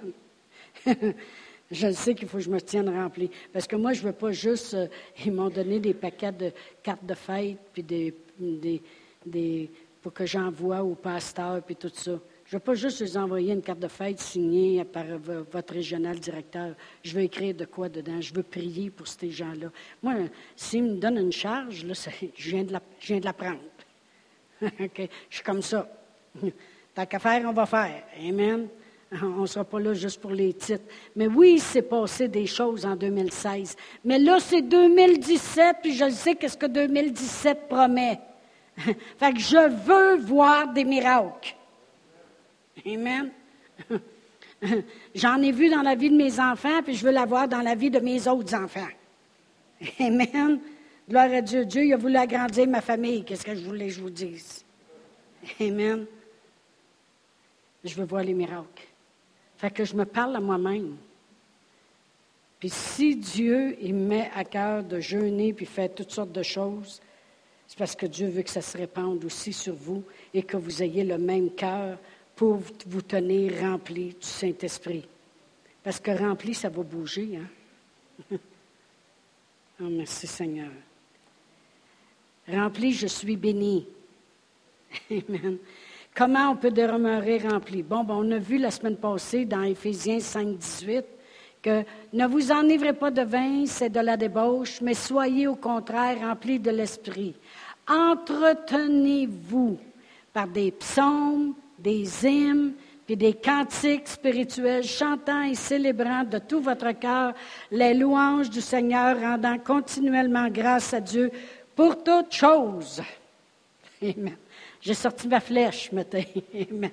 je 1.71 1.93
sais 1.93 2.14
qu'il 2.14 2.29
faut 2.29 2.39
que 2.39 2.45
je 2.45 2.51
me 2.51 2.61
tienne 2.61 2.89
rempli. 2.89 3.31
Parce 3.53 3.66
que 3.66 3.77
moi, 3.77 3.93
je 3.93 4.03
ne 4.03 4.07
veux 4.07 4.12
pas 4.12 4.33
juste. 4.33 4.75
Euh, 4.75 4.87
ils 5.25 5.33
m'ont 5.33 5.51
donné 5.51 5.81
des 5.81 5.95
paquets 5.95 6.33
de 6.33 6.53
cartes 6.83 7.05
de 7.05 7.14
fête, 7.14 7.59
puis 7.73 7.83
des, 7.83 8.14
des, 8.39 8.83
des 9.25 9.71
pour 10.03 10.12
que 10.12 10.25
j'envoie 10.25 10.83
au 10.83 10.95
pasteur, 10.95 11.62
puis 11.62 11.77
tout 11.77 11.91
ça. 11.93 12.18
Je 12.51 12.57
ne 12.57 12.59
veux 12.59 12.64
pas 12.64 12.75
juste 12.75 13.01
vous 13.03 13.16
envoyer 13.16 13.53
une 13.53 13.62
carte 13.62 13.79
de 13.79 13.87
fête 13.87 14.18
signée 14.18 14.83
par 14.85 15.05
votre 15.53 15.73
régional 15.73 16.18
directeur. 16.18 16.75
Je 17.05 17.14
veux 17.14 17.23
écrire 17.23 17.55
de 17.55 17.64
quoi 17.64 17.89
dedans. 17.89 18.21
Je 18.21 18.35
veux 18.35 18.43
prier 18.43 18.91
pour 18.91 19.07
ces 19.07 19.31
gens-là. 19.31 19.71
Moi, 20.03 20.14
s'ils 20.57 20.83
me 20.83 20.97
donnent 20.97 21.18
une 21.18 21.33
charge, 21.33 21.85
là, 21.85 21.95
je, 22.37 22.51
viens 22.51 22.64
de 22.64 22.73
la, 22.73 22.83
je 22.99 23.07
viens 23.07 23.21
de 23.21 23.25
la 23.25 23.33
prendre. 23.33 23.61
Je 24.61 25.07
suis 25.31 25.45
comme 25.45 25.62
ça. 25.62 25.89
Tant 26.95 27.07
qu'à 27.07 27.18
faire, 27.18 27.49
on 27.49 27.53
va 27.53 27.66
faire. 27.66 28.03
Amen. 28.18 28.68
On 29.23 29.41
ne 29.41 29.47
sera 29.47 29.65
pas 29.65 29.81
là 29.81 29.93
juste 29.93 30.21
pour 30.21 30.31
les 30.31 30.53
titres. 30.53 30.85
Mais 31.17 31.27
oui, 31.27 31.55
il 31.55 31.61
s'est 31.61 31.83
passé 31.83 32.29
des 32.29 32.47
choses 32.47 32.87
en 32.87 32.95
2016. 32.95 33.77
Mais 34.05 34.19
là, 34.19 34.39
c'est 34.39 34.63
2017, 34.63 35.77
puis 35.83 35.95
je 35.95 36.11
sais 36.11 36.37
qu'est-ce 36.37 36.57
que 36.57 36.67
2017 36.67 37.69
promet. 37.69 38.21
fait 38.77 39.33
que 39.33 39.41
je 39.41 39.69
veux 39.85 40.17
voir 40.19 40.73
des 40.73 40.85
miracles. 40.85 41.57
Amen. 42.87 43.31
J'en 45.15 45.43
ai 45.43 45.53
vu 45.53 45.69
dans 45.71 45.83
la 45.83 45.95
vie 45.95 46.11
de 46.11 46.17
mes 46.17 46.39
enfants, 46.39 46.83
puis 46.83 46.95
je 46.95 47.05
veux 47.05 47.13
l'avoir 47.13 47.49
dans 47.49 47.63
la 47.63 47.75
vie 47.75 47.91
de 47.91 47.99
mes 47.99 48.29
autres 48.29 48.55
enfants. 48.55 48.89
Amen. 49.99 50.61
Gloire 51.09 51.33
à 51.33 51.41
Dieu. 51.41 51.65
Dieu 51.65 51.85
il 51.85 51.93
a 51.93 51.97
voulu 51.97 52.17
agrandir 52.17 52.69
ma 52.69 52.81
famille. 52.81 53.25
Qu'est-ce 53.25 53.45
que 53.45 53.55
je 53.55 53.65
voulais 53.65 53.87
que 53.87 53.95
je 53.95 54.01
vous 54.01 54.11
dise? 54.11 54.65
Amen. 55.61 56.07
Je 57.83 57.95
veux 57.95 58.05
voir 58.05 58.23
les 58.23 58.35
miracles. 58.35 58.89
Fait 59.61 59.71
que 59.71 59.85
je 59.85 59.95
me 59.95 60.07
parle 60.07 60.35
à 60.37 60.41
moi-même. 60.41 60.97
Puis 62.59 62.71
si 62.71 63.15
Dieu 63.15 63.77
il 63.83 63.93
met 63.95 64.31
à 64.35 64.43
cœur 64.43 64.83
de 64.83 65.01
jeûner 65.01 65.53
puis 65.53 65.67
faire 65.67 65.95
toutes 65.95 66.13
sortes 66.13 66.33
de 66.33 66.43
choses, 66.43 66.99
c'est 67.67 67.77
parce 67.77 67.95
que 67.95 68.07
Dieu 68.07 68.29
veut 68.29 68.41
que 68.41 68.49
ça 68.49 68.63
se 68.63 68.79
répande 68.79 69.23
aussi 69.23 69.53
sur 69.53 69.75
vous 69.75 70.03
et 70.33 70.43
que 70.45 70.57
vous 70.57 70.83
ayez 70.83 71.05
le 71.05 71.19
même 71.19 71.51
cœur 71.51 71.99
pour 72.35 72.63
vous 72.87 73.03
tenir 73.03 73.61
rempli 73.61 74.15
du 74.19 74.27
Saint-Esprit. 74.27 75.07
Parce 75.83 76.01
que 76.01 76.11
rempli, 76.11 76.55
ça 76.55 76.71
va 76.71 76.83
bouger. 76.83 77.39
Oh, 78.33 78.37
merci 79.91 80.27
Seigneur. 80.27 80.73
Rempli, 82.49 82.95
je 82.95 83.09
suis 83.09 83.37
béni. 83.37 83.87
Amen. 85.11 85.59
Comment 86.15 86.51
on 86.51 86.57
peut 86.57 86.71
demeurer 86.71 87.39
rempli? 87.39 87.83
Bon, 87.83 88.05
bon, 88.05 88.27
on 88.27 88.33
a 88.33 88.39
vu 88.39 88.59
la 88.59 88.71
semaine 88.71 88.97
passée 88.97 89.45
dans 89.45 89.63
Éphésiens 89.63 90.21
5, 90.21 90.57
18 90.57 91.05
que 91.63 91.85
ne 92.13 92.27
vous 92.27 92.51
enivrez 92.51 92.93
pas 92.93 93.11
de 93.11 93.23
vin, 93.23 93.65
c'est 93.67 93.91
de 93.91 94.01
la 94.01 94.17
débauche, 94.17 94.81
mais 94.81 94.95
soyez 94.95 95.47
au 95.47 95.57
contraire 95.57 96.21
remplis 96.21 96.59
de 96.59 96.71
l'esprit. 96.71 97.35
Entretenez-vous 97.87 99.79
par 100.33 100.49
des 100.49 100.71
psaumes, 100.71 101.55
des 101.79 102.27
hymnes, 102.27 102.73
puis 103.05 103.17
des 103.17 103.35
cantiques 103.35 104.09
spirituels, 104.09 104.85
chantant 104.85 105.43
et 105.43 105.55
célébrant 105.55 106.25
de 106.25 106.39
tout 106.39 106.61
votre 106.61 106.93
cœur 106.93 107.35
les 107.71 107.95
louanges 107.95 108.49
du 108.49 108.61
Seigneur, 108.61 109.21
rendant 109.21 109.59
continuellement 109.59 110.49
grâce 110.49 110.95
à 110.95 111.01
Dieu 111.01 111.31
pour 111.75 112.03
toutes 112.03 112.33
choses. 112.33 113.03
Amen. 114.03 114.37
J'ai 114.81 114.95
sorti 114.95 115.28
ma 115.28 115.41
flèche, 115.41 115.93
matin. 115.93 116.22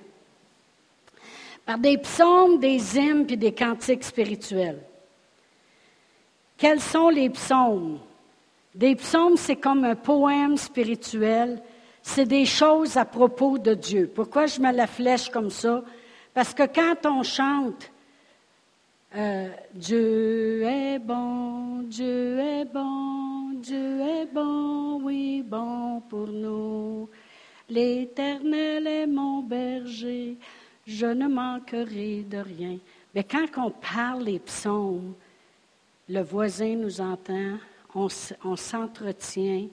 Par 1.66 1.78
des 1.78 1.98
psaumes, 1.98 2.60
des 2.60 2.98
hymnes 2.98 3.26
puis 3.26 3.38
des 3.38 3.54
cantiques 3.54 4.04
spirituels. 4.04 4.82
Quels 6.58 6.82
sont 6.82 7.10
les 7.10 7.30
psaumes? 7.30 8.00
Des 8.74 8.96
psaumes, 8.96 9.38
c'est 9.38 9.56
comme 9.56 9.84
un 9.86 9.96
poème 9.96 10.58
spirituel. 10.58 11.62
C'est 12.02 12.26
des 12.26 12.46
choses 12.46 12.98
à 12.98 13.06
propos 13.06 13.58
de 13.58 13.74
Dieu. 13.74 14.12
Pourquoi 14.14 14.46
je 14.48 14.60
mets 14.62 14.72
la 14.72 14.88
flèche 14.88 15.30
comme 15.30 15.50
ça? 15.50 15.84
Parce 16.34 16.54
que 16.54 16.64
quand 16.64 17.06
on 17.06 17.24
chante, 17.24 17.92
euh, 19.16 19.50
Dieu 19.74 20.64
est 20.64 21.00
bon, 21.00 21.84
Dieu 21.84 22.40
est 22.40 22.66
bon, 22.66 23.54
Dieu 23.62 24.02
est 24.02 24.28
bon, 24.34 25.02
oui, 25.04 25.44
bon 25.44 26.02
pour 26.10 26.28
nous. 26.28 27.10
L'Éternel 27.70 28.88
est 28.88 29.08
mon 29.08 29.42
berger, 29.42 30.38
je 30.86 31.06
ne 31.06 31.28
manquerai 31.28 32.24
de 32.24 32.38
rien. 32.38 32.78
Mais 33.14 33.24
quand 33.24 33.46
on 33.58 33.72
parle 33.72 34.24
les 34.24 34.40
psaumes, 34.40 35.14
le 36.08 36.22
voisin 36.22 36.76
nous 36.76 37.02
entend, 37.02 37.58
on, 37.94 38.56
s'entretient, 38.56 39.68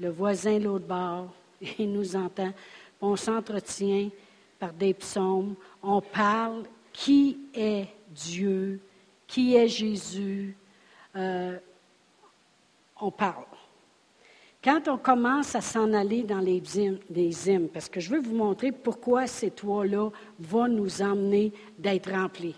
le 0.00 0.10
voisin 0.10 0.58
l'autre 0.58 0.86
bord, 0.86 1.32
il 1.78 1.92
nous 1.92 2.16
entend, 2.16 2.52
on 3.00 3.14
s'entretient 3.14 4.08
par 4.58 4.72
des 4.72 4.94
psaumes, 4.94 5.54
on 5.82 6.00
parle 6.00 6.64
qui 6.92 7.38
est 7.54 7.86
Dieu, 8.10 8.80
qui 9.26 9.54
est 9.54 9.68
Jésus, 9.68 10.56
euh, 11.14 11.56
on 13.00 13.10
parle. 13.10 13.44
Quand 14.62 14.86
on 14.86 14.96
commence 14.96 15.56
à 15.56 15.60
s'en 15.60 15.92
aller 15.92 16.22
dans 16.22 16.38
les 16.38 16.62
hymnes, 16.78 17.68
parce 17.68 17.88
que 17.88 17.98
je 17.98 18.10
veux 18.10 18.20
vous 18.20 18.36
montrer 18.36 18.70
pourquoi 18.70 19.26
ces 19.26 19.50
toits-là 19.50 20.10
vont 20.38 20.68
nous 20.68 21.02
emmener 21.02 21.52
d'être 21.78 22.12
remplis. 22.12 22.54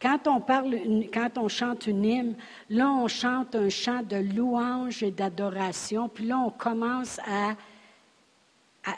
Quand 0.00 0.28
on, 0.28 0.40
parle, 0.40 0.78
quand 1.12 1.38
on 1.38 1.48
chante 1.48 1.88
une 1.88 2.04
hymne, 2.04 2.36
là, 2.70 2.88
on 2.88 3.08
chante 3.08 3.56
un 3.56 3.68
chant 3.68 4.02
de 4.02 4.16
louange 4.16 5.02
et 5.02 5.10
d'adoration, 5.10 6.08
puis 6.08 6.26
là, 6.26 6.38
on 6.38 6.50
commence 6.50 7.18
à, 7.26 7.56
à 8.84 8.94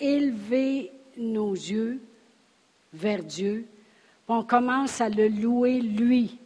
élever 0.00 0.90
nos 1.16 1.52
yeux 1.52 2.00
vers 2.92 3.22
Dieu, 3.22 3.66
puis 4.26 4.36
on 4.36 4.42
commence 4.42 5.00
à 5.00 5.08
le 5.08 5.28
louer 5.28 5.80
lui. 5.80 6.38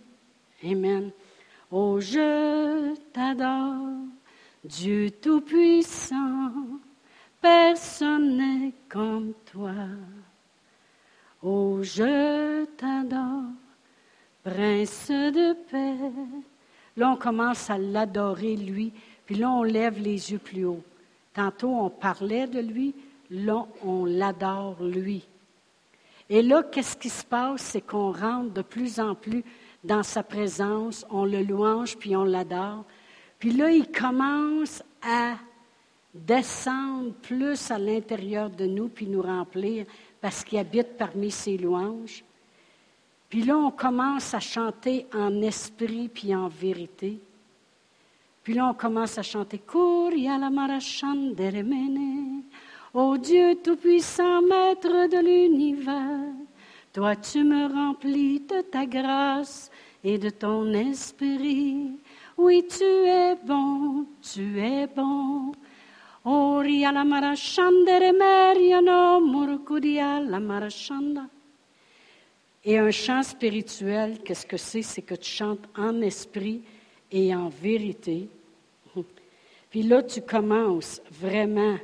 Amen. 0.62 1.10
Oh, 1.70 2.00
je 2.00 2.94
t'adore. 3.12 4.03
Dieu 4.64 5.10
Tout-Puissant, 5.10 6.50
personne 7.38 8.38
n'est 8.38 8.72
comme 8.88 9.34
toi. 9.52 9.74
Oh, 11.42 11.80
je 11.82 12.64
t'adore, 12.76 13.42
Prince 14.42 15.08
de 15.10 15.52
paix. 15.70 16.10
Là, 16.96 17.10
on 17.10 17.16
commence 17.16 17.68
à 17.68 17.76
l'adorer, 17.76 18.56
lui, 18.56 18.90
puis 19.26 19.34
là, 19.34 19.50
on 19.50 19.64
lève 19.64 19.98
les 19.98 20.32
yeux 20.32 20.38
plus 20.38 20.64
haut. 20.64 20.82
Tantôt, 21.34 21.68
on 21.68 21.90
parlait 21.90 22.46
de 22.46 22.60
lui, 22.60 22.94
là, 23.30 23.66
on 23.82 24.06
l'adore, 24.06 24.82
lui. 24.82 25.26
Et 26.30 26.40
là, 26.40 26.62
qu'est-ce 26.62 26.96
qui 26.96 27.10
se 27.10 27.24
passe? 27.24 27.60
C'est 27.60 27.82
qu'on 27.82 28.12
rentre 28.12 28.54
de 28.54 28.62
plus 28.62 28.98
en 28.98 29.14
plus 29.14 29.44
dans 29.82 30.02
sa 30.02 30.22
présence, 30.22 31.04
on 31.10 31.26
le 31.26 31.42
louange, 31.42 31.98
puis 31.98 32.16
on 32.16 32.24
l'adore. 32.24 32.86
Puis 33.44 33.52
là, 33.52 33.70
il 33.70 33.86
commence 33.92 34.82
à 35.02 35.34
descendre 36.14 37.12
plus 37.12 37.70
à 37.70 37.76
l'intérieur 37.76 38.48
de 38.48 38.64
nous, 38.64 38.88
puis 38.88 39.06
nous 39.06 39.20
remplir, 39.20 39.84
parce 40.18 40.42
qu'il 40.42 40.58
habite 40.58 40.96
parmi 40.96 41.30
ses 41.30 41.58
louanges. 41.58 42.24
Puis 43.28 43.42
là, 43.42 43.58
on 43.58 43.70
commence 43.70 44.32
à 44.32 44.40
chanter 44.40 45.06
en 45.12 45.42
esprit 45.42 46.08
puis 46.08 46.34
en 46.34 46.48
vérité. 46.48 47.20
Puis 48.42 48.54
là, 48.54 48.70
on 48.70 48.72
commence 48.72 49.18
à 49.18 49.22
chanter 49.22 49.58
Kuria 49.58 50.38
la 50.38 50.48
marachanderemene. 50.48 52.44
Ô 52.94 53.18
Dieu 53.18 53.58
Tout-Puissant, 53.62 54.40
Maître 54.40 54.88
de 54.88 55.22
l'univers, 55.22 56.32
toi 56.94 57.14
tu 57.14 57.44
me 57.44 57.66
remplis 57.66 58.40
de 58.40 58.62
ta 58.62 58.86
grâce 58.86 59.70
et 60.02 60.16
de 60.16 60.30
ton 60.30 60.72
esprit. 60.72 61.90
Oui, 62.36 62.66
tu 62.66 62.84
es 62.84 63.36
bon, 63.36 64.06
tu 64.20 64.60
es 64.60 64.88
bon. 64.88 65.52
La 66.24 67.04
marashanda. 70.40 71.26
Et 72.64 72.78
un 72.78 72.90
chant 72.90 73.22
spirituel, 73.22 74.18
qu'est-ce 74.24 74.46
que 74.46 74.56
c'est? 74.56 74.82
C'est 74.82 75.02
que 75.02 75.14
tu 75.14 75.30
chantes 75.30 75.68
en 75.76 76.00
esprit 76.00 76.62
et 77.12 77.34
en 77.34 77.48
vérité. 77.48 78.28
Puis 79.70 79.82
là, 79.82 80.02
tu 80.02 80.22
commences 80.22 81.02
vraiment 81.10 81.76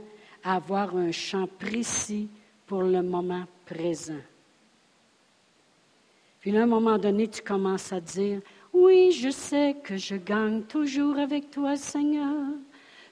à 0.42 0.56
avoir 0.56 0.96
un 0.96 1.12
chant 1.12 1.46
précis 1.46 2.28
pour 2.66 2.82
le 2.82 3.02
moment 3.02 3.44
présent. 3.66 4.22
Puis 6.40 6.50
là, 6.50 6.60
à 6.60 6.62
un 6.62 6.66
moment 6.66 6.96
donné, 6.96 7.28
tu 7.28 7.42
commences 7.42 7.92
à 7.92 8.00
dire, 8.00 8.40
oui, 8.72 9.12
je 9.12 9.30
sais 9.30 9.76
que 9.82 9.96
je 9.96 10.16
gagne 10.16 10.62
toujours 10.62 11.18
avec 11.18 11.50
toi, 11.50 11.76
Seigneur. 11.76 12.46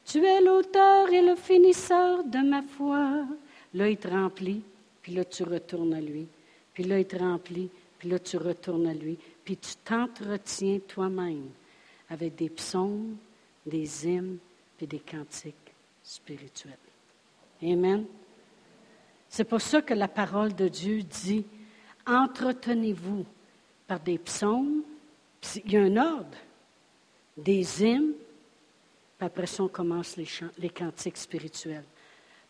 Tu 0.04 0.24
es 0.24 0.40
l'auteur 0.40 1.12
et 1.12 1.22
le 1.22 1.36
finisseur 1.36 2.24
de 2.24 2.38
ma 2.38 2.62
foi. 2.62 3.26
Là, 3.74 3.88
il 3.90 3.96
te 3.96 4.08
remplit, 4.08 4.62
puis 5.02 5.12
là, 5.12 5.24
tu 5.24 5.42
retournes 5.42 5.94
à 5.94 6.00
lui. 6.00 6.26
Puis 6.72 6.84
là, 6.84 6.98
il 6.98 7.06
te 7.06 7.16
remplit, 7.16 7.68
puis 7.98 8.08
là, 8.08 8.18
tu 8.18 8.36
retournes 8.36 8.86
à 8.86 8.94
lui, 8.94 9.18
puis 9.44 9.56
tu 9.56 9.74
t'entretiens 9.84 10.78
toi-même 10.86 11.48
avec 12.08 12.36
des 12.36 12.48
psaumes, 12.48 13.16
des 13.66 14.06
hymnes, 14.06 14.38
puis 14.76 14.86
des 14.86 15.00
cantiques 15.00 15.54
spirituels. 16.02 16.78
Amen. 17.62 18.04
C'est 19.28 19.44
pour 19.44 19.60
ça 19.60 19.82
que 19.82 19.92
la 19.92 20.08
parole 20.08 20.54
de 20.54 20.68
Dieu 20.68 21.02
dit, 21.02 21.44
entretenez-vous 22.06 23.26
par 23.86 24.00
des 24.00 24.18
psaumes, 24.18 24.82
il 25.64 25.72
y 25.72 25.76
a 25.76 25.82
un 25.82 25.96
ordre, 25.96 26.36
des 27.36 27.82
hymnes, 27.82 28.14
puis 29.18 29.26
après 29.26 29.46
ça, 29.46 29.64
on 29.64 29.68
commence 29.68 30.16
les, 30.16 30.24
chants, 30.24 30.50
cantiques 30.74 31.16
spirituels. 31.16 31.84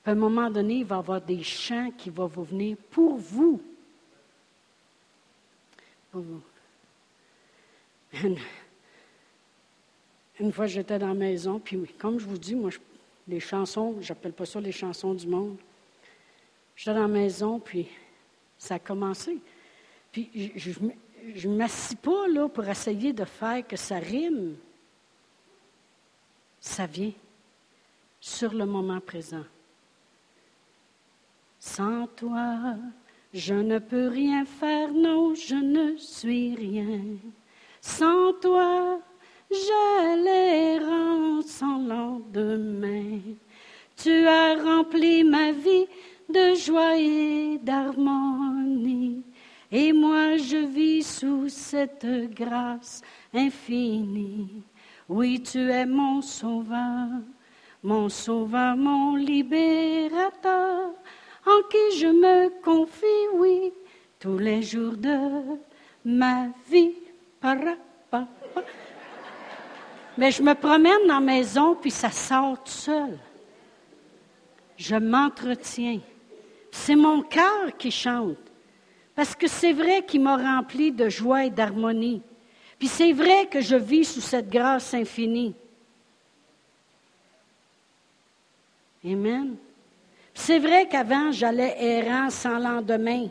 Puis 0.02 0.10
à 0.10 0.12
un 0.12 0.18
moment 0.18 0.50
donné, 0.50 0.76
il 0.76 0.84
va 0.84 0.96
y 0.96 0.98
avoir 0.98 1.20
des 1.20 1.42
chants 1.42 1.90
qui 1.96 2.10
vont 2.10 2.26
vous 2.26 2.44
venir 2.44 2.76
pour 2.90 3.16
vous. 3.16 3.62
Pour 6.10 6.22
vous. 6.22 6.42
Une, 10.40 10.52
fois, 10.52 10.66
j'étais 10.66 10.98
dans 10.98 11.08
la 11.08 11.14
maison, 11.14 11.58
puis 11.58 11.80
comme 11.98 12.18
je 12.18 12.26
vous 12.26 12.38
dis, 12.38 12.54
moi, 12.54 12.70
les 13.26 13.40
chansons, 13.40 13.96
j'appelle 14.00 14.32
pas 14.32 14.46
ça 14.46 14.60
les 14.60 14.72
chansons 14.72 15.14
du 15.14 15.26
monde. 15.26 15.56
J'étais 16.76 16.94
dans 16.94 17.02
la 17.02 17.08
maison, 17.08 17.58
puis 17.58 17.88
ça 18.56 18.76
a 18.76 18.78
commencé. 18.78 19.38
Puis 20.12 20.52
je 20.56 20.72
ne 21.48 21.56
m'assis 21.56 21.96
pas 21.96 22.28
là 22.28 22.48
pour 22.48 22.66
essayer 22.68 23.12
de 23.12 23.24
faire 23.24 23.66
que 23.66 23.76
ça 23.76 23.98
rime. 23.98 24.56
Ça 26.60 26.86
vient 26.86 27.12
sur 28.20 28.52
le 28.52 28.66
moment 28.66 29.00
présent. 29.00 29.44
Sans 31.58 32.06
toi, 32.08 32.76
je 33.34 33.54
ne 33.54 33.78
peux 33.78 34.08
rien 34.08 34.44
faire, 34.44 34.92
non, 34.92 35.34
je 35.34 35.54
ne 35.54 35.96
suis 35.96 36.54
rien. 36.54 37.00
Sans 37.80 38.32
toi, 38.34 39.00
je 39.50 40.24
l'errance 40.24 41.46
sans 41.46 41.78
lendemain. 41.78 43.20
Tu 43.96 44.26
as 44.26 44.54
rempli 44.62 45.24
ma 45.24 45.52
vie 45.52 45.86
de 46.28 46.54
joie 46.54 46.96
et 46.96 47.58
d'harmonie. 47.58 49.22
Et 49.70 49.92
moi 49.92 50.36
je 50.36 50.66
vis 50.66 51.02
sous 51.02 51.48
cette 51.48 52.06
grâce 52.34 53.02
infinie. 53.34 54.62
Oui, 55.08 55.42
tu 55.42 55.70
es 55.70 55.86
mon 55.86 56.22
sauveur, 56.22 57.08
mon 57.82 58.08
sauveur, 58.08 58.76
mon 58.76 59.16
libérateur, 59.16 60.90
en 61.46 61.62
qui 61.70 61.98
je 61.98 62.06
me 62.06 62.62
confie, 62.62 63.06
oui, 63.34 63.72
tous 64.18 64.38
les 64.38 64.62
jours 64.62 64.96
de 64.96 65.16
ma 66.04 66.48
vie. 66.70 66.94
Mais 70.16 70.30
je 70.30 70.42
me 70.42 70.54
promène 70.54 71.06
dans 71.06 71.14
la 71.14 71.20
maison, 71.20 71.74
puis 71.74 71.90
ça 71.90 72.10
sort 72.10 72.62
tout 72.64 72.70
seul. 72.70 73.18
Je 74.76 74.96
m'entretiens. 74.96 76.00
C'est 76.70 76.96
mon 76.96 77.22
cœur 77.22 77.76
qui 77.78 77.90
chante. 77.90 78.47
Parce 79.18 79.34
que 79.34 79.48
c'est 79.48 79.72
vrai 79.72 80.04
qu'il 80.06 80.20
m'a 80.20 80.36
rempli 80.36 80.92
de 80.92 81.08
joie 81.08 81.44
et 81.46 81.50
d'harmonie. 81.50 82.22
Puis 82.78 82.86
c'est 82.86 83.12
vrai 83.12 83.48
que 83.48 83.60
je 83.60 83.74
vis 83.74 84.04
sous 84.04 84.20
cette 84.20 84.48
grâce 84.48 84.94
infinie. 84.94 85.56
Amen. 89.04 89.56
C'est 90.32 90.60
vrai 90.60 90.86
qu'avant, 90.86 91.32
j'allais 91.32 91.74
errant 91.84 92.30
sans 92.30 92.60
lendemain. 92.60 93.26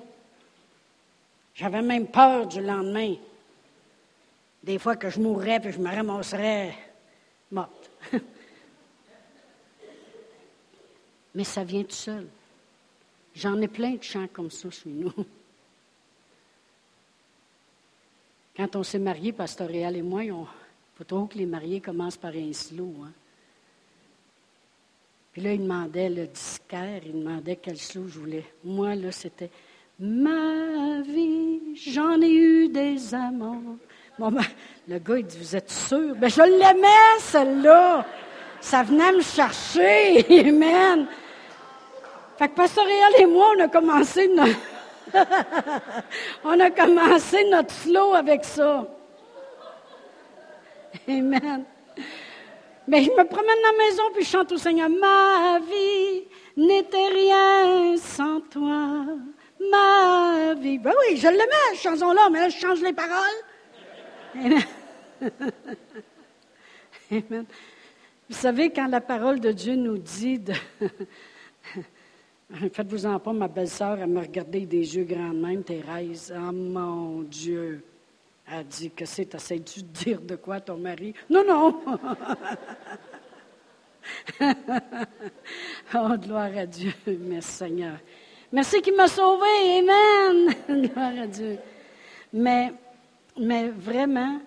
J'avais 1.55 1.81
même 1.81 2.07
peur 2.07 2.47
du 2.47 2.61
lendemain. 2.61 3.15
Des 4.61 4.79
fois 4.79 4.97
que 4.97 5.09
je 5.09 5.21
mourrais 5.21 5.61
puis 5.61 5.71
je 5.71 5.79
me 5.79 5.87
ramasserais 5.87 6.77
morte. 7.49 7.89
Mais 11.33 11.45
ça 11.45 11.63
vient 11.63 11.83
tout 11.83 11.91
seul. 11.91 12.27
J'en 13.33 13.61
ai 13.61 13.69
plein 13.69 13.91
de 13.91 14.03
chants 14.03 14.27
comme 14.33 14.51
ça 14.51 14.69
chez 14.69 14.89
nous. 14.89 15.13
Quand 18.57 18.75
on 18.75 18.81
s'est 18.81 18.97
mariés, 18.97 19.31
Pastoréal 19.31 19.95
et 19.97 20.01
moi, 20.01 20.23
il 20.23 20.33
faut 20.95 21.03
trop 21.03 21.25
que 21.25 21.37
les 21.37 21.45
mariés 21.45 21.79
commencent 21.79 22.17
par 22.17 22.33
un 22.33 22.51
slow. 22.51 22.91
Hein. 23.03 23.11
Puis 25.31 25.43
là, 25.43 25.53
il 25.53 25.61
demandait 25.61 26.09
le 26.09 26.25
disquaire, 26.25 27.01
il 27.05 27.23
demandait 27.23 27.57
quel 27.57 27.77
slow 27.77 28.07
je 28.07 28.17
voulais. 28.19 28.45
Moi, 28.63 28.95
là, 28.95 29.11
c'était 29.11 29.51
Ma 29.99 31.01
vie, 31.01 31.75
j'en 31.75 32.19
ai 32.21 32.31
eu 32.31 32.69
des 32.69 33.13
amants. 33.13 33.77
Bon, 34.17 34.31
ben, 34.31 34.43
le 34.87 34.97
gars, 34.97 35.17
il 35.17 35.25
dit 35.25 35.37
Vous 35.37 35.55
êtes 35.55 35.69
sûr? 35.69 36.15
Ben, 36.15 36.27
je 36.27 36.41
l'aimais, 36.41 37.19
celle-là. 37.19 38.05
Ça 38.59 38.81
venait 38.81 39.11
me 39.11 39.21
chercher. 39.21 40.25
Amen. 40.47 41.05
Fait 42.37 42.49
que 42.49 42.55
Pasteur 42.55 42.85
et 43.19 43.25
moi, 43.27 43.53
on 43.55 43.63
a 43.63 43.67
commencé 43.67 44.27
notre, 44.27 44.57
on 46.43 46.59
a 46.59 46.71
commencé 46.71 47.43
notre 47.49 47.73
slow 47.73 48.13
avec 48.13 48.43
ça. 48.43 48.87
Amen. 51.07 51.63
Mais 52.87 53.03
je 53.03 53.09
me 53.11 53.23
promène 53.25 53.55
dans 53.63 53.71
la 53.71 53.85
maison 53.85 54.03
puis 54.13 54.23
je 54.23 54.29
chante 54.29 54.51
au 54.51 54.57
Seigneur. 54.57 54.89
Ma 54.89 55.59
vie 55.59 56.23
n'était 56.55 57.07
rien 57.07 57.97
sans 57.97 58.39
toi. 58.41 59.05
Ma 59.71 60.53
vie. 60.55 60.77
Ben 60.77 60.93
oui, 60.99 61.17
je 61.17 61.27
l'aimais, 61.27 61.73
cette 61.73 61.81
chanson-là, 61.81 62.29
mais 62.31 62.39
là, 62.41 62.49
je 62.49 62.57
change 62.57 62.81
les 62.81 62.93
paroles. 62.93 63.43
Amen. 64.35 64.61
Amen. 67.11 67.45
Vous 68.29 68.35
savez, 68.35 68.69
quand 68.69 68.87
la 68.87 69.01
parole 69.01 69.39
de 69.39 69.51
Dieu 69.51 69.75
nous 69.75 69.97
dit 69.97 70.39
de, 70.39 70.53
Faites-vous-en 72.73 73.19
pas, 73.19 73.33
ma 73.33 73.47
belle-sœur, 73.47 73.99
elle 73.99 74.09
me 74.09 74.21
regardait 74.21 74.65
des 74.65 74.95
yeux 74.95 75.03
grands 75.03 75.33
même, 75.33 75.63
Thérèse. 75.63 76.33
Oh 76.35 76.51
mon 76.51 77.21
Dieu! 77.23 77.83
Elle 78.49 78.65
dit, 78.65 78.91
que 78.91 79.03
c'est, 79.03 79.25
t'essayes-tu 79.25 79.81
de 79.81 79.87
dire 79.87 80.21
de 80.21 80.37
quoi 80.37 80.61
ton 80.61 80.77
mari? 80.77 81.13
Non, 81.29 81.43
non! 81.45 81.81
oh, 85.93 86.17
gloire 86.17 86.57
à 86.57 86.65
Dieu. 86.65 86.93
Merci 87.05 87.51
Seigneur. 87.51 87.97
Merci 88.53 88.81
qu'il 88.81 88.95
m'a 88.95 89.09
sauvé. 89.09 89.79
Amen. 89.79 90.55
gloire 90.87 91.23
à 91.23 91.27
Dieu. 91.27 91.57
Mais, 92.31 92.71
mais 93.37 93.67
vraiment, 93.67 94.39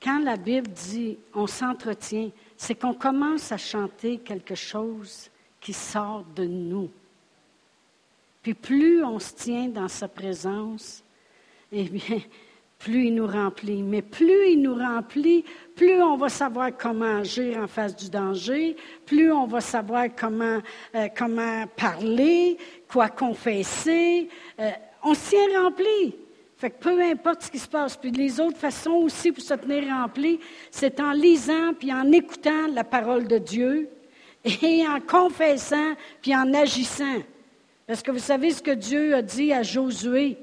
quand 0.00 0.20
la 0.20 0.36
Bible 0.36 0.68
dit 0.68 1.18
on 1.34 1.48
s'entretient, 1.48 2.30
c'est 2.56 2.76
qu'on 2.76 2.94
commence 2.94 3.50
à 3.50 3.56
chanter 3.56 4.18
quelque 4.18 4.54
chose 4.54 5.28
qui 5.60 5.72
sort 5.72 6.24
de 6.36 6.44
nous. 6.44 6.88
Puis 8.42 8.54
plus 8.54 9.04
on 9.04 9.18
se 9.18 9.32
tient 9.34 9.68
dans 9.68 9.88
sa 9.88 10.08
présence, 10.08 11.04
eh 11.72 11.84
bien, 11.84 12.20
plus 12.78 13.06
il 13.06 13.14
nous 13.14 13.26
remplit. 13.26 13.82
Mais 13.82 14.02
plus 14.02 14.50
il 14.50 14.62
nous 14.62 14.74
remplit, 14.74 15.44
plus 15.76 16.02
on 16.02 16.16
va 16.16 16.28
savoir 16.28 16.76
comment 16.76 17.18
agir 17.18 17.58
en 17.58 17.68
face 17.68 17.94
du 17.94 18.10
danger, 18.10 18.76
plus 19.06 19.32
on 19.32 19.46
va 19.46 19.60
savoir 19.60 20.06
comment, 20.16 20.58
euh, 20.94 21.66
parler, 21.76 22.58
quoi 22.88 23.08
confesser. 23.08 24.28
Euh, 24.58 24.70
on 25.04 25.14
se 25.14 25.30
tient 25.30 25.62
rempli. 25.62 26.16
Fait 26.56 26.70
que 26.70 26.78
peu 26.78 27.00
importe 27.02 27.42
ce 27.42 27.50
qui 27.50 27.58
se 27.58 27.68
passe. 27.68 27.96
Puis 27.96 28.10
les 28.10 28.38
autres 28.40 28.58
façons 28.58 28.92
aussi 29.02 29.32
pour 29.32 29.42
se 29.42 29.54
tenir 29.54 29.88
rempli, 29.88 30.38
c'est 30.70 31.00
en 31.00 31.12
lisant 31.12 31.74
puis 31.78 31.92
en 31.92 32.10
écoutant 32.12 32.68
la 32.72 32.84
parole 32.84 33.26
de 33.26 33.38
Dieu 33.38 33.88
et 34.44 34.86
en 34.86 35.00
confessant 35.00 35.94
puis 36.20 36.34
en 36.34 36.52
agissant. 36.54 37.18
Parce 37.86 38.02
que 38.02 38.10
vous 38.10 38.18
savez 38.18 38.50
ce 38.52 38.62
que 38.62 38.70
Dieu 38.70 39.14
a 39.14 39.22
dit 39.22 39.52
à 39.52 39.62
Josué? 39.62 40.36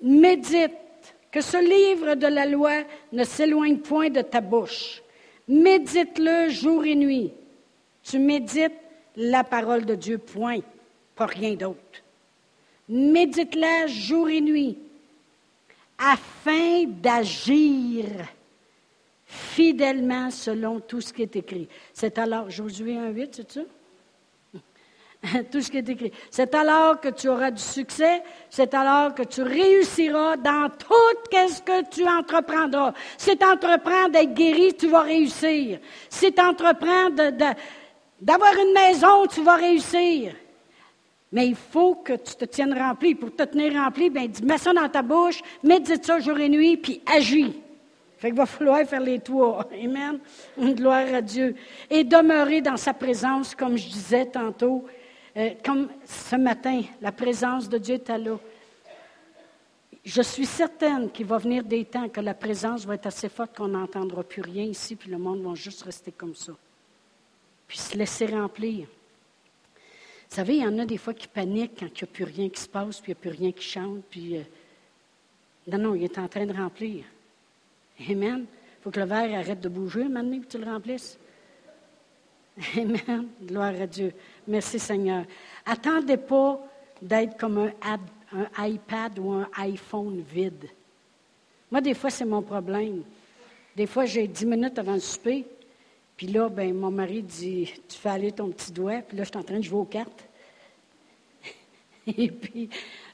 Médite, 0.00 0.72
que 1.30 1.40
ce 1.40 1.56
livre 1.56 2.14
de 2.14 2.26
la 2.26 2.46
loi 2.46 2.84
ne 3.12 3.24
s'éloigne 3.24 3.78
point 3.78 4.10
de 4.10 4.22
ta 4.22 4.40
bouche. 4.40 5.02
Médite-le 5.48 6.48
jour 6.48 6.84
et 6.84 6.94
nuit. 6.94 7.32
Tu 8.02 8.18
médites 8.18 8.72
la 9.16 9.44
parole 9.44 9.84
de 9.84 9.94
Dieu, 9.94 10.18
point, 10.18 10.60
pas 11.14 11.26
rien 11.26 11.54
d'autre. 11.54 11.78
Médite-la 12.88 13.86
jour 13.86 14.28
et 14.28 14.40
nuit, 14.40 14.78
afin 15.98 16.84
d'agir 16.86 18.04
fidèlement 19.26 20.30
selon 20.30 20.80
tout 20.80 21.00
ce 21.00 21.12
qui 21.12 21.22
est 21.22 21.36
écrit. 21.36 21.68
C'est 21.92 22.18
alors 22.18 22.50
Josué 22.50 22.92
1.8, 22.94 23.28
c'est 23.32 23.52
ça? 23.52 23.60
tout 25.50 25.60
ce 25.60 25.70
qui 25.70 25.78
est 25.78 25.88
écrit. 25.88 26.12
C'est 26.30 26.54
alors 26.54 27.00
que 27.00 27.08
tu 27.08 27.28
auras 27.28 27.50
du 27.50 27.62
succès, 27.62 28.22
c'est 28.50 28.74
alors 28.74 29.14
que 29.14 29.22
tu 29.22 29.42
réussiras 29.42 30.36
dans 30.36 30.68
tout 30.70 31.48
ce 31.48 31.62
que 31.62 31.88
tu 31.88 32.06
entreprendras. 32.06 32.92
Si 33.16 33.36
tu 33.36 33.44
entreprends 33.44 34.08
d'être 34.08 34.34
guéri, 34.34 34.74
tu 34.74 34.88
vas 34.88 35.02
réussir. 35.02 35.78
Si 36.08 36.32
tu 36.32 36.40
entreprends 36.40 37.10
d'avoir 38.20 38.52
une 38.54 38.72
maison, 38.74 39.26
tu 39.26 39.42
vas 39.42 39.56
réussir. 39.56 40.34
Mais 41.32 41.48
il 41.48 41.56
faut 41.56 41.96
que 41.96 42.12
tu 42.12 42.34
te 42.36 42.44
tiennes 42.44 42.78
rempli. 42.78 43.14
Pour 43.14 43.34
te 43.34 43.42
tenir 43.42 43.74
rempli, 43.74 44.08
ben, 44.08 44.28
dis, 44.28 44.44
mets 44.44 44.58
ça 44.58 44.72
dans 44.72 44.88
ta 44.88 45.02
bouche, 45.02 45.40
médite 45.62 46.04
ça 46.04 46.20
jour 46.20 46.38
et 46.38 46.48
nuit, 46.48 46.76
puis 46.76 47.02
agis. 47.12 47.60
Fait 48.18 48.30
va 48.30 48.46
falloir 48.46 48.84
faire 48.84 49.00
les 49.00 49.18
trois. 49.18 49.66
Amen. 49.84 50.20
Gloire 50.56 51.12
à 51.12 51.20
Dieu. 51.20 51.56
Et 51.90 52.04
demeurer 52.04 52.60
dans 52.60 52.76
sa 52.76 52.94
présence, 52.94 53.54
comme 53.54 53.76
je 53.76 53.88
disais 53.88 54.26
tantôt, 54.26 54.84
euh, 55.36 55.50
comme 55.64 55.88
ce 56.04 56.36
matin, 56.36 56.82
la 57.00 57.12
présence 57.12 57.68
de 57.68 57.78
Dieu 57.78 57.94
est 57.94 58.08
là. 58.08 58.38
Je 60.04 60.22
suis 60.22 60.46
certaine 60.46 61.10
qu'il 61.10 61.26
va 61.26 61.38
venir 61.38 61.64
des 61.64 61.84
temps 61.84 62.08
que 62.08 62.20
la 62.20 62.34
présence 62.34 62.84
va 62.84 62.94
être 62.94 63.06
assez 63.06 63.28
forte 63.28 63.56
qu'on 63.56 63.68
n'entendra 63.68 64.22
plus 64.22 64.42
rien 64.42 64.64
ici, 64.64 64.96
puis 64.96 65.10
le 65.10 65.18
monde 65.18 65.42
va 65.42 65.54
juste 65.54 65.82
rester 65.82 66.12
comme 66.12 66.34
ça. 66.34 66.52
Puis 67.66 67.78
se 67.78 67.96
laisser 67.96 68.26
remplir. 68.26 68.86
Vous 68.86 70.36
savez, 70.36 70.56
il 70.56 70.62
y 70.62 70.66
en 70.66 70.78
a 70.78 70.84
des 70.84 70.98
fois 70.98 71.14
qui 71.14 71.26
paniquent 71.26 71.78
quand 71.80 71.86
il 71.86 72.04
n'y 72.04 72.10
a 72.10 72.12
plus 72.12 72.24
rien 72.24 72.48
qui 72.50 72.60
se 72.60 72.68
passe, 72.68 73.00
puis 73.00 73.12
il 73.12 73.14
n'y 73.14 73.18
a 73.18 73.22
plus 73.22 73.40
rien 73.42 73.52
qui 73.52 73.64
chante, 73.64 74.02
puis... 74.10 74.36
Euh, 74.36 74.42
non, 75.66 75.78
non, 75.78 75.94
il 75.94 76.04
est 76.04 76.18
en 76.18 76.28
train 76.28 76.44
de 76.44 76.52
remplir. 76.52 77.04
Amen. 78.10 78.44
Il 78.44 78.82
faut 78.82 78.90
que 78.90 79.00
le 79.00 79.06
verre 79.06 79.38
arrête 79.38 79.60
de 79.60 79.68
bouger 79.68 80.04
maintenant 80.04 80.40
que 80.40 80.46
tu 80.46 80.58
le 80.58 80.66
remplisses. 80.66 81.18
Amen. 82.76 83.28
Gloire 83.42 83.80
à 83.80 83.86
Dieu. 83.86 84.12
Merci 84.46 84.78
Seigneur. 84.78 85.24
Attendez 85.64 86.16
pas 86.16 86.60
d'être 87.00 87.36
comme 87.36 87.70
un, 87.82 88.66
iPad 88.66 89.18
ou 89.18 89.32
un 89.32 89.48
iPhone 89.56 90.20
vide. 90.20 90.68
Moi, 91.70 91.80
des 91.80 91.94
fois, 91.94 92.10
c'est 92.10 92.24
mon 92.24 92.42
problème. 92.42 93.02
Des 93.74 93.86
fois, 93.86 94.04
j'ai 94.04 94.26
dix 94.26 94.46
minutes 94.46 94.78
avant 94.78 94.94
le 94.94 95.00
souper, 95.00 95.44
puis 96.16 96.26
là, 96.28 96.48
ben, 96.48 96.74
mon 96.74 96.90
mari 96.90 97.22
dit 97.22 97.72
Tu 97.88 97.96
fais 97.96 98.10
aller 98.10 98.32
ton 98.32 98.48
petit 98.50 98.70
doigt, 98.70 99.00
puis 99.00 99.16
là, 99.16 99.24
je 99.24 99.28
suis 99.30 99.38
en 99.38 99.42
train 99.42 99.58
de 99.58 99.64
jouer 99.64 99.80
aux 99.80 99.84
cartes. 99.84 100.28
Et 102.06 102.30
puis, 102.30 102.68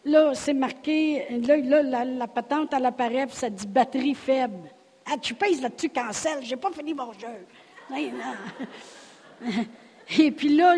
là, 0.04 0.34
c'est 0.34 0.54
marqué, 0.54 1.26
là, 1.38 1.82
la, 1.82 2.04
la, 2.04 2.26
patente 2.26 2.74
à 2.74 2.78
l'appareil, 2.78 3.26
ça 3.30 3.48
dit 3.48 3.66
batterie 3.66 4.14
faible. 4.14 4.68
Ah, 5.06 5.16
tu 5.16 5.34
pèses 5.34 5.62
là-dessus, 5.62 5.88
cancel, 5.88 6.42
j'ai 6.42 6.56
pas 6.56 6.70
fini 6.72 6.92
mon 6.92 7.12
jeu. 7.12 7.46
Et 10.18 10.30
puis 10.30 10.48
là, 10.48 10.76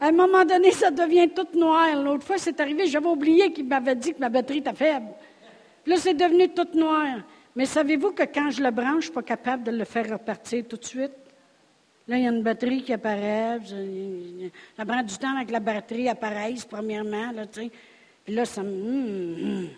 à 0.00 0.08
un 0.08 0.12
moment 0.12 0.44
donné, 0.44 0.70
ça 0.72 0.90
devient 0.90 1.28
tout 1.28 1.58
noir. 1.58 2.00
L'autre 2.02 2.24
fois, 2.24 2.38
c'est 2.38 2.60
arrivé, 2.60 2.86
j'avais 2.86 3.06
oublié 3.06 3.52
qu'il 3.52 3.66
m'avait 3.66 3.94
dit 3.94 4.12
que 4.12 4.20
ma 4.20 4.28
batterie 4.28 4.58
était 4.58 4.74
faible. 4.74 5.08
Là, 5.86 5.96
c'est 5.96 6.14
devenu 6.14 6.48
tout 6.50 6.68
noir. 6.74 7.20
Mais 7.56 7.64
savez-vous 7.64 8.12
que 8.12 8.24
quand 8.24 8.50
je 8.50 8.62
le 8.62 8.70
branche, 8.70 8.90
je 8.90 8.96
ne 8.96 9.00
suis 9.02 9.12
pas 9.12 9.22
capable 9.22 9.64
de 9.64 9.70
le 9.70 9.84
faire 9.84 10.10
repartir 10.10 10.64
tout 10.68 10.76
de 10.76 10.84
suite? 10.84 11.12
Là, 12.06 12.16
il 12.16 12.24
y 12.24 12.26
a 12.26 12.30
une 12.30 12.42
batterie 12.42 12.82
qui 12.82 12.92
apparaît. 12.92 13.58
Ça 14.76 14.84
prend 14.84 15.02
du 15.02 15.16
temps 15.18 15.34
avec 15.36 15.50
la 15.50 15.60
batterie 15.60 16.08
apparaisse, 16.08 16.64
premièrement. 16.64 17.32
Là. 17.32 17.46
Puis 18.24 18.34
là, 18.34 18.44
ça 18.44 18.62
me. 18.62 18.70
Hum, 18.70 19.34
hum. 19.42 19.68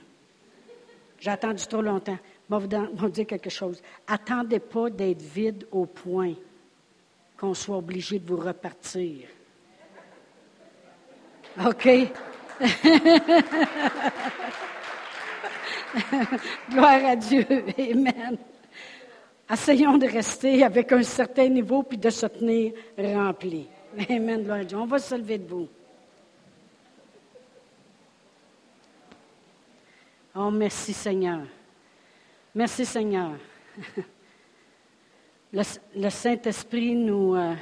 J'ai 1.19 1.31
attendu 1.31 1.67
trop 1.67 1.83
longtemps. 1.83 2.19
Vais 2.49 2.59
vous 2.59 3.09
dire 3.09 3.27
quelque 3.27 3.51
chose. 3.51 3.83
Attendez 4.07 4.59
pas 4.59 4.91
d'être 4.91 5.23
vide 5.23 5.67
au 5.71 5.87
point 5.87 6.35
qu'on 7.41 7.55
soit 7.55 7.79
obligé 7.79 8.19
de 8.19 8.29
vous 8.29 8.37
repartir. 8.37 9.27
OK? 11.65 11.89
Gloire 16.71 17.05
à 17.07 17.17
Dieu. 17.17 17.47
Amen. 17.79 18.37
Essayons 19.51 19.97
de 19.97 20.07
rester 20.07 20.63
avec 20.63 20.93
un 20.93 21.03
certain 21.03 21.49
niveau 21.49 21.83
puis 21.83 21.97
de 21.97 22.11
se 22.11 22.27
tenir 22.27 22.75
rempli. 22.99 23.67
Amen, 24.09 24.45
gloire 24.45 24.61
On 24.75 24.85
va 24.85 24.99
se 24.99 25.15
lever 25.15 25.39
debout. 25.39 25.69
Oh, 30.37 30.51
merci 30.51 30.93
Seigneur. 30.93 31.41
Merci 32.55 32.85
Seigneur. 32.85 33.33
Le, 35.53 36.11
Saint-Esprit 36.11 36.95
nous... 36.95 37.35
Euh, 37.35 37.55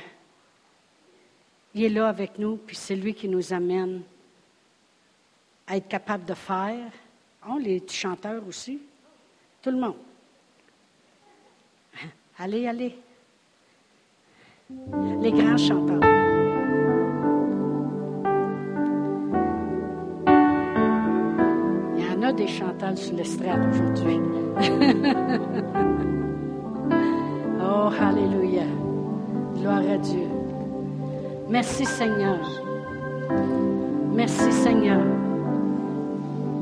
il 1.74 1.84
est 1.84 1.88
là 1.90 2.08
avec 2.08 2.38
nous, 2.38 2.56
puis 2.56 2.74
c'est 2.74 2.96
lui 2.96 3.14
qui 3.14 3.28
nous 3.28 3.52
amène 3.52 4.02
à 5.66 5.76
être 5.76 5.88
capable 5.88 6.24
de 6.24 6.34
faire. 6.34 6.90
Oh, 7.48 7.58
les 7.58 7.82
chanteurs 7.88 8.42
aussi. 8.48 8.80
Tout 9.62 9.70
le 9.70 9.78
monde. 9.78 9.96
Allez, 12.38 12.66
allez. 12.66 12.98
Les 15.20 15.30
grands 15.30 15.56
chanteurs. 15.56 16.00
Il 21.96 22.04
y 22.04 22.10
en 22.16 22.22
a 22.22 22.32
des 22.32 22.48
chanteurs 22.48 22.96
sur 22.98 23.14
l'estrade 23.14 23.68
aujourd'hui. 23.72 24.20
oh, 27.68 27.90
Alléluia. 28.00 28.64
Gloire 29.56 29.82
à 29.92 29.98
Dieu. 29.98 30.28
Merci 31.48 31.84
Seigneur. 31.84 32.38
Merci 34.14 34.52
Seigneur. 34.52 35.00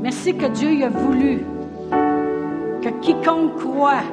Merci 0.02 0.34
que 0.34 0.46
Dieu 0.46 0.84
a 0.84 0.88
voulu 0.88 1.44
que 2.82 2.88
quiconque 3.00 3.56
croit 3.56 4.04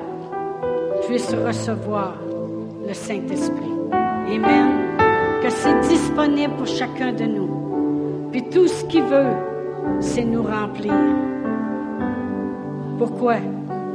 puisse 1.07 1.33
recevoir 1.33 2.15
le 2.87 2.93
Saint-Esprit. 2.93 3.73
Amen. 3.91 4.71
Que 5.43 5.49
c'est 5.49 5.79
disponible 5.81 6.55
pour 6.55 6.67
chacun 6.67 7.11
de 7.11 7.25
nous. 7.25 8.29
Puis 8.31 8.43
tout 8.49 8.67
ce 8.67 8.85
qu'il 8.85 9.03
veut, 9.03 9.35
c'est 9.99 10.23
nous 10.23 10.43
remplir. 10.43 10.93
Pourquoi? 12.97 13.35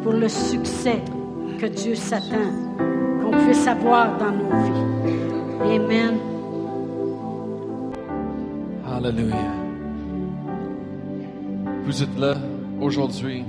Pour 0.02 0.12
le 0.12 0.28
succès 0.28 1.02
que 1.58 1.66
Dieu 1.66 1.94
s'attend, 1.94 2.67
qu'on 3.38 3.44
puisse 3.44 3.66
avoir 3.66 4.18
dans 4.18 4.30
nos 4.30 4.48
vies. 4.64 5.76
Amen. 5.76 6.18
Alléluia. 8.86 9.36
Vous 11.84 12.02
êtes 12.02 12.18
là 12.18 12.34
aujourd'hui 12.80 13.44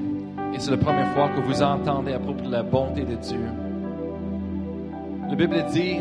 et 0.54 0.60
c'est 0.60 0.72
la 0.72 0.78
première 0.78 1.12
fois 1.14 1.30
que 1.30 1.42
vous 1.42 1.62
entendez 1.62 2.14
à 2.14 2.20
propos 2.20 2.46
de 2.46 2.52
la 2.52 2.64
bonté 2.64 3.04
de 3.04 3.16
Dieu. 3.16 3.46
La 5.30 5.36
Bible 5.36 5.64
dit 5.72 5.98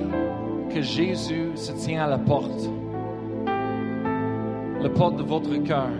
que 0.74 0.80
Jésus 0.80 1.50
se 1.54 1.72
tient 1.72 2.04
à 2.04 2.06
la 2.06 2.18
porte, 2.18 2.70
la 4.80 4.88
porte 4.88 5.16
de 5.16 5.22
votre 5.22 5.54
cœur. 5.64 5.90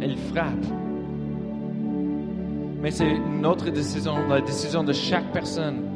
Elle 0.00 0.16
frappe. 0.16 0.66
Mais 2.82 2.90
c'est 2.90 3.18
notre 3.40 3.70
décision, 3.70 4.16
la 4.28 4.40
décision 4.40 4.84
de 4.84 4.92
chaque 4.92 5.32
personne 5.32 5.93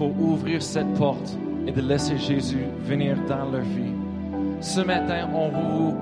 pour 0.00 0.18
ouvrir 0.18 0.62
cette 0.62 0.94
porte 0.94 1.36
et 1.66 1.72
de 1.72 1.82
laisser 1.82 2.16
Jésus 2.16 2.64
venir 2.86 3.18
dans 3.28 3.50
leur 3.50 3.60
vie. 3.60 3.92
Ce 4.62 4.80
matin, 4.80 5.28
on 5.34 5.50
vous 5.50 5.94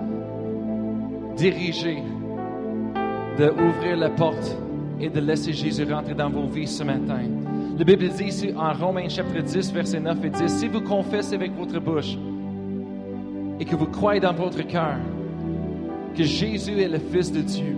diriger 1.37 1.99
d'ouvrir 3.37 3.97
la 3.97 4.11
porte 4.11 4.57
et 5.01 5.09
de 5.09 5.19
laisser 5.19 5.53
Jésus 5.53 5.83
rentrer 5.93 6.15
dans 6.15 6.31
vos 6.31 6.47
vies 6.47 6.69
ce 6.69 6.85
matin. 6.85 7.23
La 7.77 7.85
Bible 7.85 8.09
dit 8.11 8.27
ici 8.27 8.53
en 8.57 8.73
Romains 8.73 9.09
chapitre 9.09 9.43
10, 9.43 9.73
verset 9.73 9.99
9 9.99 10.25
et 10.27 10.31
10, 10.31 10.49
si 10.49 10.69
vous 10.69 10.83
confessez 10.83 11.35
avec 11.35 11.51
votre 11.57 11.81
bouche 11.81 12.17
et 13.59 13.65
que 13.65 13.75
vous 13.75 13.87
croyez 13.87 14.21
dans 14.21 14.33
votre 14.33 14.65
cœur 14.65 14.99
que 16.17 16.23
Jésus 16.23 16.81
est 16.81 16.89
le 16.89 17.01
Fils 17.01 17.33
de 17.33 17.41
Dieu, 17.41 17.75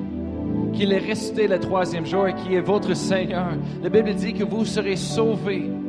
qu'il 0.75 0.93
est 0.93 0.99
resté 0.99 1.49
le 1.49 1.59
troisième 1.59 2.05
jour 2.05 2.29
et 2.29 2.35
qu'il 2.35 2.53
est 2.53 2.61
votre 2.61 2.93
Seigneur, 2.93 3.53
la 3.83 3.89
Bible 3.89 4.13
dit 4.13 4.35
que 4.35 4.45
vous 4.45 4.67
serez 4.67 4.97
sauvés. 4.97 5.80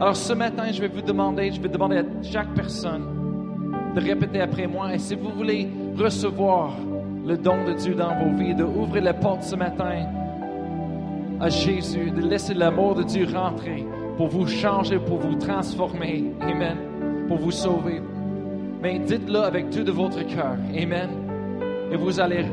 Alors 0.00 0.14
ce 0.14 0.32
matin, 0.32 0.70
je 0.70 0.80
vais 0.80 0.86
vous 0.86 1.02
demander, 1.02 1.50
je 1.50 1.60
vais 1.60 1.68
demander 1.68 1.96
à 1.96 2.04
chaque 2.22 2.54
personne 2.54 3.02
de 3.96 4.00
répéter 4.00 4.40
après 4.40 4.68
moi. 4.68 4.94
Et 4.94 4.98
si 4.98 5.16
vous 5.16 5.30
voulez 5.30 5.68
recevoir 5.96 6.76
le 7.26 7.36
don 7.36 7.64
de 7.64 7.72
Dieu 7.72 7.96
dans 7.96 8.14
vos 8.14 8.36
vies, 8.36 8.54
d'ouvrir 8.54 9.02
la 9.02 9.14
porte 9.14 9.42
ce 9.42 9.56
matin 9.56 10.06
à 11.40 11.48
Jésus, 11.48 12.12
de 12.12 12.22
laisser 12.22 12.54
l'amour 12.54 12.94
de 12.94 13.02
Dieu 13.02 13.26
rentrer 13.32 13.84
pour 14.16 14.28
vous 14.28 14.46
changer, 14.46 15.00
pour 15.00 15.18
vous 15.18 15.34
transformer. 15.34 16.32
Amen. 16.42 16.76
Pour 17.26 17.38
vous 17.38 17.50
sauver. 17.50 18.00
Mais 18.80 19.00
dites-le 19.00 19.40
avec 19.40 19.70
tout 19.70 19.82
de 19.82 19.90
votre 19.90 20.24
cœur. 20.28 20.58
Amen. 20.80 21.10
Et 21.90 21.96
vous 21.96 22.20
allez 22.20 22.46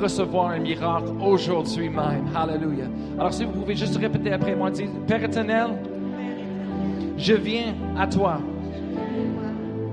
recevoir 0.00 0.52
un 0.52 0.60
miracle 0.60 1.10
aujourd'hui 1.20 1.90
même. 1.90 2.24
Hallelujah. 2.34 2.88
Alors 3.18 3.34
si 3.34 3.44
vous 3.44 3.52
pouvez 3.52 3.74
juste 3.74 3.96
répéter 3.98 4.32
après 4.32 4.56
moi, 4.56 4.70
dites, 4.70 4.90
Père 5.06 5.22
éternel, 5.22 5.68
je 7.18 7.34
viens 7.34 7.74
à 7.96 8.06
toi 8.06 8.40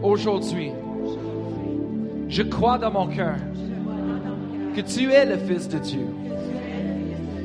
aujourd'hui. 0.04 0.72
Je 2.30 2.44
crois 2.44 2.78
dans 2.78 2.92
mon 2.92 3.08
cœur 3.08 3.36
que 4.76 4.82
tu 4.82 5.12
es 5.12 5.26
le 5.26 5.38
Fils 5.38 5.68
de 5.68 5.80
Dieu, 5.80 6.08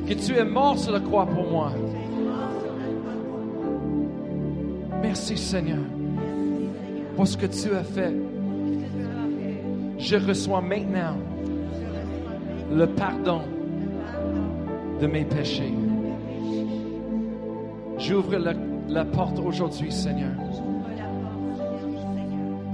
que 0.07 0.13
tu 0.13 0.33
es 0.35 0.45
mort 0.45 0.77
sur 0.77 0.91
la 0.91 0.99
croix 0.99 1.25
pour 1.25 1.49
moi. 1.49 1.71
Merci 5.01 5.37
Seigneur 5.37 5.79
pour 7.15 7.27
ce 7.27 7.37
que 7.37 7.47
tu 7.47 7.73
as 7.75 7.83
fait. 7.83 8.13
Je 9.97 10.15
reçois 10.15 10.61
maintenant 10.61 11.17
le 12.73 12.87
pardon 12.87 13.41
de 14.99 15.07
mes 15.07 15.25
péchés. 15.25 15.73
J'ouvre 17.97 18.37
la, 18.37 18.53
la 18.87 19.05
porte 19.05 19.39
aujourd'hui, 19.39 19.91
Seigneur. 19.91 20.31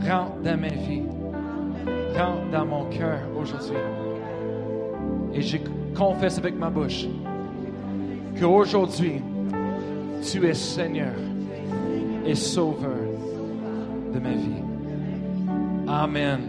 Rentre 0.08 0.38
dans 0.44 0.60
ma 0.60 0.68
vie. 0.68 1.04
Rentre 2.18 2.50
dans 2.52 2.66
mon 2.66 2.86
cœur 2.86 3.20
aujourd'hui. 3.38 3.78
Et 5.34 5.42
je 5.42 5.58
confesse 5.96 6.38
avec 6.38 6.58
ma 6.58 6.70
bouche 6.70 7.06
qu'aujourd'hui, 8.40 9.22
tu 10.22 10.46
es 10.48 10.54
Seigneur 10.54 11.14
et 12.26 12.36
Sauveur 12.36 12.92
de 14.14 14.20
ma 14.20 14.32
vie. 14.32 14.64
Amen. 15.88 16.40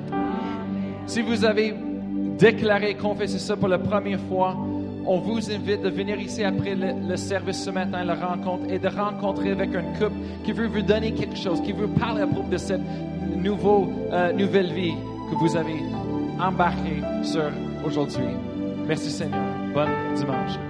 Si 1.06 1.22
vous 1.22 1.44
avez 1.44 1.74
déclaré, 2.38 2.94
confessé 2.94 3.38
ça 3.38 3.56
pour 3.56 3.68
la 3.68 3.78
première 3.78 4.20
fois, 4.20 4.56
on 5.08 5.18
vous 5.18 5.50
invite 5.50 5.80
de 5.80 5.88
venir 5.88 6.20
ici 6.20 6.44
après 6.44 6.74
le, 6.74 7.16
service 7.16 7.64
ce 7.64 7.70
matin, 7.70 8.04
la 8.04 8.14
rencontre, 8.14 8.70
et 8.70 8.78
de 8.78 8.88
rencontrer 8.88 9.50
avec 9.52 9.74
un 9.74 9.82
couple 9.98 10.16
qui 10.44 10.52
veut 10.52 10.66
vous 10.66 10.82
donner 10.82 11.12
quelque 11.12 11.36
chose, 11.36 11.62
qui 11.62 11.72
veut 11.72 11.88
parler 11.88 12.22
à 12.22 12.26
propos 12.26 12.50
de 12.50 12.58
cette 12.58 12.82
euh, 12.82 14.32
nouvelle 14.32 14.72
vie 14.72 14.94
que 15.30 15.36
vous 15.36 15.56
avez 15.56 15.80
embarquée 16.38 17.02
sur 17.22 17.50
aujourd'hui. 17.84 18.36
Merci 18.86 19.10
Seigneur. 19.10 19.40
Bon 19.74 19.88
dimanche. 20.14 20.67